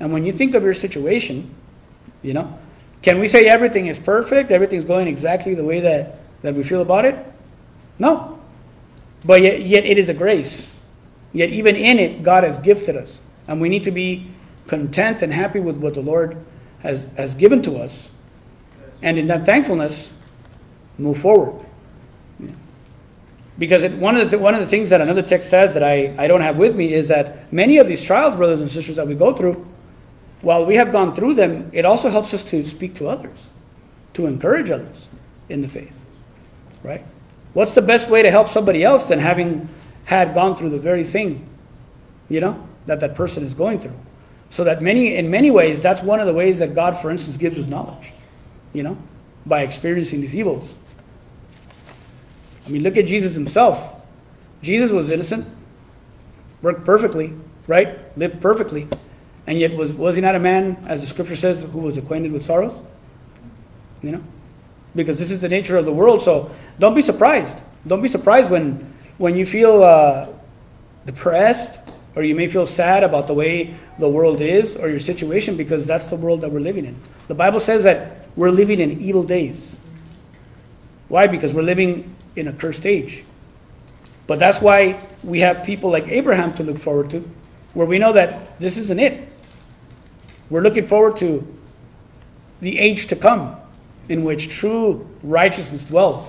And 0.01 0.13
when 0.13 0.27
you 0.27 0.33
think 0.33 0.57
of 0.57 0.65
your 0.65 0.75
situation, 0.75 1.49
you 2.23 2.35
know, 2.35 2.59
can 3.03 3.21
we 3.21 3.29
say 3.29 3.47
everything 3.47 3.87
is 3.87 4.01
perfect, 4.01 4.51
everything's 4.51 4.85
going 4.85 5.07
exactly 5.07 5.55
the 5.55 5.65
way 5.65 5.79
that, 5.79 6.19
that 6.43 6.55
we 6.55 6.65
feel 6.65 6.83
about 6.83 7.05
it? 7.05 7.17
No. 8.01 8.41
But 9.25 9.43
yet, 9.43 9.63
yet 9.63 9.87
it 9.87 9.97
is 9.97 10.09
a 10.09 10.15
grace. 10.15 10.75
Yet 11.33 11.51
even 11.51 11.77
in 11.77 12.01
it, 12.01 12.25
God 12.25 12.43
has 12.43 12.59
gifted 12.59 12.97
us. 12.97 13.21
And 13.47 13.61
we 13.61 13.69
need 13.69 13.85
to 13.85 13.93
be 13.93 14.27
content 14.67 15.23
and 15.23 15.33
happy 15.33 15.61
with 15.61 15.77
what 15.77 15.95
the 15.95 16.01
Lord 16.01 16.37
has, 16.81 17.05
has 17.17 17.35
given 17.35 17.63
to 17.63 17.77
us. 17.77 18.11
And 19.03 19.19
in 19.19 19.27
that 19.29 19.47
thankfulness, 19.47 20.13
move 20.99 21.19
forward. 21.19 21.65
Because 23.59 23.85
it, 23.85 23.93
one, 23.93 24.17
of 24.17 24.31
the, 24.31 24.39
one 24.39 24.55
of 24.55 24.61
the 24.61 24.67
things 24.67 24.91
that 24.91 25.01
another 25.01 25.23
text 25.23 25.49
says 25.49 25.73
that 25.75 25.83
I, 25.83 26.15
I 26.19 26.27
don't 26.27 26.43
have 26.43 26.59
with 26.59 26.77
me 26.77 26.93
is 26.93 27.09
that 27.09 27.51
many 27.53 27.79
of 27.79 27.87
these 27.89 28.05
trials, 28.05 28.37
brothers 28.37 28.61
and 28.61 28.71
sisters, 28.71 28.97
that 28.97 29.07
we 29.07 29.15
go 29.15 29.33
through, 29.33 29.67
while 30.43 30.67
we 30.67 30.77
have 30.77 30.93
gone 30.93 31.15
through 31.15 31.35
them, 31.35 31.71
it 31.73 31.87
also 31.87 32.11
helps 32.11 32.35
us 32.35 32.45
to 32.45 32.65
speak 32.65 32.95
to 32.97 33.09
others, 33.09 33.51
to 34.13 34.27
encourage 34.27 34.71
others 34.71 35.09
in 35.49 35.63
the 35.63 35.69
faith. 35.69 35.99
Right? 36.83 37.05
What's 37.55 37.75
the 37.75 37.83
best 37.83 38.11
way 38.11 38.23
to 38.23 38.31
help 38.31 38.49
somebody 38.49 38.85
else 38.85 39.07
than 39.07 39.19
having 39.19 39.69
had 40.05 40.35
gone 40.35 40.55
through 40.55 40.71
the 40.71 40.79
very 40.79 41.05
thing, 41.05 41.49
you 42.29 42.41
know, 42.41 42.69
that 42.85 43.01
that 43.01 43.15
person 43.15 43.43
is 43.45 43.55
going 43.55 43.81
through? 43.81 43.99
So 44.57 44.65
that 44.65 44.81
many, 44.81 45.17
in 45.17 45.31
many 45.31 45.51
ways, 45.51 45.83
that's 45.83 46.01
one 46.01 46.19
of 46.19 46.27
the 46.27 46.33
ways 46.33 46.61
that 46.61 46.75
God, 46.75 46.97
for 46.97 47.11
instance, 47.11 47.37
gives 47.37 47.59
us 47.59 47.67
knowledge, 47.67 48.15
you 48.73 48.83
know, 48.83 48.97
by 49.45 49.61
experiencing 49.61 50.23
these 50.23 50.35
evils. 50.35 50.75
I 52.65 52.71
mean, 52.71 52.83
look 52.83 52.97
at 52.97 53.05
Jesus 53.05 53.35
himself. 53.35 54.01
Jesus 54.63 54.93
was 54.93 55.11
innocent, 55.11 55.47
worked 56.63 56.87
perfectly, 56.87 57.35
right? 57.67 58.17
Lived 58.17 58.41
perfectly. 58.41 58.89
And 59.47 59.61
yet, 59.61 59.77
was, 59.77 59.93
was 59.93 60.17
he 60.17 60.23
not 60.23 60.35
a 60.35 60.41
man, 60.41 60.83
as 60.89 61.03
the 61.03 61.07
scripture 61.07 61.37
says, 61.37 61.65
who 61.65 61.81
was 61.81 61.99
acquainted 61.99 62.33
with 62.33 62.43
sorrows? 62.43 62.81
You 64.01 64.13
know? 64.13 64.25
Because 64.95 65.19
this 65.19 65.31
is 65.31 65.43
the 65.43 65.51
nature 65.51 65.77
of 65.77 65.85
the 65.85 65.93
world. 65.93 66.23
So 66.23 66.51
don't 66.79 66.95
be 66.95 67.03
surprised. 67.03 67.63
Don't 67.87 68.01
be 68.01 68.09
surprised 68.09 68.51
when, 68.51 68.91
when 69.19 69.37
you 69.37 69.45
feel 69.45 69.83
uh, 69.83 70.29
depressed 71.05 71.79
or 72.17 72.25
you 72.25 72.35
may 72.35 72.47
feel 72.47 72.67
sad 72.67 73.05
about 73.05 73.27
the 73.27 73.35
way 73.35 73.75
the 73.99 74.09
world 74.09 74.41
is 74.41 74.75
or 74.75 74.89
your 74.89 74.99
situation 74.99 75.57
because 75.57 75.87
that's 75.87 76.07
the 76.09 76.17
world 76.17 76.41
that 76.41 76.51
we're 76.51 76.61
living 76.61 76.87
in. 76.87 76.97
The 77.29 77.35
Bible 77.35 77.61
says 77.61 77.85
that 77.85 78.27
we're 78.37 78.51
living 78.51 78.81
in 78.81 79.01
evil 79.01 79.23
days. 79.23 79.71
Why? 81.09 81.27
Because 81.27 81.53
we're 81.53 81.63
living 81.63 82.17
in 82.35 82.49
a 82.49 82.53
cursed 82.53 82.87
age. 82.87 83.23
But 84.27 84.39
that's 84.39 84.61
why 84.61 85.07
we 85.23 85.41
have 85.41 85.65
people 85.65 85.91
like 85.91 86.09
Abraham 86.09 86.53
to 86.55 86.65
look 86.65 86.79
forward 86.79 87.11
to, 87.11 87.29
where 87.75 87.87
we 87.87 87.99
know 87.99 88.13
that 88.15 88.59
this 88.59 88.79
isn't 88.79 88.99
it. 88.99 89.33
We're 90.49 90.63
looking 90.63 90.87
forward 90.87 91.19
to 91.19 91.47
the 92.61 92.79
age 92.79 93.07
to 93.09 93.17
come 93.17 93.57
in 94.09 94.25
which 94.25 94.49
true 94.49 95.07
righteousness 95.23 95.85
dwells, 95.85 96.29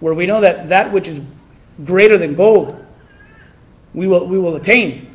where 0.00 0.14
we 0.14 0.26
know 0.26 0.42
that 0.42 0.68
that 0.68 0.92
which 0.92 1.08
is 1.08 1.20
greater 1.84 2.18
than 2.18 2.34
gold, 2.34 2.84
we 3.94 4.06
will, 4.06 4.26
we 4.26 4.38
will 4.38 4.56
attain. 4.56 5.11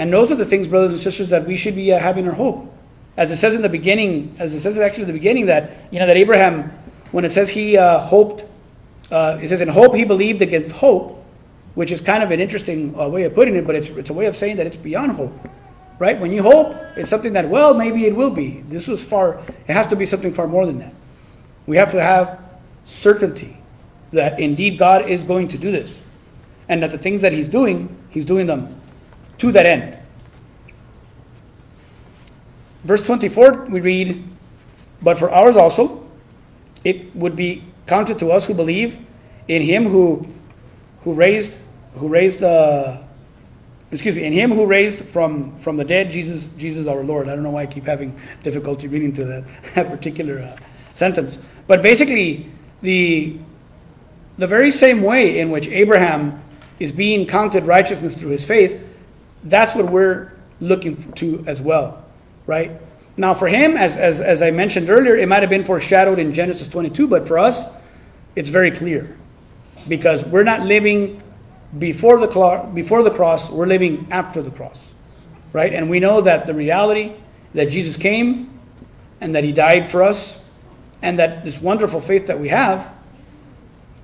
And 0.00 0.10
those 0.10 0.30
are 0.30 0.34
the 0.34 0.46
things, 0.46 0.66
brothers 0.66 0.92
and 0.92 0.98
sisters, 0.98 1.28
that 1.28 1.46
we 1.46 1.58
should 1.58 1.76
be 1.76 1.92
uh, 1.92 1.98
having 1.98 2.26
our 2.26 2.32
hope. 2.32 2.74
As 3.18 3.30
it 3.32 3.36
says 3.36 3.54
in 3.54 3.60
the 3.60 3.68
beginning, 3.68 4.34
as 4.38 4.54
it 4.54 4.60
says 4.60 4.78
actually 4.78 5.02
in 5.02 5.08
the 5.08 5.12
beginning, 5.12 5.44
that, 5.46 5.72
you 5.90 5.98
know, 5.98 6.06
that 6.06 6.16
Abraham, 6.16 6.70
when 7.12 7.26
it 7.26 7.32
says 7.32 7.50
he 7.50 7.76
uh, 7.76 7.98
hoped, 7.98 8.46
uh, 9.10 9.38
it 9.42 9.50
says, 9.50 9.60
in 9.60 9.68
hope 9.68 9.94
he 9.94 10.04
believed 10.04 10.40
against 10.40 10.72
hope, 10.72 11.22
which 11.74 11.92
is 11.92 12.00
kind 12.00 12.22
of 12.22 12.30
an 12.30 12.40
interesting 12.40 12.98
uh, 12.98 13.10
way 13.10 13.24
of 13.24 13.34
putting 13.34 13.56
it, 13.56 13.66
but 13.66 13.74
it's, 13.74 13.88
it's 13.88 14.08
a 14.08 14.14
way 14.14 14.24
of 14.24 14.34
saying 14.34 14.56
that 14.56 14.66
it's 14.66 14.76
beyond 14.76 15.12
hope 15.12 15.32
right? 16.00 16.18
When 16.18 16.32
you 16.32 16.42
hope, 16.42 16.74
it's 16.96 17.10
something 17.10 17.34
that, 17.34 17.46
well, 17.46 17.74
maybe 17.74 18.06
it 18.06 18.16
will 18.16 18.30
be. 18.30 18.62
This 18.70 18.88
was 18.88 19.04
far, 19.04 19.38
it 19.68 19.72
has 19.74 19.86
to 19.88 19.96
be 19.96 20.06
something 20.06 20.32
far 20.32 20.48
more 20.48 20.64
than 20.64 20.78
that. 20.78 20.94
We 21.66 21.76
have 21.76 21.90
to 21.90 22.02
have 22.02 22.40
certainty 22.86 23.58
that 24.10 24.40
indeed 24.40 24.78
God 24.78 25.10
is 25.10 25.22
going 25.22 25.48
to 25.48 25.58
do 25.58 25.70
this 25.70 26.00
and 26.70 26.82
that 26.82 26.90
the 26.90 26.96
things 26.96 27.20
that 27.20 27.32
He's 27.32 27.50
doing, 27.50 27.94
He's 28.08 28.24
doing 28.24 28.46
them 28.46 28.79
to 29.40 29.52
that 29.52 29.66
end. 29.66 29.98
Verse 32.84 33.02
24, 33.02 33.66
we 33.66 33.80
read, 33.80 34.24
But 35.02 35.18
for 35.18 35.30
ours 35.30 35.56
also, 35.56 36.06
it 36.84 37.14
would 37.14 37.36
be 37.36 37.62
counted 37.86 38.18
to 38.20 38.30
us 38.30 38.46
who 38.46 38.54
believe 38.54 38.98
in 39.48 39.60
Him 39.62 39.86
who, 39.86 40.26
who 41.04 41.12
raised, 41.12 41.58
who 41.94 42.08
raised 42.08 42.40
the 42.40 43.02
excuse 43.92 44.14
me, 44.14 44.24
in 44.24 44.32
him 44.32 44.52
who 44.52 44.66
raised 44.66 45.04
from, 45.04 45.56
from 45.58 45.76
the 45.76 45.84
dead 45.84 46.12
Jesus, 46.12 46.48
Jesus 46.56 46.86
our 46.86 47.02
Lord. 47.02 47.28
I 47.28 47.34
don't 47.34 47.42
know 47.42 47.50
why 47.50 47.62
I 47.62 47.66
keep 47.66 47.84
having 47.84 48.18
difficulty 48.42 48.88
reading 48.88 49.12
to 49.14 49.24
that, 49.74 49.88
particular 49.88 50.40
uh, 50.40 50.56
sentence. 50.94 51.38
But 51.66 51.82
basically, 51.82 52.50
the, 52.82 53.36
the 54.38 54.46
very 54.46 54.70
same 54.70 55.02
way 55.02 55.40
in 55.40 55.50
which 55.50 55.68
Abraham 55.68 56.42
is 56.78 56.92
being 56.92 57.26
counted 57.26 57.64
righteousness 57.64 58.14
through 58.14 58.30
his 58.30 58.44
faith, 58.44 58.80
that's 59.44 59.74
what 59.74 59.90
we're 59.90 60.32
looking 60.60 61.12
to 61.14 61.44
as 61.46 61.60
well, 61.60 62.04
right? 62.46 62.72
Now, 63.16 63.34
for 63.34 63.48
him, 63.48 63.76
as, 63.76 63.96
as, 63.96 64.20
as 64.20 64.42
I 64.42 64.50
mentioned 64.50 64.88
earlier, 64.88 65.16
it 65.16 65.28
might 65.28 65.42
have 65.42 65.50
been 65.50 65.64
foreshadowed 65.64 66.18
in 66.18 66.32
Genesis 66.32 66.68
22, 66.68 67.06
but 67.06 67.26
for 67.26 67.38
us, 67.38 67.66
it's 68.36 68.48
very 68.48 68.70
clear 68.70 69.16
because 69.88 70.24
we're 70.24 70.44
not 70.44 70.62
living 70.62 71.22
before 71.78 72.18
the, 72.18 72.30
cl- 72.30 72.66
before 72.66 73.02
the 73.02 73.10
cross, 73.10 73.50
we're 73.50 73.66
living 73.66 74.06
after 74.10 74.42
the 74.42 74.50
cross, 74.50 74.92
right? 75.52 75.72
And 75.72 75.90
we 75.90 76.00
know 76.00 76.20
that 76.20 76.46
the 76.46 76.54
reality 76.54 77.12
that 77.54 77.70
Jesus 77.70 77.96
came 77.96 78.58
and 79.20 79.34
that 79.34 79.44
he 79.44 79.52
died 79.52 79.88
for 79.88 80.02
us 80.02 80.40
and 81.02 81.18
that 81.18 81.44
this 81.44 81.60
wonderful 81.60 82.00
faith 82.00 82.26
that 82.26 82.38
we 82.38 82.48
have 82.48 82.92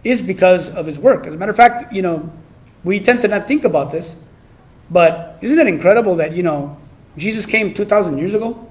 is 0.04 0.22
because 0.22 0.70
of 0.70 0.86
his 0.86 0.98
work. 0.98 1.26
As 1.26 1.34
a 1.34 1.36
matter 1.36 1.50
of 1.50 1.56
fact, 1.56 1.92
you 1.92 2.02
know, 2.02 2.30
we 2.84 3.00
tend 3.00 3.22
to 3.22 3.28
not 3.28 3.48
think 3.48 3.64
about 3.64 3.90
this, 3.90 4.16
but 4.90 5.38
isn't 5.42 5.58
it 5.58 5.66
incredible 5.66 6.16
that, 6.16 6.34
you 6.34 6.42
know, 6.42 6.76
Jesus 7.16 7.46
came 7.46 7.74
2,000 7.74 8.18
years 8.18 8.34
ago 8.34 8.68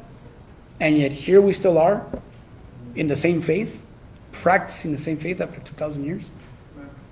and 0.80 0.98
yet 0.98 1.12
here 1.12 1.42
we 1.42 1.54
still 1.54 1.78
are 1.78 2.06
in 2.96 3.08
the 3.08 3.16
same 3.16 3.42
faith, 3.42 3.82
practicing 4.32 4.92
the 4.92 4.98
same 4.98 5.18
faith 5.18 5.42
after 5.42 5.60
2,000 5.60 6.06
years? 6.06 6.30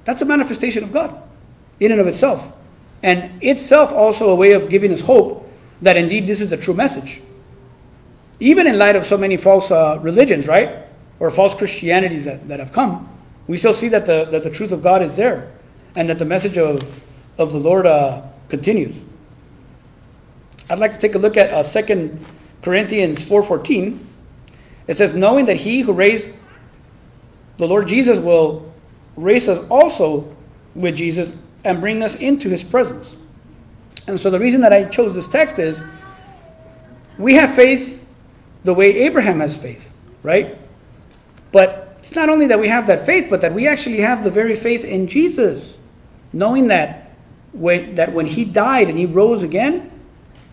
That's 0.06 0.22
a 0.22 0.26
manifestation 0.26 0.84
of 0.84 0.92
God 0.92 1.22
in 1.80 1.92
and 1.92 2.00
of 2.00 2.08
itself. 2.08 2.54
and 3.04 3.44
itself 3.44 3.92
also 3.92 4.30
a 4.30 4.36
way 4.36 4.54
of 4.54 4.70
giving 4.70 4.92
us 4.92 5.02
hope 5.02 5.52
that 5.82 5.98
indeed 5.98 6.26
this 6.26 6.40
is 6.40 6.54
a 6.54 6.58
true 6.58 6.74
message. 6.74 7.22
Even 8.40 8.66
in 8.66 8.78
light 8.78 8.96
of 8.96 9.06
so 9.06 9.18
many 9.18 9.36
false 9.36 9.70
uh, 9.70 10.00
religions, 10.02 10.48
right? 10.48 10.88
Or 11.20 11.30
false 11.30 11.54
Christianities 11.54 12.26
that, 12.26 12.48
that 12.48 12.60
have 12.60 12.72
come, 12.72 13.10
we 13.48 13.58
still 13.58 13.74
see 13.74 13.90
that 13.90 14.06
the, 14.06 14.26
that 14.32 14.44
the 14.44 14.50
truth 14.50 14.72
of 14.72 14.82
God 14.82 15.02
is 15.02 15.18
there 15.18 15.52
and 15.96 16.10
that 16.10 16.18
the 16.18 16.26
message 16.26 16.58
of, 16.58 17.04
of 17.38 17.52
the 17.52 17.60
Lord 17.60 17.86
uh, 17.86 18.22
continues. 18.54 18.96
I'd 20.70 20.78
like 20.78 20.92
to 20.92 21.00
take 21.00 21.16
a 21.16 21.18
look 21.18 21.38
at 21.38 21.52
uh, 21.52 21.64
2 21.64 22.20
Corinthians 22.62 23.20
4.14. 23.20 23.98
It 24.86 24.96
says, 24.96 25.16
knowing 25.16 25.46
that 25.46 25.56
he 25.56 25.82
who 25.82 25.92
raised 25.92 26.28
the 27.58 27.68
Lord 27.68 27.88
Jesus 27.88 28.20
will 28.20 28.72
raise 29.16 29.50
us 29.50 29.58
also 29.70 30.36
with 30.76 30.96
Jesus 30.96 31.34
and 31.66 31.82
bring 31.82 32.04
us 32.04 32.14
into 32.14 32.48
his 32.48 32.64
presence. 32.64 33.16
And 34.06 34.20
so 34.20 34.30
the 34.30 34.40
reason 34.40 34.62
that 34.62 34.72
I 34.72 34.84
chose 34.84 35.16
this 35.16 35.28
text 35.28 35.58
is 35.58 35.82
we 37.18 37.34
have 37.34 37.56
faith 37.56 38.08
the 38.66 38.74
way 38.76 39.00
Abraham 39.00 39.40
has 39.40 39.58
faith, 39.58 39.92
right? 40.22 40.60
But 41.52 41.96
it's 41.98 42.14
not 42.14 42.30
only 42.30 42.46
that 42.46 42.60
we 42.60 42.68
have 42.68 42.86
that 42.86 43.04
faith, 43.04 43.32
but 43.32 43.42
that 43.42 43.52
we 43.56 43.68
actually 43.68 44.02
have 44.02 44.24
the 44.24 44.30
very 44.30 44.56
faith 44.56 44.86
in 44.86 45.08
Jesus, 45.08 45.80
knowing 46.32 46.68
that 46.68 47.03
when, 47.54 47.96
that 47.96 48.14
when 48.14 48.26
he 48.26 48.44
died 48.44 48.90
and 48.90 48.98
he 48.98 49.06
rose 49.06 49.44
again, 49.44 49.90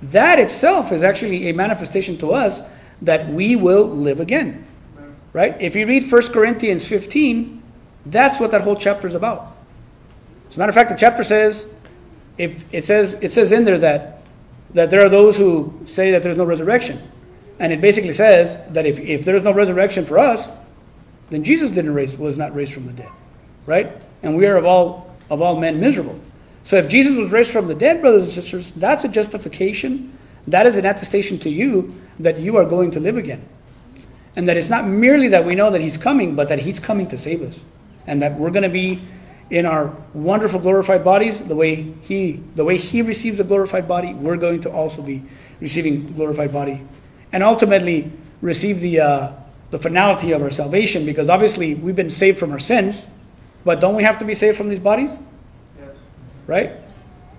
that 0.03 0.39
itself 0.39 0.93
is 0.93 1.03
actually 1.03 1.49
a 1.49 1.53
manifestation 1.53 2.17
to 2.19 2.33
us 2.33 2.63
that 3.03 3.29
we 3.29 3.57
will 3.57 3.87
live 3.87 4.21
again. 4.21 4.65
Right? 5.33 5.61
If 5.61 5.77
you 5.77 5.87
read 5.87 6.11
1 6.11 6.23
Corinthians 6.29 6.87
15, 6.87 7.63
that's 8.07 8.41
what 8.41 8.51
that 8.51 8.63
whole 8.63 8.77
chapter 8.77 9.07
is 9.07 9.15
about. 9.15 9.57
As 10.49 10.57
a 10.57 10.59
matter 10.59 10.71
of 10.71 10.75
fact, 10.75 10.91
the 10.91 10.97
chapter 10.97 11.23
says, 11.23 11.67
if 12.39 12.65
it 12.73 12.85
says 12.85 13.15
it 13.21 13.33
says 13.33 13.53
in 13.53 13.65
there 13.65 13.79
that 13.79 14.23
that 14.73 14.91
there 14.91 15.05
are 15.05 15.09
those 15.09 15.37
who 15.37 15.83
say 15.85 16.13
that 16.13 16.23
there's 16.23 16.37
no 16.37 16.45
resurrection. 16.45 17.01
And 17.59 17.73
it 17.73 17.81
basically 17.81 18.15
says 18.15 18.57
that 18.73 18.87
if, 18.87 18.99
if 18.99 19.25
there's 19.25 19.43
no 19.43 19.53
resurrection 19.53 20.07
for 20.07 20.19
us, 20.19 20.49
then 21.29 21.45
Jesus 21.45 21.73
didn't 21.73 21.93
raise 21.93 22.17
was 22.17 22.39
not 22.39 22.55
raised 22.55 22.73
from 22.73 22.87
the 22.87 22.93
dead. 22.93 23.11
Right? 23.67 23.93
And 24.23 24.37
we 24.37 24.47
are 24.47 24.57
of 24.57 24.65
all 24.65 25.15
of 25.29 25.43
all 25.43 25.61
men 25.61 25.79
miserable. 25.79 26.19
So 26.71 26.77
if 26.77 26.87
Jesus 26.87 27.16
was 27.16 27.33
raised 27.33 27.51
from 27.51 27.66
the 27.66 27.75
dead, 27.75 28.01
brothers 28.01 28.23
and 28.23 28.31
sisters, 28.31 28.71
that's 28.71 29.05
a 29.05 29.09
justification. 29.09 30.16
That 30.47 30.68
is 30.68 30.77
an 30.77 30.87
attestation 30.87 31.37
to 31.41 31.51
you 31.51 31.97
that 32.21 32.39
you 32.39 32.57
are 32.59 32.64
going 32.64 32.93
to 32.93 33.01
live 33.01 33.16
again. 33.16 33.45
And 34.37 34.47
that 34.47 34.57
it's 34.57 34.68
not 34.68 34.87
merely 34.87 35.27
that 35.27 35.45
we 35.45 35.57
know 35.57 35.73
that 35.73 35.81
he's 35.81 35.99
coming, 35.99 36.37
but 36.37 36.49
that 36.49 36.61
he's 36.61 36.79
coming 36.79 37.09
to 37.09 37.18
save 37.18 37.43
us. 37.43 37.61
And 38.07 38.23
that 38.23 38.39
we're 38.39 38.53
going 38.53 38.62
to 38.62 38.68
be 38.68 39.03
in 39.51 39.66
our 39.66 39.93
wonderful 40.14 40.61
glorified 40.61 41.03
bodies, 41.03 41.41
the 41.41 41.57
way 41.57 41.93
he 42.03 42.41
the 42.55 42.64
way 42.64 42.77
he 42.77 43.03
receives 43.03 43.41
a 43.41 43.45
glorified 43.45 43.89
body, 43.89 44.14
we're 44.14 44.37
going 44.37 44.61
to 44.61 44.71
also 44.71 45.03
be 45.03 45.25
receiving 45.59 46.12
glorified 46.14 46.53
body. 46.53 46.87
And 47.33 47.43
ultimately 47.43 48.12
receive 48.43 48.79
the 48.79 49.01
uh, 49.01 49.33
the 49.73 49.79
finality 49.81 50.31
of 50.31 50.41
our 50.41 50.53
salvation, 50.53 51.05
because 51.05 51.29
obviously 51.29 51.75
we've 51.75 51.97
been 51.97 52.11
saved 52.11 52.39
from 52.39 52.53
our 52.53 52.61
sins, 52.61 53.07
but 53.64 53.81
don't 53.81 53.97
we 53.97 54.05
have 54.05 54.18
to 54.18 54.25
be 54.25 54.35
saved 54.35 54.57
from 54.57 54.68
these 54.68 54.79
bodies? 54.79 55.18
Right? 56.47 56.72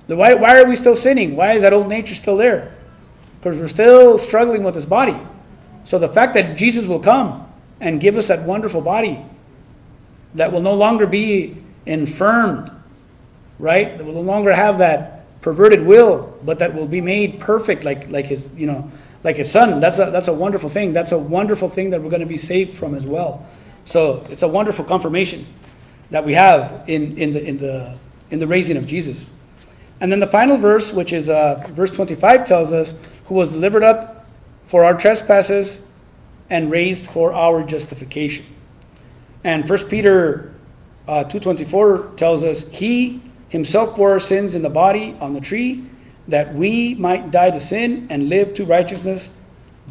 Why, 0.07 0.33
why 0.33 0.59
are 0.59 0.67
we 0.67 0.75
still 0.75 0.95
sinning? 0.95 1.35
Why 1.35 1.53
is 1.53 1.61
that 1.61 1.73
old 1.73 1.87
nature 1.87 2.15
still 2.15 2.37
there? 2.37 2.75
because 3.41 3.57
we're 3.57 3.67
still 3.67 4.19
struggling 4.19 4.63
with 4.63 4.75
this 4.75 4.85
body. 4.85 5.17
So 5.83 5.97
the 5.97 6.07
fact 6.07 6.35
that 6.35 6.57
Jesus 6.57 6.85
will 6.85 6.99
come 6.99 7.47
and 7.79 7.99
give 7.99 8.15
us 8.15 8.27
that 8.27 8.43
wonderful 8.43 8.81
body 8.81 9.25
that 10.35 10.51
will 10.51 10.61
no 10.61 10.75
longer 10.75 11.07
be 11.07 11.57
infirmed, 11.87 12.71
right? 13.57 13.97
That 13.97 14.05
will 14.05 14.13
no 14.13 14.21
longer 14.21 14.53
have 14.53 14.77
that 14.77 15.25
perverted 15.41 15.83
will, 15.83 16.37
but 16.43 16.59
that 16.59 16.75
will 16.75 16.87
be 16.87 17.01
made 17.01 17.39
perfect 17.39 17.83
like, 17.83 18.09
like 18.09 18.27
his, 18.27 18.51
you 18.55 18.67
know, 18.67 18.91
like 19.23 19.37
his 19.37 19.51
son. 19.51 19.79
That's 19.79 19.97
a, 19.97 20.11
that's 20.11 20.27
a 20.27 20.33
wonderful 20.33 20.69
thing. 20.69 20.93
That's 20.93 21.11
a 21.11 21.17
wonderful 21.17 21.67
thing 21.67 21.89
that 21.89 22.01
we're 22.01 22.11
going 22.11 22.21
to 22.21 22.27
be 22.27 22.37
saved 22.37 22.75
from 22.75 22.93
as 22.93 23.07
well. 23.07 23.43
So 23.85 24.25
it's 24.29 24.43
a 24.43 24.47
wonderful 24.47 24.85
confirmation 24.85 25.47
that 26.11 26.23
we 26.23 26.35
have 26.35 26.83
in, 26.87 27.17
in, 27.17 27.31
the, 27.31 27.43
in, 27.43 27.57
the, 27.57 27.97
in 28.32 28.39
the 28.39 28.47
raising 28.47 28.77
of 28.77 28.88
Jesus. 28.88 29.29
And 29.99 30.11
then 30.11 30.19
the 30.19 30.27
final 30.27 30.57
verse, 30.57 30.91
which 30.91 31.13
is 31.13 31.29
uh, 31.29 31.63
verse 31.69 31.91
25, 31.91 32.47
tells 32.47 32.71
us 32.71 32.93
who 33.25 33.36
was 33.36 33.51
delivered 33.51 33.84
up 33.84 34.25
for 34.65 34.84
our 34.84 34.97
trespasses 34.97 35.79
and 36.49 36.71
raised 36.71 37.05
for 37.05 37.34
our 37.34 37.63
justification. 37.63 38.45
And 39.43 39.69
1 39.69 39.89
Peter 39.89 40.53
uh, 41.07 41.23
2.24 41.25 42.17
tells 42.17 42.43
us, 42.43 42.67
He 42.69 43.21
himself 43.49 43.95
bore 43.95 44.11
our 44.11 44.19
sins 44.19 44.55
in 44.55 44.61
the 44.61 44.69
body 44.69 45.15
on 45.19 45.34
the 45.34 45.41
tree, 45.41 45.88
that 46.27 46.53
we 46.53 46.95
might 46.95 47.32
die 47.32 47.51
to 47.51 47.59
sin 47.59 48.07
and 48.09 48.29
live 48.29 48.53
to 48.55 48.65
righteousness. 48.65 49.29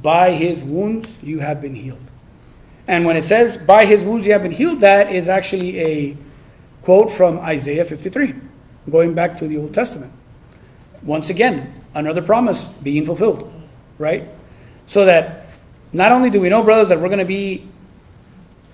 By 0.02 0.32
his 0.32 0.62
wounds 0.62 1.16
you 1.22 1.40
have 1.40 1.60
been 1.60 1.74
healed. 1.74 2.00
And 2.88 3.04
when 3.04 3.16
it 3.16 3.24
says, 3.24 3.56
by 3.56 3.84
his 3.84 4.02
wounds 4.02 4.26
you 4.26 4.32
have 4.32 4.42
been 4.42 4.52
healed, 4.52 4.80
that 4.80 5.12
is 5.12 5.28
actually 5.28 5.78
a 5.80 6.16
quote 6.82 7.10
from 7.10 7.38
Isaiah 7.40 7.84
53, 7.84 8.34
going 8.90 9.14
back 9.14 9.36
to 9.38 9.48
the 9.48 9.58
Old 9.58 9.74
Testament. 9.74 10.12
Once 11.02 11.30
again, 11.30 11.72
another 11.94 12.22
promise 12.22 12.66
being 12.66 13.04
fulfilled, 13.04 13.50
right? 13.98 14.28
So 14.86 15.04
that 15.04 15.46
not 15.92 16.12
only 16.12 16.30
do 16.30 16.40
we 16.40 16.48
know, 16.48 16.62
brothers, 16.62 16.88
that 16.88 17.00
we're 17.00 17.08
going 17.08 17.18
to 17.18 17.24
be, 17.24 17.68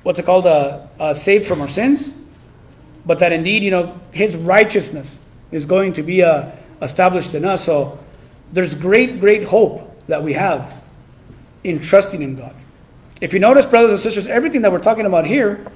what's 0.03 0.19
it 0.19 0.25
called, 0.27 0.47
uh, 0.47 0.87
uh, 0.99 1.15
saved 1.15 1.47
from 1.47 1.61
our 1.61 1.69
sins, 1.69 2.13
but 3.05 3.19
that 3.21 3.33
indeed, 3.33 3.63
you 3.63 3.71
know, 3.71 3.99
His 4.13 4.37
righteousness 4.37 5.19
is 5.53 5.67
going 5.67 5.93
to 5.95 6.03
be 6.03 6.23
uh, 6.23 6.51
established 6.83 7.35
in 7.35 7.45
us. 7.45 7.65
So 7.65 7.99
there's 8.53 8.75
great, 8.75 9.21
great 9.21 9.45
hope 9.45 10.05
that 10.07 10.23
we 10.23 10.33
have 10.35 10.83
in 11.65 11.81
trusting 11.81 12.23
in 12.23 12.37
God. 12.37 12.55
If 13.21 13.33
you 13.33 13.39
notice, 13.39 13.65
brothers 13.65 13.93
and 13.93 14.01
sisters, 14.01 14.27
everything 14.27 14.63
that 14.63 14.73
we're 14.73 14.79
talking 14.79 15.07
about 15.07 15.27
here, 15.27 15.67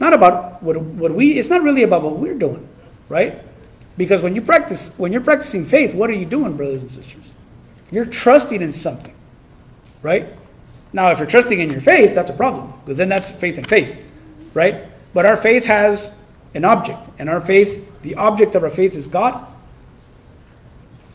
it's 0.00 0.02
not 0.02 0.14
about 0.14 0.62
what, 0.62 0.80
what 0.80 1.14
we, 1.14 1.38
it's 1.38 1.50
not 1.50 1.62
really 1.62 1.82
about 1.82 2.00
what 2.00 2.16
we're 2.16 2.38
doing, 2.38 2.66
right? 3.10 3.42
Because 3.98 4.22
when 4.22 4.34
you 4.34 4.40
practice, 4.40 4.88
when 4.96 5.12
you're 5.12 5.20
practicing 5.20 5.62
faith, 5.62 5.94
what 5.94 6.08
are 6.08 6.14
you 6.14 6.24
doing, 6.24 6.56
brothers 6.56 6.78
and 6.78 6.90
sisters? 6.90 7.34
You're 7.90 8.06
trusting 8.06 8.62
in 8.62 8.72
something, 8.72 9.14
right? 10.00 10.26
Now, 10.94 11.10
if 11.10 11.18
you're 11.18 11.26
trusting 11.26 11.60
in 11.60 11.68
your 11.68 11.82
faith, 11.82 12.14
that's 12.14 12.30
a 12.30 12.32
problem, 12.32 12.72
because 12.80 12.96
then 12.96 13.10
that's 13.10 13.30
faith 13.30 13.58
in 13.58 13.64
faith, 13.64 14.02
right? 14.54 14.86
But 15.12 15.26
our 15.26 15.36
faith 15.36 15.66
has 15.66 16.10
an 16.54 16.64
object, 16.64 17.06
and 17.18 17.28
our 17.28 17.42
faith, 17.42 18.00
the 18.00 18.14
object 18.14 18.54
of 18.54 18.62
our 18.62 18.70
faith 18.70 18.96
is 18.96 19.06
God, 19.06 19.46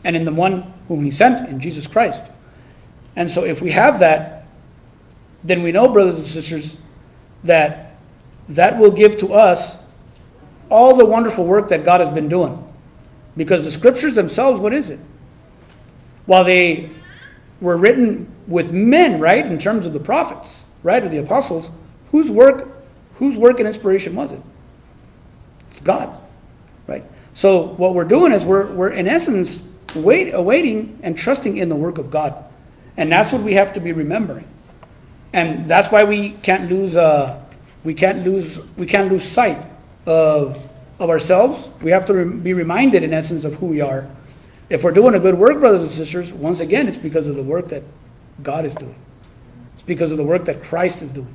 and 0.04 0.14
in 0.14 0.24
the 0.24 0.32
one 0.32 0.72
whom 0.86 1.02
He 1.02 1.10
sent, 1.10 1.48
in 1.48 1.58
Jesus 1.58 1.88
Christ. 1.88 2.24
And 3.16 3.28
so, 3.28 3.42
if 3.42 3.60
we 3.60 3.72
have 3.72 3.98
that, 3.98 4.46
then 5.42 5.64
we 5.64 5.72
know, 5.72 5.88
brothers 5.88 6.18
and 6.18 6.24
sisters, 6.26 6.76
that 7.42 7.85
that 8.48 8.78
will 8.78 8.90
give 8.90 9.18
to 9.18 9.32
us 9.32 9.76
all 10.70 10.96
the 10.96 11.04
wonderful 11.04 11.44
work 11.44 11.68
that 11.68 11.84
God 11.84 12.00
has 12.00 12.08
been 12.08 12.28
doing. 12.28 12.62
Because 13.36 13.64
the 13.64 13.70
scriptures 13.70 14.14
themselves, 14.14 14.60
what 14.60 14.72
is 14.72 14.90
it? 14.90 14.98
While 16.26 16.44
they 16.44 16.90
were 17.60 17.76
written 17.76 18.32
with 18.46 18.72
men, 18.72 19.20
right, 19.20 19.44
in 19.44 19.58
terms 19.58 19.86
of 19.86 19.92
the 19.92 20.00
prophets, 20.00 20.64
right, 20.82 21.02
or 21.02 21.08
the 21.08 21.18
apostles, 21.18 21.70
whose 22.10 22.30
work, 22.30 22.68
whose 23.14 23.36
work 23.36 23.58
and 23.58 23.66
inspiration 23.66 24.14
was 24.14 24.32
it? 24.32 24.40
It's 25.70 25.80
God, 25.80 26.18
right? 26.86 27.04
So 27.34 27.66
what 27.74 27.94
we're 27.94 28.04
doing 28.04 28.32
is 28.32 28.44
we're, 28.44 28.72
we're 28.72 28.90
in 28.90 29.06
essence 29.06 29.62
wait, 29.96 30.34
awaiting 30.34 30.98
and 31.02 31.16
trusting 31.16 31.56
in 31.56 31.68
the 31.68 31.76
work 31.76 31.98
of 31.98 32.10
God. 32.10 32.44
And 32.96 33.10
that's 33.10 33.32
what 33.32 33.42
we 33.42 33.54
have 33.54 33.74
to 33.74 33.80
be 33.80 33.92
remembering. 33.92 34.46
And 35.32 35.66
that's 35.68 35.90
why 35.90 36.04
we 36.04 36.30
can't 36.30 36.70
lose, 36.70 36.96
uh, 36.96 37.42
we 37.86 37.94
can't 37.94 38.24
lose, 38.24 38.58
we 38.76 38.84
can't 38.84 39.10
lose 39.10 39.22
sight 39.22 39.64
of 40.06 40.58
of 40.98 41.08
ourselves. 41.10 41.68
We 41.82 41.90
have 41.90 42.06
to 42.06 42.14
re- 42.14 42.24
be 42.24 42.52
reminded, 42.52 43.04
in 43.04 43.12
essence, 43.12 43.44
of 43.44 43.54
who 43.54 43.66
we 43.66 43.80
are. 43.80 44.08
If 44.68 44.82
we're 44.82 44.92
doing 44.92 45.14
a 45.14 45.20
good 45.20 45.36
work, 45.36 45.60
brothers 45.60 45.82
and 45.82 45.90
sisters, 45.90 46.32
once 46.32 46.60
again, 46.60 46.88
it's 46.88 46.96
because 46.96 47.28
of 47.28 47.36
the 47.36 47.42
work 47.42 47.68
that 47.68 47.82
God 48.42 48.64
is 48.64 48.74
doing. 48.74 48.98
It's 49.74 49.82
because 49.82 50.10
of 50.10 50.16
the 50.16 50.24
work 50.24 50.46
that 50.46 50.62
Christ 50.62 51.02
is 51.02 51.10
doing. 51.10 51.34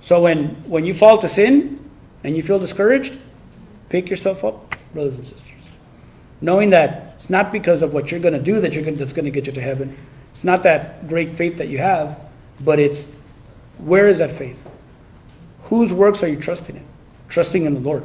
So 0.00 0.20
when, 0.20 0.48
when 0.68 0.84
you 0.84 0.92
fall 0.92 1.16
to 1.18 1.28
sin 1.28 1.88
and 2.24 2.36
you 2.36 2.42
feel 2.42 2.58
discouraged, 2.58 3.16
pick 3.88 4.10
yourself 4.10 4.44
up, 4.44 4.76
brothers 4.92 5.14
and 5.14 5.24
sisters. 5.24 5.70
Knowing 6.40 6.70
that 6.70 7.14
it's 7.14 7.30
not 7.30 7.52
because 7.52 7.82
of 7.82 7.94
what 7.94 8.10
you're 8.10 8.20
going 8.20 8.34
to 8.34 8.42
do 8.42 8.60
that 8.60 8.74
you're 8.74 8.84
gonna, 8.84 8.96
that's 8.96 9.12
going 9.12 9.24
to 9.24 9.30
get 9.30 9.46
you 9.46 9.52
to 9.52 9.62
heaven. 9.62 9.96
It's 10.32 10.44
not 10.44 10.64
that 10.64 11.08
great 11.08 11.30
faith 11.30 11.56
that 11.58 11.68
you 11.68 11.78
have, 11.78 12.18
but 12.60 12.78
it's 12.78 13.06
where 13.78 14.08
is 14.08 14.18
that 14.18 14.32
faith? 14.32 14.68
Whose 15.72 15.90
works 15.90 16.22
are 16.22 16.28
you 16.28 16.36
trusting 16.36 16.76
in? 16.76 16.84
Trusting 17.30 17.64
in 17.64 17.72
the 17.72 17.80
Lord. 17.80 18.04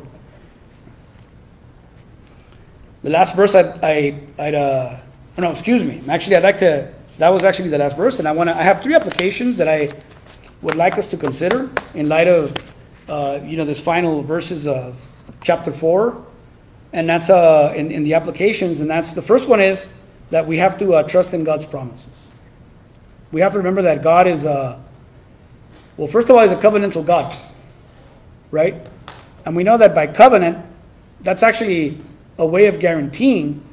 The 3.04 3.10
last 3.10 3.36
verse 3.36 3.56
I, 3.56 3.78
I, 3.84 4.20
I'd, 4.40 4.56
uh, 4.56 4.96
oh 5.38 5.42
no, 5.42 5.52
excuse 5.52 5.84
me. 5.84 6.02
Actually, 6.08 6.38
I'd 6.38 6.44
like 6.44 6.60
to, 6.60 6.90
that 7.18 7.28
was 7.28 7.44
actually 7.44 7.68
the 7.68 7.78
last 7.78 7.98
verse, 7.98 8.20
and 8.20 8.28
I 8.30 8.32
want 8.32 8.50
to, 8.50 8.56
I 8.56 8.62
have 8.62 8.80
three 8.82 8.96
applications 8.96 9.58
that 9.58 9.68
I 9.68 9.90
would 10.62 10.76
like 10.76 10.98
us 10.98 11.10
to 11.10 11.18
consider 11.18 11.70
in 11.94 12.08
light 12.08 12.30
of, 12.30 12.74
uh, 13.10 13.42
you 13.44 13.58
know, 13.58 13.66
this 13.66 13.82
final 13.82 14.24
verses 14.24 14.66
of 14.66 14.96
chapter 15.42 15.74
4 15.74 16.26
and 16.94 17.10
that's 17.10 17.30
uh, 17.30 17.74
in, 17.76 17.92
in 17.92 18.04
the 18.04 18.14
applications, 18.14 18.80
and 18.80 18.90
that's 18.90 19.12
the 19.12 19.22
first 19.22 19.50
one 19.50 19.60
is 19.60 19.90
that 20.30 20.48
we 20.48 20.58
have 20.58 20.78
to 20.78 20.94
uh, 20.94 21.04
trust 21.04 21.34
in 21.34 21.44
God's 21.44 21.66
promises. 21.66 22.28
We 23.34 23.42
have 23.42 23.52
to 23.52 23.58
remember 23.58 23.82
that 23.82 24.02
God 24.02 24.26
is, 24.26 24.46
uh, 24.46 24.80
well, 25.98 26.08
first 26.08 26.30
of 26.30 26.38
all, 26.38 26.44
He's 26.44 26.54
a 26.54 26.56
covenantal 26.56 27.06
God, 27.06 27.38
right? 28.52 28.76
And 29.46 29.56
we 29.56 29.64
know 29.64 29.78
that 29.78 29.96
by 29.96 30.08
covenant, 30.08 30.66
that's 31.22 31.44
actually 31.44 32.00
a 32.38 32.46
way 32.46 32.68
of 32.68 32.80
guaranteeing, 32.80 33.64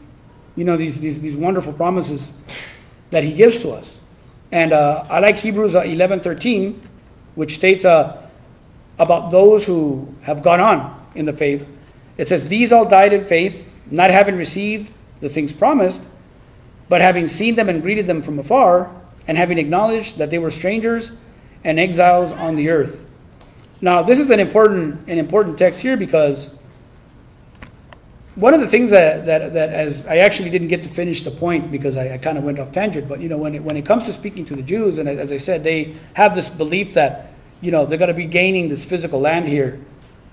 you 0.57 0.65
know, 0.65 0.77
these, 0.77 1.01
these, 1.01 1.21
these 1.21 1.37
wonderful 1.37 1.73
promises 1.73 2.33
that 3.11 3.25
He 3.25 3.33
gives 3.33 3.59
to 3.61 3.71
us. 3.71 4.01
And 4.53 4.73
uh, 4.73 5.05
I 5.11 5.19
like 5.19 5.37
Hebrews 5.37 5.75
11 5.75 6.21
13, 6.21 6.81
which 7.35 7.57
states 7.57 7.85
uh, 7.85 8.23
about 8.99 9.31
those 9.31 9.65
who 9.65 10.15
have 10.23 10.43
gone 10.43 10.61
on 10.61 11.07
in 11.15 11.25
the 11.25 11.33
faith. 11.33 11.71
It 12.17 12.29
says, 12.29 12.47
These 12.49 12.73
all 12.73 12.89
died 12.89 13.13
in 13.13 13.25
faith, 13.25 13.69
not 13.91 14.11
having 14.11 14.37
received 14.37 14.93
the 15.21 15.29
things 15.29 15.53
promised, 15.53 16.05
but 16.89 17.01
having 17.01 17.27
seen 17.27 17.55
them 17.55 17.69
and 17.69 17.83
greeted 17.83 18.07
them 18.07 18.23
from 18.23 18.39
afar, 18.39 18.91
and 19.27 19.37
having 19.37 19.59
acknowledged 19.59 20.19
that 20.19 20.31
they 20.31 20.39
were 20.39 20.51
strangers 20.51 21.13
and 21.65 21.81
exiles 21.81 22.33
on 22.33 22.57
the 22.57 22.69
earth. 22.69 23.05
Now, 23.81 24.03
this 24.03 24.19
is 24.19 24.31
an 24.31 24.41
important, 24.41 25.09
an 25.09 25.19
important 25.19 25.59
text 25.59 25.81
here 25.81 25.97
because 25.97 26.51
one 28.37 28.53
of 28.53 28.61
the 28.61 28.67
things 28.67 28.91
that, 28.91 29.27
that, 29.27 29.53
that 29.53 29.71
as 29.71 30.07
I 30.07 30.19
actually 30.19 30.51
didn't 30.51 30.69
get 30.69 30.83
to 30.83 30.89
finish 30.89 31.23
the 31.23 31.31
point 31.31 31.71
because 31.71 31.97
I, 31.97 32.15
I 32.15 32.19
kind 32.19 32.37
of 32.37 32.45
went 32.45 32.59
off 32.59 32.73
tangent, 32.73 33.09
but 33.09 33.21
you 33.21 33.29
know, 33.29 33.39
when 33.39 33.55
it, 33.55 33.63
when 33.63 33.77
it 33.77 33.87
comes 33.87 34.07
to 34.07 34.13
speaking 34.13 34.45
to 34.47 34.57
the 34.57 34.63
Jews, 34.63 34.99
and 34.99 35.09
as 35.09 35.31
I 35.31 35.37
said, 35.37 35.63
they 35.63 35.95
have 36.15 36.35
this 36.35 36.49
belief 36.49 36.95
that, 36.95 37.33
you 37.61 37.71
know, 37.71 37.87
they're 37.87 37.99
going 37.99 38.09
to 38.09 38.15
be 38.15 38.27
gaining 38.27 38.69
this 38.69 38.85
physical 38.85 39.21
land 39.21 39.47
here. 39.47 39.81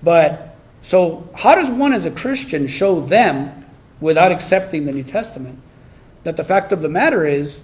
But 0.02 0.56
so, 0.82 1.28
how 1.36 1.54
does 1.54 1.70
one 1.70 1.92
as 1.92 2.04
a 2.04 2.10
Christian 2.10 2.66
show 2.66 3.00
them, 3.00 3.64
without 4.00 4.32
accepting 4.32 4.84
the 4.84 4.92
New 4.92 5.04
Testament, 5.04 5.60
that 6.24 6.36
the 6.36 6.42
fact 6.42 6.72
of 6.72 6.82
the 6.82 6.88
matter 6.88 7.24
is 7.24 7.60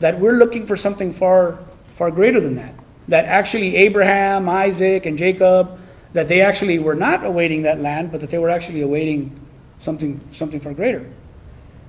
that 0.00 0.20
we're 0.20 0.34
looking 0.34 0.66
for 0.66 0.76
something 0.76 1.14
far, 1.14 1.58
far 1.94 2.10
greater 2.10 2.40
than 2.40 2.54
that? 2.54 2.74
That 3.08 3.24
actually 3.24 3.76
Abraham, 3.76 4.48
Isaac, 4.48 5.06
and 5.06 5.16
Jacob, 5.18 5.78
that 6.12 6.28
they 6.28 6.40
actually 6.40 6.78
were 6.78 6.94
not 6.94 7.24
awaiting 7.24 7.62
that 7.62 7.80
land, 7.80 8.10
but 8.10 8.20
that 8.20 8.30
they 8.30 8.38
were 8.38 8.50
actually 8.50 8.82
awaiting 8.82 9.38
something, 9.78 10.20
something 10.32 10.60
far 10.60 10.74
greater. 10.74 11.08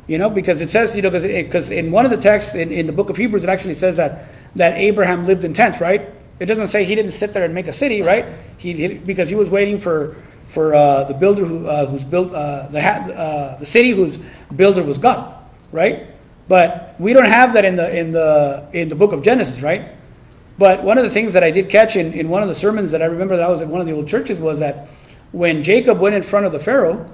You 0.07 0.17
know, 0.17 0.29
because 0.29 0.61
it 0.61 0.69
says, 0.69 0.95
you 0.95 1.01
know, 1.01 1.11
because 1.11 1.69
in 1.69 1.91
one 1.91 2.05
of 2.05 2.11
the 2.11 2.17
texts 2.17 2.55
in, 2.55 2.71
in 2.71 2.85
the 2.87 2.93
book 2.93 3.09
of 3.09 3.17
Hebrews, 3.17 3.43
it 3.43 3.49
actually 3.49 3.75
says 3.75 3.97
that, 3.97 4.25
that 4.55 4.75
Abraham 4.77 5.25
lived 5.25 5.43
in 5.43 5.53
tents, 5.53 5.79
right? 5.79 6.09
It 6.39 6.45
doesn't 6.45 6.67
say 6.67 6.83
he 6.83 6.95
didn't 6.95 7.11
sit 7.11 7.33
there 7.33 7.43
and 7.43 7.53
make 7.53 7.67
a 7.67 7.73
city, 7.73 8.01
right? 8.01 8.25
He, 8.57 8.73
he 8.73 8.87
because 8.95 9.29
he 9.29 9.35
was 9.35 9.49
waiting 9.49 9.77
for 9.77 10.15
for 10.47 10.73
uh, 10.73 11.03
the 11.03 11.13
builder 11.13 11.45
who, 11.45 11.67
uh, 11.67 11.85
who's 11.85 12.03
built 12.03 12.33
uh, 12.33 12.67
the 12.69 12.79
uh, 12.81 13.57
the 13.59 13.65
city 13.65 13.91
whose 13.91 14.17
builder 14.55 14.81
was 14.81 14.97
God, 14.97 15.35
right? 15.71 16.07
But 16.47 16.95
we 16.97 17.13
don't 17.13 17.25
have 17.25 17.53
that 17.53 17.65
in 17.65 17.75
the 17.75 17.95
in 17.95 18.11
the 18.11 18.67
in 18.73 18.87
the 18.87 18.95
book 18.95 19.11
of 19.11 19.21
Genesis, 19.21 19.61
right? 19.61 19.89
But 20.59 20.83
one 20.83 20.97
of 20.97 21.05
the 21.05 21.09
things 21.09 21.31
that 21.33 21.43
I 21.43 21.51
did 21.51 21.69
catch 21.69 21.95
in, 21.95 22.11
in 22.11 22.27
one 22.27 22.43
of 22.43 22.49
the 22.49 22.53
sermons 22.53 22.91
that 22.91 23.01
I 23.01 23.05
remember 23.05 23.37
that 23.37 23.45
I 23.45 23.49
was 23.49 23.61
at 23.61 23.69
one 23.69 23.79
of 23.79 23.87
the 23.87 23.93
old 23.93 24.09
churches 24.09 24.41
was 24.41 24.59
that 24.59 24.89
when 25.31 25.63
Jacob 25.63 25.99
went 25.99 26.15
in 26.15 26.21
front 26.21 26.45
of 26.45 26.51
the 26.51 26.59
Pharaoh 26.59 27.09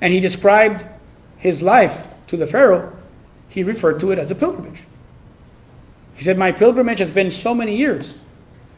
and 0.00 0.10
he 0.10 0.18
described 0.18 0.82
his 1.36 1.60
life 1.60 2.14
to 2.28 2.38
the 2.38 2.46
Pharaoh, 2.46 2.96
he 3.50 3.62
referred 3.62 4.00
to 4.00 4.12
it 4.12 4.18
as 4.18 4.30
a 4.30 4.34
pilgrimage. 4.34 4.82
He 6.14 6.24
said, 6.24 6.38
My 6.38 6.52
pilgrimage 6.52 7.00
has 7.00 7.10
been 7.10 7.30
so 7.30 7.54
many 7.54 7.76
years. 7.76 8.14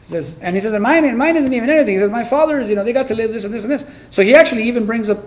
He 0.01 0.07
says, 0.07 0.37
and 0.41 0.53
he 0.53 0.59
says, 0.59 0.73
and 0.73 0.83
mine, 0.83 1.05
and 1.05 1.17
mine 1.17 1.37
isn't 1.37 1.53
even 1.53 1.69
anything. 1.69 1.93
He 1.93 1.99
says, 1.99 2.11
my 2.11 2.25
fathers, 2.25 2.67
you 2.67 2.75
know, 2.75 2.83
they 2.83 2.91
got 2.91 3.07
to 3.07 3.15
live 3.15 3.31
this 3.31 3.45
and 3.45 3.53
this 3.53 3.63
and 3.63 3.71
this. 3.71 3.85
So 4.11 4.21
he 4.21 4.35
actually 4.35 4.63
even 4.63 4.85
brings 4.85 5.09
up, 5.09 5.25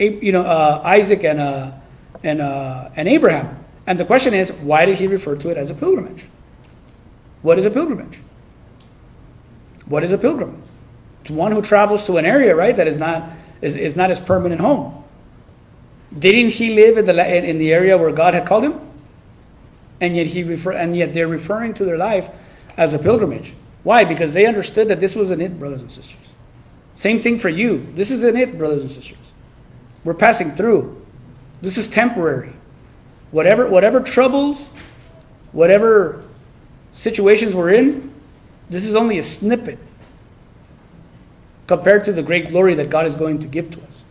you 0.00 0.32
know, 0.32 0.42
uh, 0.42 0.82
Isaac 0.84 1.22
and, 1.22 1.38
uh, 1.38 1.70
and, 2.24 2.40
uh, 2.40 2.90
and 2.96 3.08
Abraham. 3.08 3.64
And 3.86 4.00
the 4.00 4.04
question 4.04 4.34
is, 4.34 4.50
why 4.50 4.84
did 4.84 4.98
he 4.98 5.06
refer 5.06 5.36
to 5.36 5.50
it 5.50 5.56
as 5.56 5.70
a 5.70 5.74
pilgrimage? 5.74 6.24
What 7.42 7.58
is 7.58 7.66
a 7.66 7.70
pilgrimage? 7.70 8.18
What 9.86 10.04
is 10.04 10.12
a 10.12 10.18
pilgrim? 10.18 10.62
It's 11.22 11.30
one 11.30 11.52
who 11.52 11.62
travels 11.62 12.06
to 12.06 12.16
an 12.16 12.24
area, 12.24 12.54
right, 12.54 12.76
that 12.76 12.86
is 12.86 12.98
not, 12.98 13.30
is, 13.60 13.76
is 13.76 13.96
not 13.96 14.10
his 14.10 14.20
permanent 14.20 14.60
home. 14.60 15.04
Didn't 16.16 16.50
he 16.50 16.74
live 16.74 16.98
in 16.98 17.04
the, 17.04 17.48
in 17.48 17.58
the 17.58 17.72
area 17.72 17.96
where 17.96 18.12
God 18.12 18.34
had 18.34 18.46
called 18.46 18.64
him? 18.64 18.80
And 20.00 20.16
yet, 20.16 20.26
he 20.26 20.42
refer, 20.42 20.72
and 20.72 20.96
yet 20.96 21.12
they're 21.12 21.28
referring 21.28 21.74
to 21.74 21.84
their 21.84 21.98
life 21.98 22.30
as 22.76 22.94
a 22.94 22.98
pilgrimage. 22.98 23.54
Why? 23.82 24.04
Because 24.04 24.32
they 24.32 24.46
understood 24.46 24.88
that 24.88 25.00
this 25.00 25.14
was 25.14 25.30
an 25.30 25.40
it, 25.40 25.58
brothers 25.58 25.80
and 25.80 25.90
sisters. 25.92 26.16
Same 26.94 27.20
thing 27.20 27.38
for 27.38 27.48
you. 27.48 27.86
This 27.94 28.10
is 28.10 28.24
an 28.24 28.36
it, 28.36 28.58
brothers 28.58 28.82
and 28.82 28.90
sisters. 28.90 29.32
We're 30.04 30.14
passing 30.14 30.54
through. 30.54 31.04
This 31.60 31.76
is 31.76 31.88
temporary. 31.88 32.52
Whatever, 33.30 33.68
whatever 33.68 34.00
troubles, 34.00 34.66
whatever 35.52 36.24
situations 36.92 37.54
we're 37.54 37.74
in, 37.74 38.12
this 38.68 38.84
is 38.84 38.94
only 38.94 39.18
a 39.18 39.22
snippet 39.22 39.78
compared 41.66 42.04
to 42.04 42.12
the 42.12 42.22
great 42.22 42.48
glory 42.48 42.74
that 42.74 42.90
God 42.90 43.06
is 43.06 43.14
going 43.14 43.38
to 43.40 43.46
give 43.46 43.70
to 43.70 43.82
us. 43.82 44.04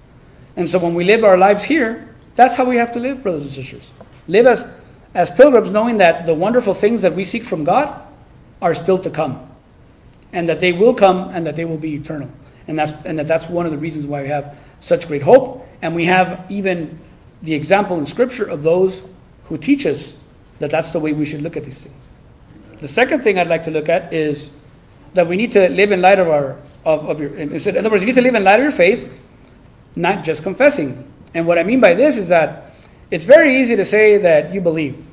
And 0.56 0.70
so 0.70 0.80
when 0.80 0.94
we 0.94 1.04
live 1.04 1.24
our 1.24 1.38
lives 1.38 1.64
here, 1.64 2.14
that's 2.36 2.56
how 2.56 2.66
we 2.66 2.78
have 2.78 2.92
to 2.94 3.00
live, 3.00 3.22
brothers 3.22 3.44
and 3.44 3.52
sisters. 3.52 3.92
Live 4.28 4.46
as, 4.46 4.66
as 5.14 5.30
pilgrims, 5.32 5.72
knowing 5.72 5.98
that 5.98 6.26
the 6.26 6.34
wonderful 6.34 6.74
things 6.74 7.02
that 7.02 7.14
we 7.14 7.26
seek 7.26 7.44
from 7.44 7.64
God 7.64 8.02
are 8.62 8.74
still 8.74 8.98
to 9.00 9.10
come. 9.10 9.46
And 10.32 10.48
that 10.48 10.60
they 10.60 10.72
will 10.72 10.94
come 10.94 11.30
and 11.30 11.46
that 11.48 11.56
they 11.56 11.66
will 11.66 11.78
be 11.78 11.96
eternal. 11.96 12.30
And, 12.68 12.78
that's, 12.78 12.92
and 13.06 13.18
that 13.20 13.28
that's 13.28 13.50
one 13.50 13.66
of 13.66 13.72
the 13.72 13.78
reasons 13.78 14.06
why 14.06 14.22
we 14.22 14.28
have 14.30 14.58
such 14.80 15.08
great 15.08 15.22
hope. 15.22 15.68
And 15.82 15.96
we 15.96 16.06
have 16.06 16.46
even 16.50 17.00
the 17.42 17.54
example 17.54 17.98
in 18.00 18.06
Scripture 18.06 18.46
of 18.46 18.64
those 18.64 19.04
who 19.46 19.58
teach 19.58 19.86
us 19.86 20.16
that 20.60 20.70
that's 20.70 20.92
the 20.92 21.00
way 21.00 21.14
we 21.14 21.26
should 21.26 21.42
look 21.42 21.58
at 21.58 21.64
these 21.64 21.82
things. 21.82 22.09
The 22.80 22.88
second 22.88 23.22
thing 23.22 23.38
I'd 23.38 23.48
like 23.48 23.64
to 23.66 23.72
look 23.72 23.90
at 23.90 24.14
is 24.14 24.52
that 25.14 25.28
we 25.28 25.38
need 25.38 25.52
to 25.54 25.70
live 25.70 25.92
in 25.92 26.02
light 26.02 26.20
of 26.20 26.28
our 26.28 26.60
of, 26.86 27.10
of 27.10 27.20
your 27.20 27.36
in 27.36 27.54
other 27.78 27.90
words, 27.90 28.02
you 28.02 28.08
need 28.08 28.16
to 28.16 28.22
live 28.22 28.36
in 28.36 28.44
light 28.44 28.60
of 28.60 28.64
your 28.64 28.72
faith 28.72 29.12
not 29.96 30.24
just 30.24 30.44
confessing. 30.44 31.12
And 31.34 31.46
what 31.46 31.58
I 31.58 31.64
mean 31.64 31.80
by 31.80 31.94
this 31.94 32.18
is 32.18 32.30
that 32.30 32.74
it's 33.12 33.26
very 33.26 33.62
easy 33.62 33.76
to 33.76 33.86
say 33.86 34.18
that 34.18 34.54
you 34.54 34.62
believe, 34.62 35.04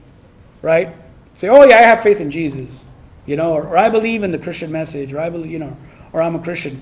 right? 0.62 0.94
Say, 1.34 1.48
oh 1.48 1.64
yeah, 1.64 1.76
I 1.76 1.82
have 1.82 2.02
faith 2.02 2.20
in 2.20 2.30
Jesus, 2.30 2.84
you 3.26 3.36
know, 3.36 3.52
or, 3.52 3.66
or 3.66 3.76
I 3.76 3.88
believe 3.88 4.22
in 4.22 4.30
the 4.30 4.38
Christian 4.38 4.72
message, 4.72 5.12
or 5.12 5.20
I 5.20 5.28
believe, 5.28 5.50
you 5.50 5.58
know, 5.58 5.76
or 6.12 6.22
I'm 6.22 6.34
a 6.34 6.42
Christian. 6.42 6.80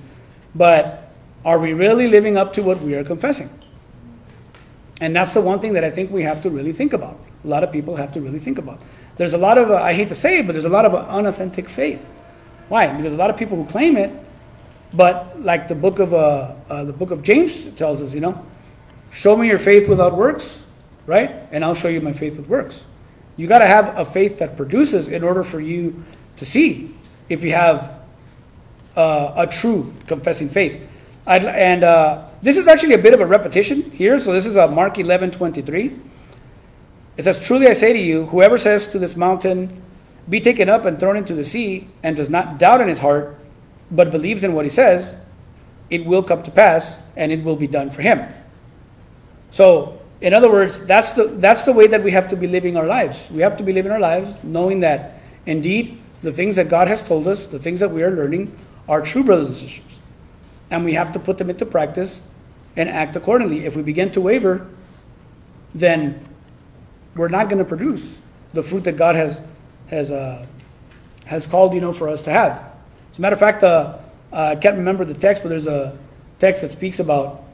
But 0.54 1.10
are 1.44 1.58
we 1.58 1.72
really 1.72 2.08
living 2.08 2.36
up 2.36 2.52
to 2.54 2.62
what 2.62 2.80
we 2.80 2.94
are 2.94 3.04
confessing? 3.04 3.50
And 5.00 5.14
that's 5.16 5.34
the 5.34 5.40
one 5.40 5.58
thing 5.58 5.72
that 5.72 5.82
I 5.82 5.90
think 5.90 6.10
we 6.10 6.22
have 6.22 6.42
to 6.42 6.50
really 6.50 6.72
think 6.72 6.92
about. 6.92 7.18
A 7.44 7.48
lot 7.48 7.64
of 7.64 7.72
people 7.72 7.96
have 7.96 8.12
to 8.12 8.20
really 8.20 8.38
think 8.38 8.58
about. 8.58 8.80
There's 9.16 9.34
a 9.34 9.38
lot 9.38 9.58
of, 9.58 9.70
uh, 9.70 9.76
I 9.76 9.92
hate 9.92 10.08
to 10.08 10.14
say 10.14 10.38
it, 10.38 10.46
but 10.46 10.52
there's 10.52 10.64
a 10.64 10.70
lot 10.70 10.84
of 10.84 10.94
uh, 10.94 11.06
unauthentic 11.08 11.68
faith. 11.68 12.04
Why? 12.68 12.88
Because 12.88 13.12
a 13.12 13.16
lot 13.16 13.30
of 13.30 13.36
people 13.36 13.56
who 13.56 13.64
claim 13.66 13.96
it 13.96 14.10
but 14.94 15.40
like 15.42 15.66
the 15.66 15.74
book 15.74 15.98
of 15.98 16.14
uh, 16.14 16.54
uh, 16.70 16.84
the 16.84 16.92
book 16.92 17.10
of 17.10 17.22
James 17.22 17.66
tells 17.74 18.00
us, 18.00 18.14
you 18.14 18.20
know, 18.20 18.44
show 19.10 19.36
me 19.36 19.48
your 19.48 19.58
faith 19.58 19.88
without 19.88 20.16
works, 20.16 20.62
right? 21.06 21.30
And 21.50 21.64
I'll 21.64 21.74
show 21.74 21.88
you 21.88 22.00
my 22.00 22.12
faith 22.12 22.36
with 22.36 22.48
works. 22.48 22.84
You 23.36 23.48
got 23.48 23.58
to 23.58 23.66
have 23.66 23.98
a 23.98 24.04
faith 24.04 24.38
that 24.38 24.56
produces 24.56 25.08
in 25.08 25.24
order 25.24 25.42
for 25.42 25.60
you 25.60 26.04
to 26.36 26.46
see 26.46 26.94
if 27.28 27.42
you 27.42 27.52
have 27.52 28.00
uh, 28.94 29.32
a 29.36 29.46
true 29.48 29.92
confessing 30.06 30.48
faith. 30.48 30.80
I'd, 31.26 31.44
and 31.44 31.82
uh, 31.82 32.30
this 32.40 32.56
is 32.56 32.68
actually 32.68 32.94
a 32.94 32.98
bit 32.98 33.14
of 33.14 33.20
a 33.20 33.26
repetition 33.26 33.90
here. 33.90 34.20
So 34.20 34.32
this 34.32 34.46
is 34.46 34.56
uh, 34.56 34.68
Mark 34.68 34.98
11 34.98 35.32
23. 35.32 35.98
It 37.16 37.24
says, 37.24 37.44
Truly 37.44 37.68
I 37.68 37.74
say 37.74 37.92
to 37.92 37.98
you, 37.98 38.26
whoever 38.26 38.58
says 38.58 38.88
to 38.88 38.98
this 38.98 39.16
mountain, 39.16 39.82
Be 40.28 40.40
taken 40.40 40.68
up 40.68 40.84
and 40.84 40.98
thrown 40.98 41.16
into 41.16 41.34
the 41.34 41.44
sea, 41.44 41.88
and 42.02 42.16
does 42.16 42.30
not 42.30 42.58
doubt 42.58 42.80
in 42.80 42.88
his 42.88 42.98
heart, 42.98 43.38
but 43.90 44.10
believes 44.10 44.42
in 44.42 44.54
what 44.54 44.64
he 44.64 44.70
says, 44.70 45.14
it 45.90 46.04
will 46.04 46.22
come 46.22 46.42
to 46.42 46.50
pass 46.50 46.96
and 47.16 47.30
it 47.30 47.44
will 47.44 47.56
be 47.56 47.66
done 47.66 47.90
for 47.90 48.02
him. 48.02 48.26
So, 49.50 50.00
in 50.20 50.32
other 50.32 50.50
words, 50.50 50.80
that's 50.80 51.12
the, 51.12 51.24
that's 51.26 51.64
the 51.64 51.72
way 51.72 51.86
that 51.86 52.02
we 52.02 52.10
have 52.10 52.28
to 52.30 52.36
be 52.36 52.46
living 52.46 52.76
our 52.76 52.86
lives. 52.86 53.28
We 53.30 53.42
have 53.42 53.56
to 53.58 53.62
be 53.62 53.72
living 53.72 53.92
our 53.92 54.00
lives 54.00 54.34
knowing 54.42 54.80
that 54.80 55.20
indeed 55.46 56.00
the 56.22 56.32
things 56.32 56.56
that 56.56 56.68
God 56.68 56.88
has 56.88 57.06
told 57.06 57.28
us, 57.28 57.46
the 57.46 57.58
things 57.58 57.80
that 57.80 57.90
we 57.90 58.02
are 58.02 58.10
learning, 58.10 58.56
are 58.88 59.02
true, 59.02 59.22
brothers 59.22 59.48
and 59.48 59.56
sisters. 59.56 59.98
And 60.70 60.84
we 60.84 60.94
have 60.94 61.12
to 61.12 61.18
put 61.18 61.38
them 61.38 61.50
into 61.50 61.66
practice 61.66 62.20
and 62.76 62.88
act 62.88 63.14
accordingly. 63.16 63.66
If 63.66 63.76
we 63.76 63.82
begin 63.82 64.10
to 64.12 64.20
waver, 64.20 64.66
then 65.74 66.20
we're 67.16 67.28
not 67.28 67.48
going 67.48 67.58
to 67.58 67.64
produce 67.64 68.18
the 68.52 68.62
fruit 68.62 68.84
that 68.84 68.96
God 68.96 69.16
has, 69.16 69.40
has, 69.88 70.10
uh, 70.10 70.46
has 71.24 71.46
called 71.46 71.74
you 71.74 71.80
know, 71.80 71.92
for 71.92 72.08
us 72.08 72.22
to 72.22 72.30
have. 72.30 72.72
As 73.10 73.18
a 73.18 73.20
matter 73.20 73.34
of 73.34 73.40
fact, 73.40 73.62
uh, 73.62 73.98
uh, 74.32 74.54
I 74.56 74.56
can't 74.56 74.76
remember 74.76 75.04
the 75.04 75.14
text, 75.14 75.42
but 75.42 75.48
there's 75.48 75.66
a 75.66 75.96
text 76.38 76.62
that 76.62 76.72
speaks 76.72 76.98
about, 76.98 77.44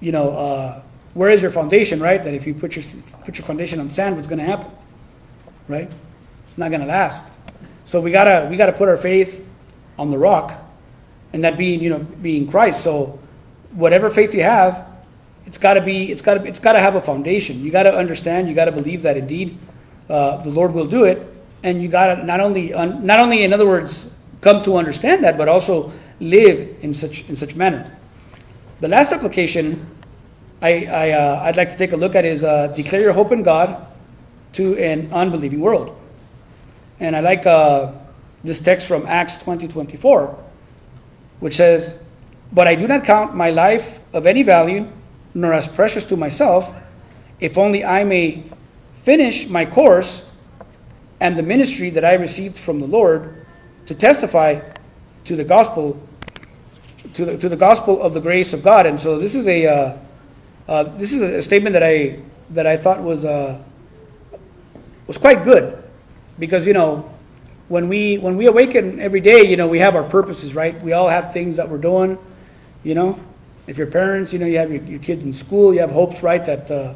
you 0.00 0.12
know, 0.12 0.30
uh, 0.30 0.82
where 1.14 1.30
is 1.30 1.42
your 1.42 1.50
foundation, 1.50 2.00
right? 2.00 2.22
That 2.22 2.34
if 2.34 2.46
you 2.46 2.54
put 2.54 2.76
your 2.76 2.84
put 3.24 3.36
your 3.36 3.44
foundation 3.44 3.80
on 3.80 3.90
sand, 3.90 4.16
what's 4.16 4.28
going 4.28 4.38
to 4.38 4.44
happen, 4.44 4.70
right? 5.68 5.90
It's 6.44 6.56
not 6.56 6.70
going 6.70 6.80
to 6.80 6.86
last. 6.86 7.26
So 7.84 8.00
we 8.00 8.12
gotta 8.12 8.46
we 8.48 8.56
gotta 8.56 8.72
put 8.72 8.88
our 8.88 8.96
faith 8.96 9.44
on 9.98 10.10
the 10.10 10.18
rock, 10.18 10.52
and 11.32 11.42
that 11.42 11.58
being 11.58 11.80
you 11.80 11.90
know 11.90 11.98
being 11.98 12.48
Christ. 12.48 12.84
So 12.84 13.18
whatever 13.72 14.10
faith 14.10 14.32
you 14.32 14.42
have, 14.42 14.86
it's 15.50 15.58
got 15.58 15.74
to 15.74 15.80
be, 15.80 16.12
it's 16.12 16.22
got 16.22 16.34
to, 16.34 16.46
it's 16.46 16.60
got 16.60 16.74
to 16.74 16.80
have 16.80 16.94
a 16.94 17.00
foundation. 17.00 17.58
You 17.58 17.72
got 17.72 17.82
to 17.82 17.92
understand, 17.92 18.48
you 18.48 18.54
got 18.54 18.66
to 18.66 18.72
believe 18.72 19.02
that 19.02 19.16
indeed 19.16 19.58
uh, 20.08 20.36
the 20.36 20.48
Lord 20.48 20.72
will 20.72 20.86
do 20.86 21.02
it, 21.02 21.26
and 21.64 21.82
you 21.82 21.88
got 21.88 22.14
to 22.14 22.24
not 22.24 22.38
only, 22.38 22.72
un, 22.72 23.04
not 23.04 23.18
only, 23.18 23.42
in 23.42 23.52
other 23.52 23.66
words, 23.66 24.08
come 24.42 24.62
to 24.62 24.76
understand 24.76 25.24
that, 25.24 25.36
but 25.36 25.48
also 25.48 25.90
live 26.20 26.76
in 26.82 26.94
such 26.94 27.28
in 27.28 27.34
such 27.34 27.56
manner. 27.56 27.90
The 28.78 28.86
last 28.86 29.10
application 29.10 29.90
I, 30.62 30.86
I 30.86 31.10
uh, 31.10 31.42
I'd 31.42 31.56
like 31.56 31.70
to 31.70 31.76
take 31.76 31.90
a 31.90 31.96
look 31.96 32.14
at 32.14 32.24
is 32.24 32.44
uh, 32.44 32.68
declare 32.68 33.00
your 33.00 33.12
hope 33.12 33.32
in 33.32 33.42
God 33.42 33.88
to 34.52 34.78
an 34.78 35.12
unbelieving 35.12 35.58
world, 35.58 35.98
and 37.00 37.16
I 37.16 37.20
like 37.26 37.44
uh, 37.44 37.90
this 38.44 38.60
text 38.60 38.86
from 38.86 39.04
Acts 39.08 39.36
twenty 39.38 39.66
twenty 39.66 39.96
four, 39.96 40.38
which 41.40 41.56
says, 41.56 41.98
"But 42.52 42.68
I 42.68 42.76
do 42.76 42.86
not 42.86 43.02
count 43.02 43.34
my 43.34 43.50
life 43.50 43.98
of 44.14 44.26
any 44.26 44.44
value." 44.44 44.86
Nor 45.34 45.52
as 45.52 45.68
precious 45.68 46.04
to 46.06 46.16
myself, 46.16 46.74
if 47.40 47.56
only 47.56 47.84
I 47.84 48.04
may 48.04 48.42
finish 49.02 49.48
my 49.48 49.64
course 49.64 50.24
and 51.20 51.38
the 51.38 51.42
ministry 51.42 51.90
that 51.90 52.04
I 52.04 52.14
received 52.14 52.58
from 52.58 52.80
the 52.80 52.86
Lord 52.86 53.46
to 53.86 53.94
testify 53.94 54.60
to 55.24 55.36
the 55.36 55.44
gospel, 55.44 56.00
to 57.14 57.24
the, 57.24 57.38
to 57.38 57.48
the 57.48 57.56
gospel 57.56 58.02
of 58.02 58.14
the 58.14 58.20
grace 58.20 58.52
of 58.52 58.62
God. 58.62 58.86
And 58.86 58.98
so 58.98 59.18
this 59.18 59.34
is 59.34 59.48
a 59.48 59.66
uh, 59.66 59.98
uh, 60.68 60.82
this 60.84 61.12
is 61.12 61.20
a 61.20 61.42
statement 61.42 61.72
that 61.74 61.82
I 61.82 62.20
that 62.50 62.66
I 62.66 62.76
thought 62.76 63.02
was 63.02 63.24
uh, 63.24 63.60
was 65.06 65.18
quite 65.18 65.42
good, 65.44 65.82
because 66.38 66.66
you 66.66 66.72
know 66.72 67.10
when 67.68 67.88
we 67.88 68.18
when 68.18 68.36
we 68.36 68.46
awaken 68.46 69.00
every 69.00 69.20
day, 69.20 69.42
you 69.44 69.56
know 69.56 69.66
we 69.66 69.78
have 69.80 69.96
our 69.96 70.04
purposes, 70.04 70.54
right? 70.54 70.80
We 70.82 70.92
all 70.92 71.08
have 71.08 71.32
things 71.32 71.56
that 71.56 71.68
we're 71.68 71.78
doing, 71.78 72.18
you 72.84 72.94
know, 72.94 73.18
if 73.66 73.78
your 73.78 73.86
parents, 73.86 74.32
you 74.32 74.38
know, 74.38 74.46
you 74.46 74.58
have 74.58 74.70
your, 74.70 74.82
your 74.82 74.98
kids 75.00 75.24
in 75.24 75.32
school, 75.32 75.72
you 75.72 75.80
have 75.80 75.90
hopes, 75.90 76.22
right, 76.22 76.44
that 76.44 76.70
uh, 76.70 76.94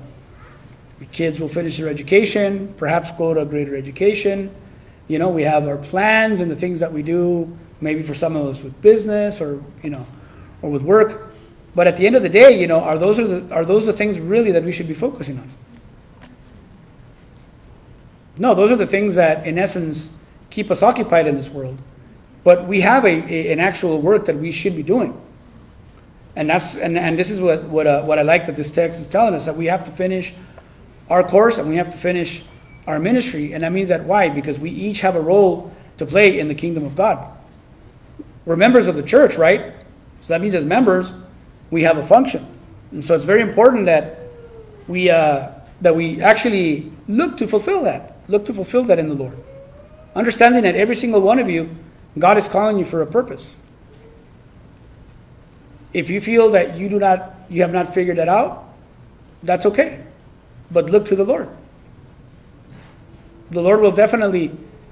your 1.01 1.09
kids 1.13 1.39
will 1.39 1.49
finish 1.49 1.77
their 1.77 1.89
education, 1.89 2.73
perhaps 2.77 3.11
go 3.13 3.35
to 3.35 3.41
a 3.41 3.47
greater 3.47 3.77
education. 3.77 4.55
You 5.09 5.19
know, 5.19 5.29
we 5.29 5.43
have 5.43 5.69
our 5.69 5.77
plans 5.77 6.41
and 6.41 6.51
the 6.51 6.57
things 6.57 6.81
that 6.81 6.93
we 6.93 7.03
do, 7.03 7.57
maybe 7.81 8.03
for 8.03 8.15
some 8.15 8.37
of 8.37 8.47
us 8.47 8.63
with 8.63 8.81
business 8.81 9.41
or, 9.41 9.63
you 9.83 9.91
know, 9.91 10.07
or 10.63 10.71
with 10.71 10.83
work. 10.83 11.35
But 11.75 11.87
at 11.87 11.97
the 11.97 12.07
end 12.07 12.17
of 12.17 12.23
the 12.23 12.29
day, 12.29 12.59
you 12.59 12.67
know, 12.67 12.81
are 12.81 12.99
those, 12.99 13.19
are, 13.19 13.27
the, 13.27 13.55
are 13.55 13.65
those 13.65 13.85
the 13.85 13.93
things 13.93 14.19
really 14.19 14.53
that 14.53 14.65
we 14.65 14.73
should 14.73 14.89
be 14.89 14.95
focusing 14.95 15.39
on? 15.39 15.51
No, 18.39 18.55
those 18.55 18.71
are 18.71 18.77
the 18.77 18.87
things 18.87 19.15
that, 19.17 19.47
in 19.47 19.59
essence, 19.59 20.11
keep 20.51 20.71
us 20.71 20.83
occupied 20.83 21.27
in 21.27 21.37
this 21.37 21.49
world. 21.49 21.79
But 22.43 22.67
we 22.67 22.81
have 22.81 23.05
a, 23.05 23.09
a 23.09 23.53
an 23.53 23.61
actual 23.61 24.01
work 24.01 24.27
that 24.27 24.37
we 24.37 24.51
should 24.51 24.77
be 24.77 24.83
doing. 24.83 25.21
And 26.37 26.51
that's 26.51 26.77
and, 26.77 26.99
and 26.99 27.19
this 27.19 27.31
is 27.31 27.41
what 27.41 27.65
what, 27.65 27.87
uh, 27.87 28.03
what 28.03 28.19
I 28.19 28.23
like 28.23 28.47
that 28.47 28.57
this 28.57 28.71
text 28.71 29.01
is 29.01 29.07
telling 29.07 29.35
us 29.35 29.45
that 29.47 29.57
we 29.57 29.67
have 29.67 29.85
to 29.85 29.91
finish 29.91 30.35
our 31.09 31.23
course 31.23 31.59
and 31.59 31.69
we 31.69 31.77
have 31.77 31.91
to 31.91 31.99
finish 31.99 32.43
our 32.87 32.99
ministry. 32.99 33.53
And 33.53 33.63
that 33.63 33.73
means 33.73 33.89
that 33.89 34.05
why? 34.05 34.29
Because 34.29 34.59
we 34.59 34.71
each 34.71 35.01
have 35.01 35.17
a 35.17 35.21
role 35.21 35.73
to 35.99 36.07
play 36.07 36.39
in 36.39 36.49
the 36.49 36.55
kingdom 36.55 36.85
of 36.85 36.97
God. 36.97 37.33
We're 38.45 38.57
members 38.57 38.89
of 38.89 38.95
the 38.95 39.03
church, 39.03 39.37
right? 39.37 39.73
So 40.21 40.33
that 40.33 40.41
means 40.41 40.55
as 40.55 40.65
members, 40.65 41.15
we 41.71 41.83
have 41.83 41.99
a 41.99 42.05
function. 42.05 42.47
And 42.91 43.05
so 43.05 43.15
it's 43.15 43.25
very 43.25 43.41
important 43.41 43.87
that 43.87 44.19
we 44.87 45.11
uh, 45.11 45.51
that 45.81 45.95
we 45.95 46.21
actually 46.21 46.93
look 47.09 47.37
to 47.39 47.47
fulfill 47.47 47.85
that. 47.85 48.17
Look 48.29 48.47
to 48.47 48.55
fulfill 48.55 48.85
that 48.85 48.99
in 48.99 49.09
the 49.09 49.15
Lord. 49.15 49.37
Understanding 50.15 50.63
that 50.63 50.75
every 50.75 50.97
single 50.97 51.21
one 51.21 51.39
of 51.39 51.49
you, 51.49 51.69
God 52.19 52.39
is 52.39 52.49
calling 52.49 52.79
you 52.79 52.85
for 52.85 53.03
a 53.03 53.07
purpose. 53.07 53.57
If 55.95 56.11
you 56.11 56.21
feel 56.21 56.51
that 56.51 56.77
you 56.77 56.89
do 56.89 56.99
not, 56.99 57.35
you 57.49 57.63
have 57.63 57.73
not 57.73 57.95
figured 57.95 58.19
that 58.19 58.29
out, 58.29 58.65
that's 59.45 59.65
okay. 59.67 60.05
But 60.71 60.91
look 60.91 61.07
to 61.07 61.17
the 61.17 61.25
Lord. 61.25 61.49
The 63.51 63.61
Lord 63.61 63.81
will 63.81 63.93
definitely, 63.93 64.51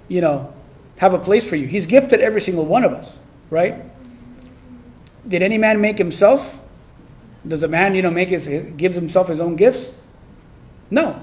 you 0.09 0.21
know, 0.21 0.55
have 0.99 1.15
a 1.15 1.19
place 1.19 1.49
for 1.49 1.57
you. 1.57 1.67
He's 1.67 1.87
gifted 1.87 2.21
every 2.21 2.41
single 2.41 2.65
one 2.65 2.85
of 2.85 2.93
us, 2.93 3.17
right? 3.51 3.83
Did 5.27 5.43
any 5.43 5.59
man 5.59 5.81
make 5.81 5.99
himself? 5.99 6.61
Does 7.47 7.65
a 7.65 7.69
man, 7.69 7.97
you 7.97 8.03
know, 8.03 8.11
make 8.11 8.29
his 8.29 8.47
give 8.77 8.95
himself 8.95 9.27
his 9.27 9.41
own 9.41 9.57
gifts? 9.57 9.95
No. 10.91 11.21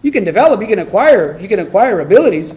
You 0.00 0.10
can 0.10 0.24
develop, 0.24 0.60
you 0.60 0.66
can 0.66 0.78
acquire, 0.78 1.38
you 1.38 1.48
can 1.48 1.58
acquire 1.58 2.00
abilities, 2.00 2.54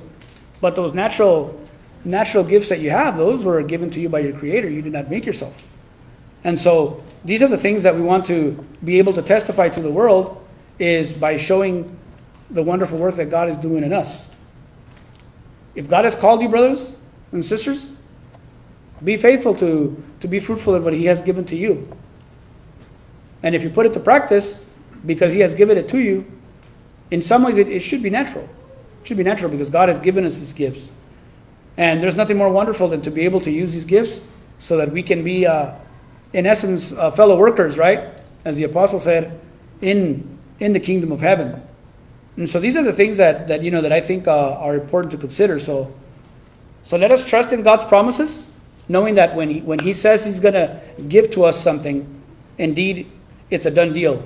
but 0.62 0.76
those 0.76 0.94
natural 0.94 1.60
natural 2.06 2.46
gifts 2.46 2.70
that 2.70 2.80
you 2.80 2.92
have, 2.92 3.18
those 3.18 3.44
were 3.44 3.62
given 3.64 3.90
to 3.90 4.00
you 4.00 4.08
by 4.08 4.20
your 4.20 4.38
creator. 4.38 4.70
You 4.70 4.82
did 4.82 4.94
not 4.94 5.10
make 5.10 5.26
yourself. 5.26 5.62
And 6.44 6.60
so 6.60 7.04
these 7.26 7.44
are 7.44 7.48
the 7.48 7.58
things 7.58 7.84
that 7.84 7.96
we 7.96 8.02
want 8.02 8.26
to 8.28 8.52
be 8.84 8.98
able 8.98 9.14
to 9.14 9.22
testify 9.22 9.70
to 9.70 9.82
the 9.82 9.92
world 9.92 10.46
is 10.78 11.12
by 11.12 11.38
showing 11.38 11.96
the 12.50 12.64
wonderful 12.64 12.98
work 12.98 13.16
that 13.16 13.30
God 13.30 13.50
is 13.50 13.58
doing 13.58 13.84
in 13.84 13.94
us. 13.94 14.30
If 15.76 15.90
God 15.90 16.06
has 16.06 16.16
called 16.16 16.42
you, 16.42 16.50
brothers 16.50 16.96
and 17.32 17.46
sisters, 17.46 17.92
be 19.04 19.18
faithful 19.18 19.54
to, 19.56 20.02
to 20.20 20.28
be 20.28 20.40
fruitful 20.40 20.76
in 20.76 20.84
what 20.84 20.94
He 20.94 21.06
has 21.06 21.22
given 21.22 21.46
to 21.46 21.56
you. 21.56 21.92
And 23.44 23.56
if 23.56 23.64
you 23.64 23.70
put 23.70 23.86
it 23.86 23.94
to 23.94 24.00
practice, 24.00 24.66
because 25.06 25.34
He 25.34 25.40
has 25.42 25.54
given 25.54 25.78
it 25.78 25.88
to 25.90 26.00
you, 26.00 26.26
in 27.12 27.22
some 27.22 27.44
ways 27.44 27.58
it, 27.58 27.70
it 27.70 27.82
should 27.82 28.02
be 28.02 28.10
natural. 28.10 28.44
It 29.02 29.08
should 29.08 29.18
be 29.18 29.24
natural 29.24 29.52
because 29.52 29.70
God 29.70 29.90
has 29.90 30.00
given 30.00 30.26
us 30.26 30.38
His 30.38 30.54
gifts. 30.54 30.90
And 31.78 32.02
there's 32.02 32.16
nothing 32.16 32.38
more 32.38 32.50
wonderful 32.50 32.88
than 32.88 33.02
to 33.02 33.12
be 33.12 33.22
able 33.22 33.40
to 33.42 33.52
use 33.52 33.74
these 33.74 33.86
gifts 33.86 34.22
so 34.58 34.78
that 34.78 34.92
we 34.92 35.04
can 35.04 35.24
be. 35.24 35.46
Uh, 35.46 35.74
in 36.34 36.46
essence, 36.46 36.92
uh, 36.92 37.10
fellow 37.12 37.38
workers, 37.38 37.78
right? 37.78 38.10
As 38.46 38.58
the 38.58 38.64
apostle 38.64 39.00
said, 39.00 39.40
in 39.82 40.38
in 40.60 40.74
the 40.74 40.80
kingdom 40.80 41.12
of 41.12 41.22
heaven. 41.22 41.62
And 42.38 42.50
so 42.50 42.60
these 42.60 42.76
are 42.76 42.84
the 42.84 42.94
things 42.94 43.18
that, 43.18 43.48
that 43.48 43.64
you 43.64 43.72
know 43.72 43.82
that 43.82 43.92
I 43.92 44.02
think 44.02 44.28
uh, 44.28 44.54
are 44.56 44.76
important 44.76 45.12
to 45.12 45.18
consider. 45.18 45.60
So, 45.60 45.94
so 46.84 46.98
let 46.98 47.12
us 47.12 47.28
trust 47.28 47.52
in 47.52 47.64
God's 47.64 47.86
promises, 47.86 48.48
knowing 48.88 49.16
that 49.16 49.36
when 49.36 49.50
he, 49.50 49.62
when 49.62 49.80
He 49.80 49.94
says 49.94 50.26
He's 50.26 50.40
going 50.40 50.54
to 50.54 50.82
give 51.08 51.32
to 51.32 51.46
us 51.46 51.62
something, 51.62 52.08
indeed, 52.58 53.10
it's 53.50 53.66
a 53.66 53.72
done 53.72 53.94
deal. 53.94 54.24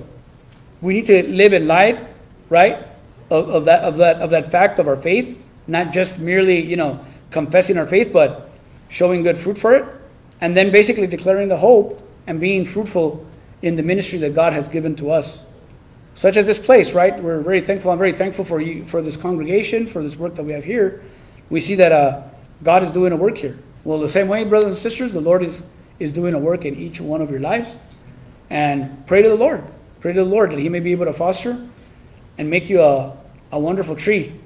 We 0.80 0.94
need 0.94 1.06
to 1.06 1.26
live 1.28 1.52
in 1.52 1.66
light, 1.66 2.06
right, 2.50 2.86
of, 3.30 3.48
of 3.48 3.64
that 3.64 3.82
of 3.84 3.96
that 3.96 4.20
of 4.20 4.30
that 4.30 4.50
fact 4.50 4.78
of 4.78 4.86
our 4.86 4.96
faith, 4.96 5.38
not 5.66 5.92
just 5.92 6.18
merely 6.18 6.64
you 6.64 6.76
know 6.76 7.04
confessing 7.30 7.78
our 7.78 7.86
faith, 7.86 8.12
but 8.12 8.50
showing 8.88 9.22
good 9.22 9.38
fruit 9.38 9.56
for 9.56 9.74
it 9.74 9.86
and 10.44 10.54
then 10.54 10.70
basically 10.70 11.06
declaring 11.06 11.48
the 11.48 11.56
hope 11.56 12.06
and 12.26 12.38
being 12.38 12.66
fruitful 12.66 13.26
in 13.62 13.76
the 13.76 13.82
ministry 13.82 14.18
that 14.18 14.34
God 14.34 14.52
has 14.52 14.68
given 14.68 14.94
to 14.96 15.10
us. 15.10 15.42
Such 16.16 16.36
as 16.36 16.46
this 16.46 16.58
place, 16.58 16.92
right? 16.92 17.18
We're 17.18 17.40
very 17.40 17.62
thankful. 17.62 17.90
I'm 17.90 17.96
very 17.96 18.12
thankful 18.12 18.44
for 18.44 18.60
you, 18.60 18.84
for 18.84 19.00
this 19.00 19.16
congregation, 19.16 19.86
for 19.86 20.02
this 20.02 20.16
work 20.16 20.34
that 20.34 20.42
we 20.42 20.52
have 20.52 20.62
here. 20.62 21.02
We 21.48 21.62
see 21.62 21.76
that 21.76 21.92
uh, 21.92 22.24
God 22.62 22.82
is 22.82 22.92
doing 22.92 23.12
a 23.12 23.16
work 23.16 23.38
here. 23.38 23.58
Well, 23.84 23.98
the 23.98 24.08
same 24.08 24.28
way, 24.28 24.44
brothers 24.44 24.72
and 24.72 24.76
sisters, 24.76 25.14
the 25.14 25.20
Lord 25.22 25.42
is, 25.42 25.62
is 25.98 26.12
doing 26.12 26.34
a 26.34 26.38
work 26.38 26.66
in 26.66 26.74
each 26.74 27.00
one 27.00 27.22
of 27.22 27.30
your 27.30 27.40
lives. 27.40 27.78
And 28.50 29.06
pray 29.06 29.22
to 29.22 29.30
the 29.30 29.36
Lord. 29.36 29.64
Pray 30.00 30.12
to 30.12 30.22
the 30.22 30.28
Lord 30.28 30.50
that 30.50 30.58
He 30.58 30.68
may 30.68 30.80
be 30.80 30.92
able 30.92 31.06
to 31.06 31.14
foster 31.14 31.58
and 32.36 32.50
make 32.50 32.68
you 32.68 32.82
a, 32.82 33.16
a 33.50 33.58
wonderful 33.58 33.96
tree 33.96 34.38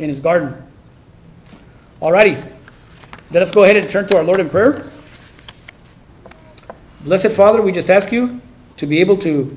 in 0.00 0.08
His 0.08 0.18
garden. 0.18 0.60
Alrighty. 2.02 2.52
Let 3.30 3.44
us 3.44 3.52
go 3.52 3.62
ahead 3.62 3.76
and 3.76 3.88
turn 3.88 4.08
to 4.08 4.16
our 4.16 4.24
Lord 4.24 4.40
in 4.40 4.50
prayer. 4.50 4.90
Blessed 7.02 7.32
Father, 7.32 7.62
we 7.62 7.72
just 7.72 7.88
ask 7.88 8.12
you 8.12 8.42
to 8.76 8.86
be 8.86 9.00
able 9.00 9.16
to 9.18 9.56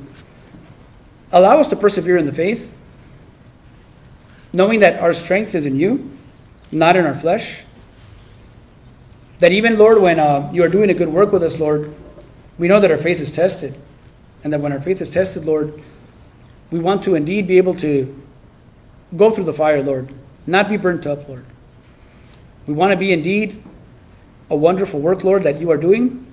allow 1.34 1.60
us 1.60 1.68
to 1.70 1.76
persevere 1.76 2.16
in 2.16 2.26
the 2.26 2.32
faith, 2.32 2.74
knowing 4.54 4.80
that 4.80 5.02
our 5.02 5.14
strength 5.14 5.54
is 5.54 5.66
in 5.66 5.76
you, 5.76 6.10
not 6.72 6.96
in 6.96 7.06
our 7.06 7.14
flesh. 7.16 7.64
That 9.40 9.52
even, 9.52 9.78
Lord, 9.78 10.02
when 10.02 10.20
uh, 10.20 10.50
you 10.54 10.64
are 10.64 10.70
doing 10.70 10.90
a 10.90 10.94
good 10.94 11.10
work 11.10 11.34
with 11.34 11.44
us, 11.44 11.60
Lord, 11.60 11.94
we 12.58 12.70
know 12.70 12.80
that 12.80 12.90
our 12.90 12.98
faith 12.98 13.20
is 13.20 13.32
tested. 13.32 13.76
And 14.46 14.54
that 14.54 14.62
when 14.62 14.72
our 14.72 14.80
faith 14.80 15.02
is 15.02 15.10
tested, 15.10 15.44
Lord, 15.44 15.82
we 16.72 16.80
want 16.80 17.04
to 17.04 17.16
indeed 17.16 17.46
be 17.46 17.58
able 17.58 17.76
to 17.76 18.24
go 19.18 19.30
through 19.30 19.46
the 19.46 19.54
fire, 19.54 19.84
Lord, 19.84 20.14
not 20.48 20.70
be 20.70 20.78
burnt 20.78 21.06
up, 21.06 21.28
Lord. 21.28 21.46
We 22.68 22.74
want 22.74 22.92
to 22.92 22.98
be 22.98 23.12
indeed 23.12 23.62
a 24.50 24.56
wonderful 24.56 25.02
work, 25.02 25.26
Lord, 25.26 25.44
that 25.44 25.60
you 25.60 25.72
are 25.72 25.78
doing 25.78 26.26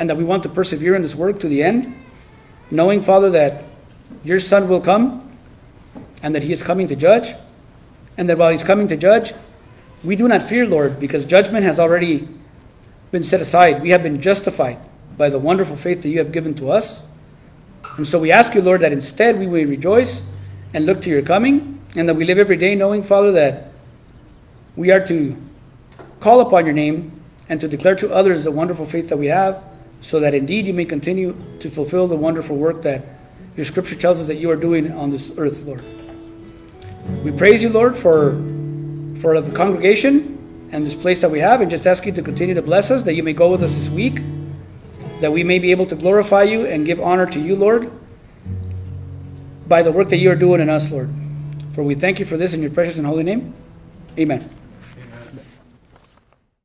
and 0.00 0.08
that 0.08 0.16
we 0.16 0.24
want 0.24 0.42
to 0.42 0.48
persevere 0.48 0.94
in 0.94 1.02
this 1.02 1.14
work 1.14 1.38
to 1.38 1.46
the 1.46 1.62
end, 1.62 1.94
knowing, 2.70 3.02
Father, 3.02 3.28
that 3.28 3.64
your 4.24 4.40
Son 4.40 4.66
will 4.66 4.80
come 4.80 5.30
and 6.22 6.34
that 6.34 6.42
he 6.42 6.54
is 6.54 6.62
coming 6.62 6.88
to 6.88 6.96
judge, 6.96 7.34
and 8.16 8.26
that 8.26 8.38
while 8.38 8.50
he's 8.50 8.64
coming 8.64 8.88
to 8.88 8.96
judge, 8.96 9.34
we 10.02 10.16
do 10.16 10.26
not 10.26 10.42
fear, 10.42 10.66
Lord, 10.66 10.98
because 10.98 11.26
judgment 11.26 11.64
has 11.64 11.78
already 11.78 12.26
been 13.10 13.22
set 13.22 13.42
aside. 13.42 13.82
We 13.82 13.90
have 13.90 14.02
been 14.02 14.22
justified 14.22 14.78
by 15.18 15.28
the 15.28 15.38
wonderful 15.38 15.76
faith 15.76 16.00
that 16.00 16.08
you 16.08 16.18
have 16.18 16.32
given 16.32 16.54
to 16.54 16.70
us. 16.70 17.02
And 17.98 18.08
so 18.08 18.18
we 18.18 18.32
ask 18.32 18.54
you, 18.54 18.62
Lord, 18.62 18.80
that 18.80 18.92
instead 18.92 19.38
we 19.38 19.46
may 19.46 19.66
rejoice 19.66 20.22
and 20.72 20.86
look 20.86 21.02
to 21.02 21.10
your 21.10 21.20
coming, 21.20 21.78
and 21.94 22.08
that 22.08 22.14
we 22.14 22.24
live 22.24 22.38
every 22.38 22.56
day 22.56 22.74
knowing, 22.74 23.02
Father, 23.02 23.32
that 23.32 23.70
we 24.76 24.92
are 24.92 25.06
to 25.08 25.36
call 26.20 26.40
upon 26.40 26.64
your 26.64 26.74
name 26.74 27.20
and 27.50 27.60
to 27.60 27.68
declare 27.68 27.96
to 27.96 28.10
others 28.14 28.44
the 28.44 28.50
wonderful 28.50 28.86
faith 28.86 29.10
that 29.10 29.18
we 29.18 29.26
have 29.26 29.62
so 30.00 30.20
that 30.20 30.34
indeed 30.34 30.66
you 30.66 30.74
may 30.74 30.84
continue 30.84 31.36
to 31.60 31.70
fulfill 31.70 32.06
the 32.06 32.16
wonderful 32.16 32.56
work 32.56 32.82
that 32.82 33.04
your 33.56 33.66
scripture 33.66 33.94
tells 33.94 34.20
us 34.20 34.26
that 34.28 34.36
you 34.36 34.50
are 34.50 34.56
doing 34.56 34.92
on 34.92 35.10
this 35.10 35.32
earth, 35.36 35.64
Lord. 35.64 35.82
We 37.24 37.32
praise 37.32 37.62
you, 37.62 37.68
Lord, 37.68 37.96
for, 37.96 38.32
for 39.20 39.40
the 39.40 39.52
congregation 39.54 40.68
and 40.72 40.86
this 40.86 40.94
place 40.94 41.20
that 41.20 41.30
we 41.30 41.40
have, 41.40 41.60
and 41.60 41.70
just 41.70 41.86
ask 41.86 42.06
you 42.06 42.12
to 42.12 42.22
continue 42.22 42.54
to 42.54 42.62
bless 42.62 42.90
us, 42.90 43.02
that 43.02 43.14
you 43.14 43.22
may 43.22 43.32
go 43.32 43.50
with 43.50 43.62
us 43.62 43.74
this 43.74 43.88
week, 43.88 44.20
that 45.20 45.32
we 45.32 45.42
may 45.42 45.58
be 45.58 45.72
able 45.72 45.86
to 45.86 45.96
glorify 45.96 46.44
you 46.44 46.64
and 46.66 46.86
give 46.86 47.00
honor 47.00 47.26
to 47.26 47.40
you, 47.40 47.56
Lord, 47.56 47.90
by 49.66 49.82
the 49.82 49.90
work 49.92 50.08
that 50.10 50.18
you 50.18 50.30
are 50.30 50.36
doing 50.36 50.60
in 50.60 50.70
us, 50.70 50.90
Lord. 50.90 51.10
For 51.74 51.82
we 51.82 51.94
thank 51.94 52.20
you 52.20 52.24
for 52.24 52.36
this 52.36 52.54
in 52.54 52.62
your 52.62 52.70
precious 52.70 52.98
and 52.98 53.06
holy 53.06 53.24
name. 53.24 53.52
Amen. 54.18 54.59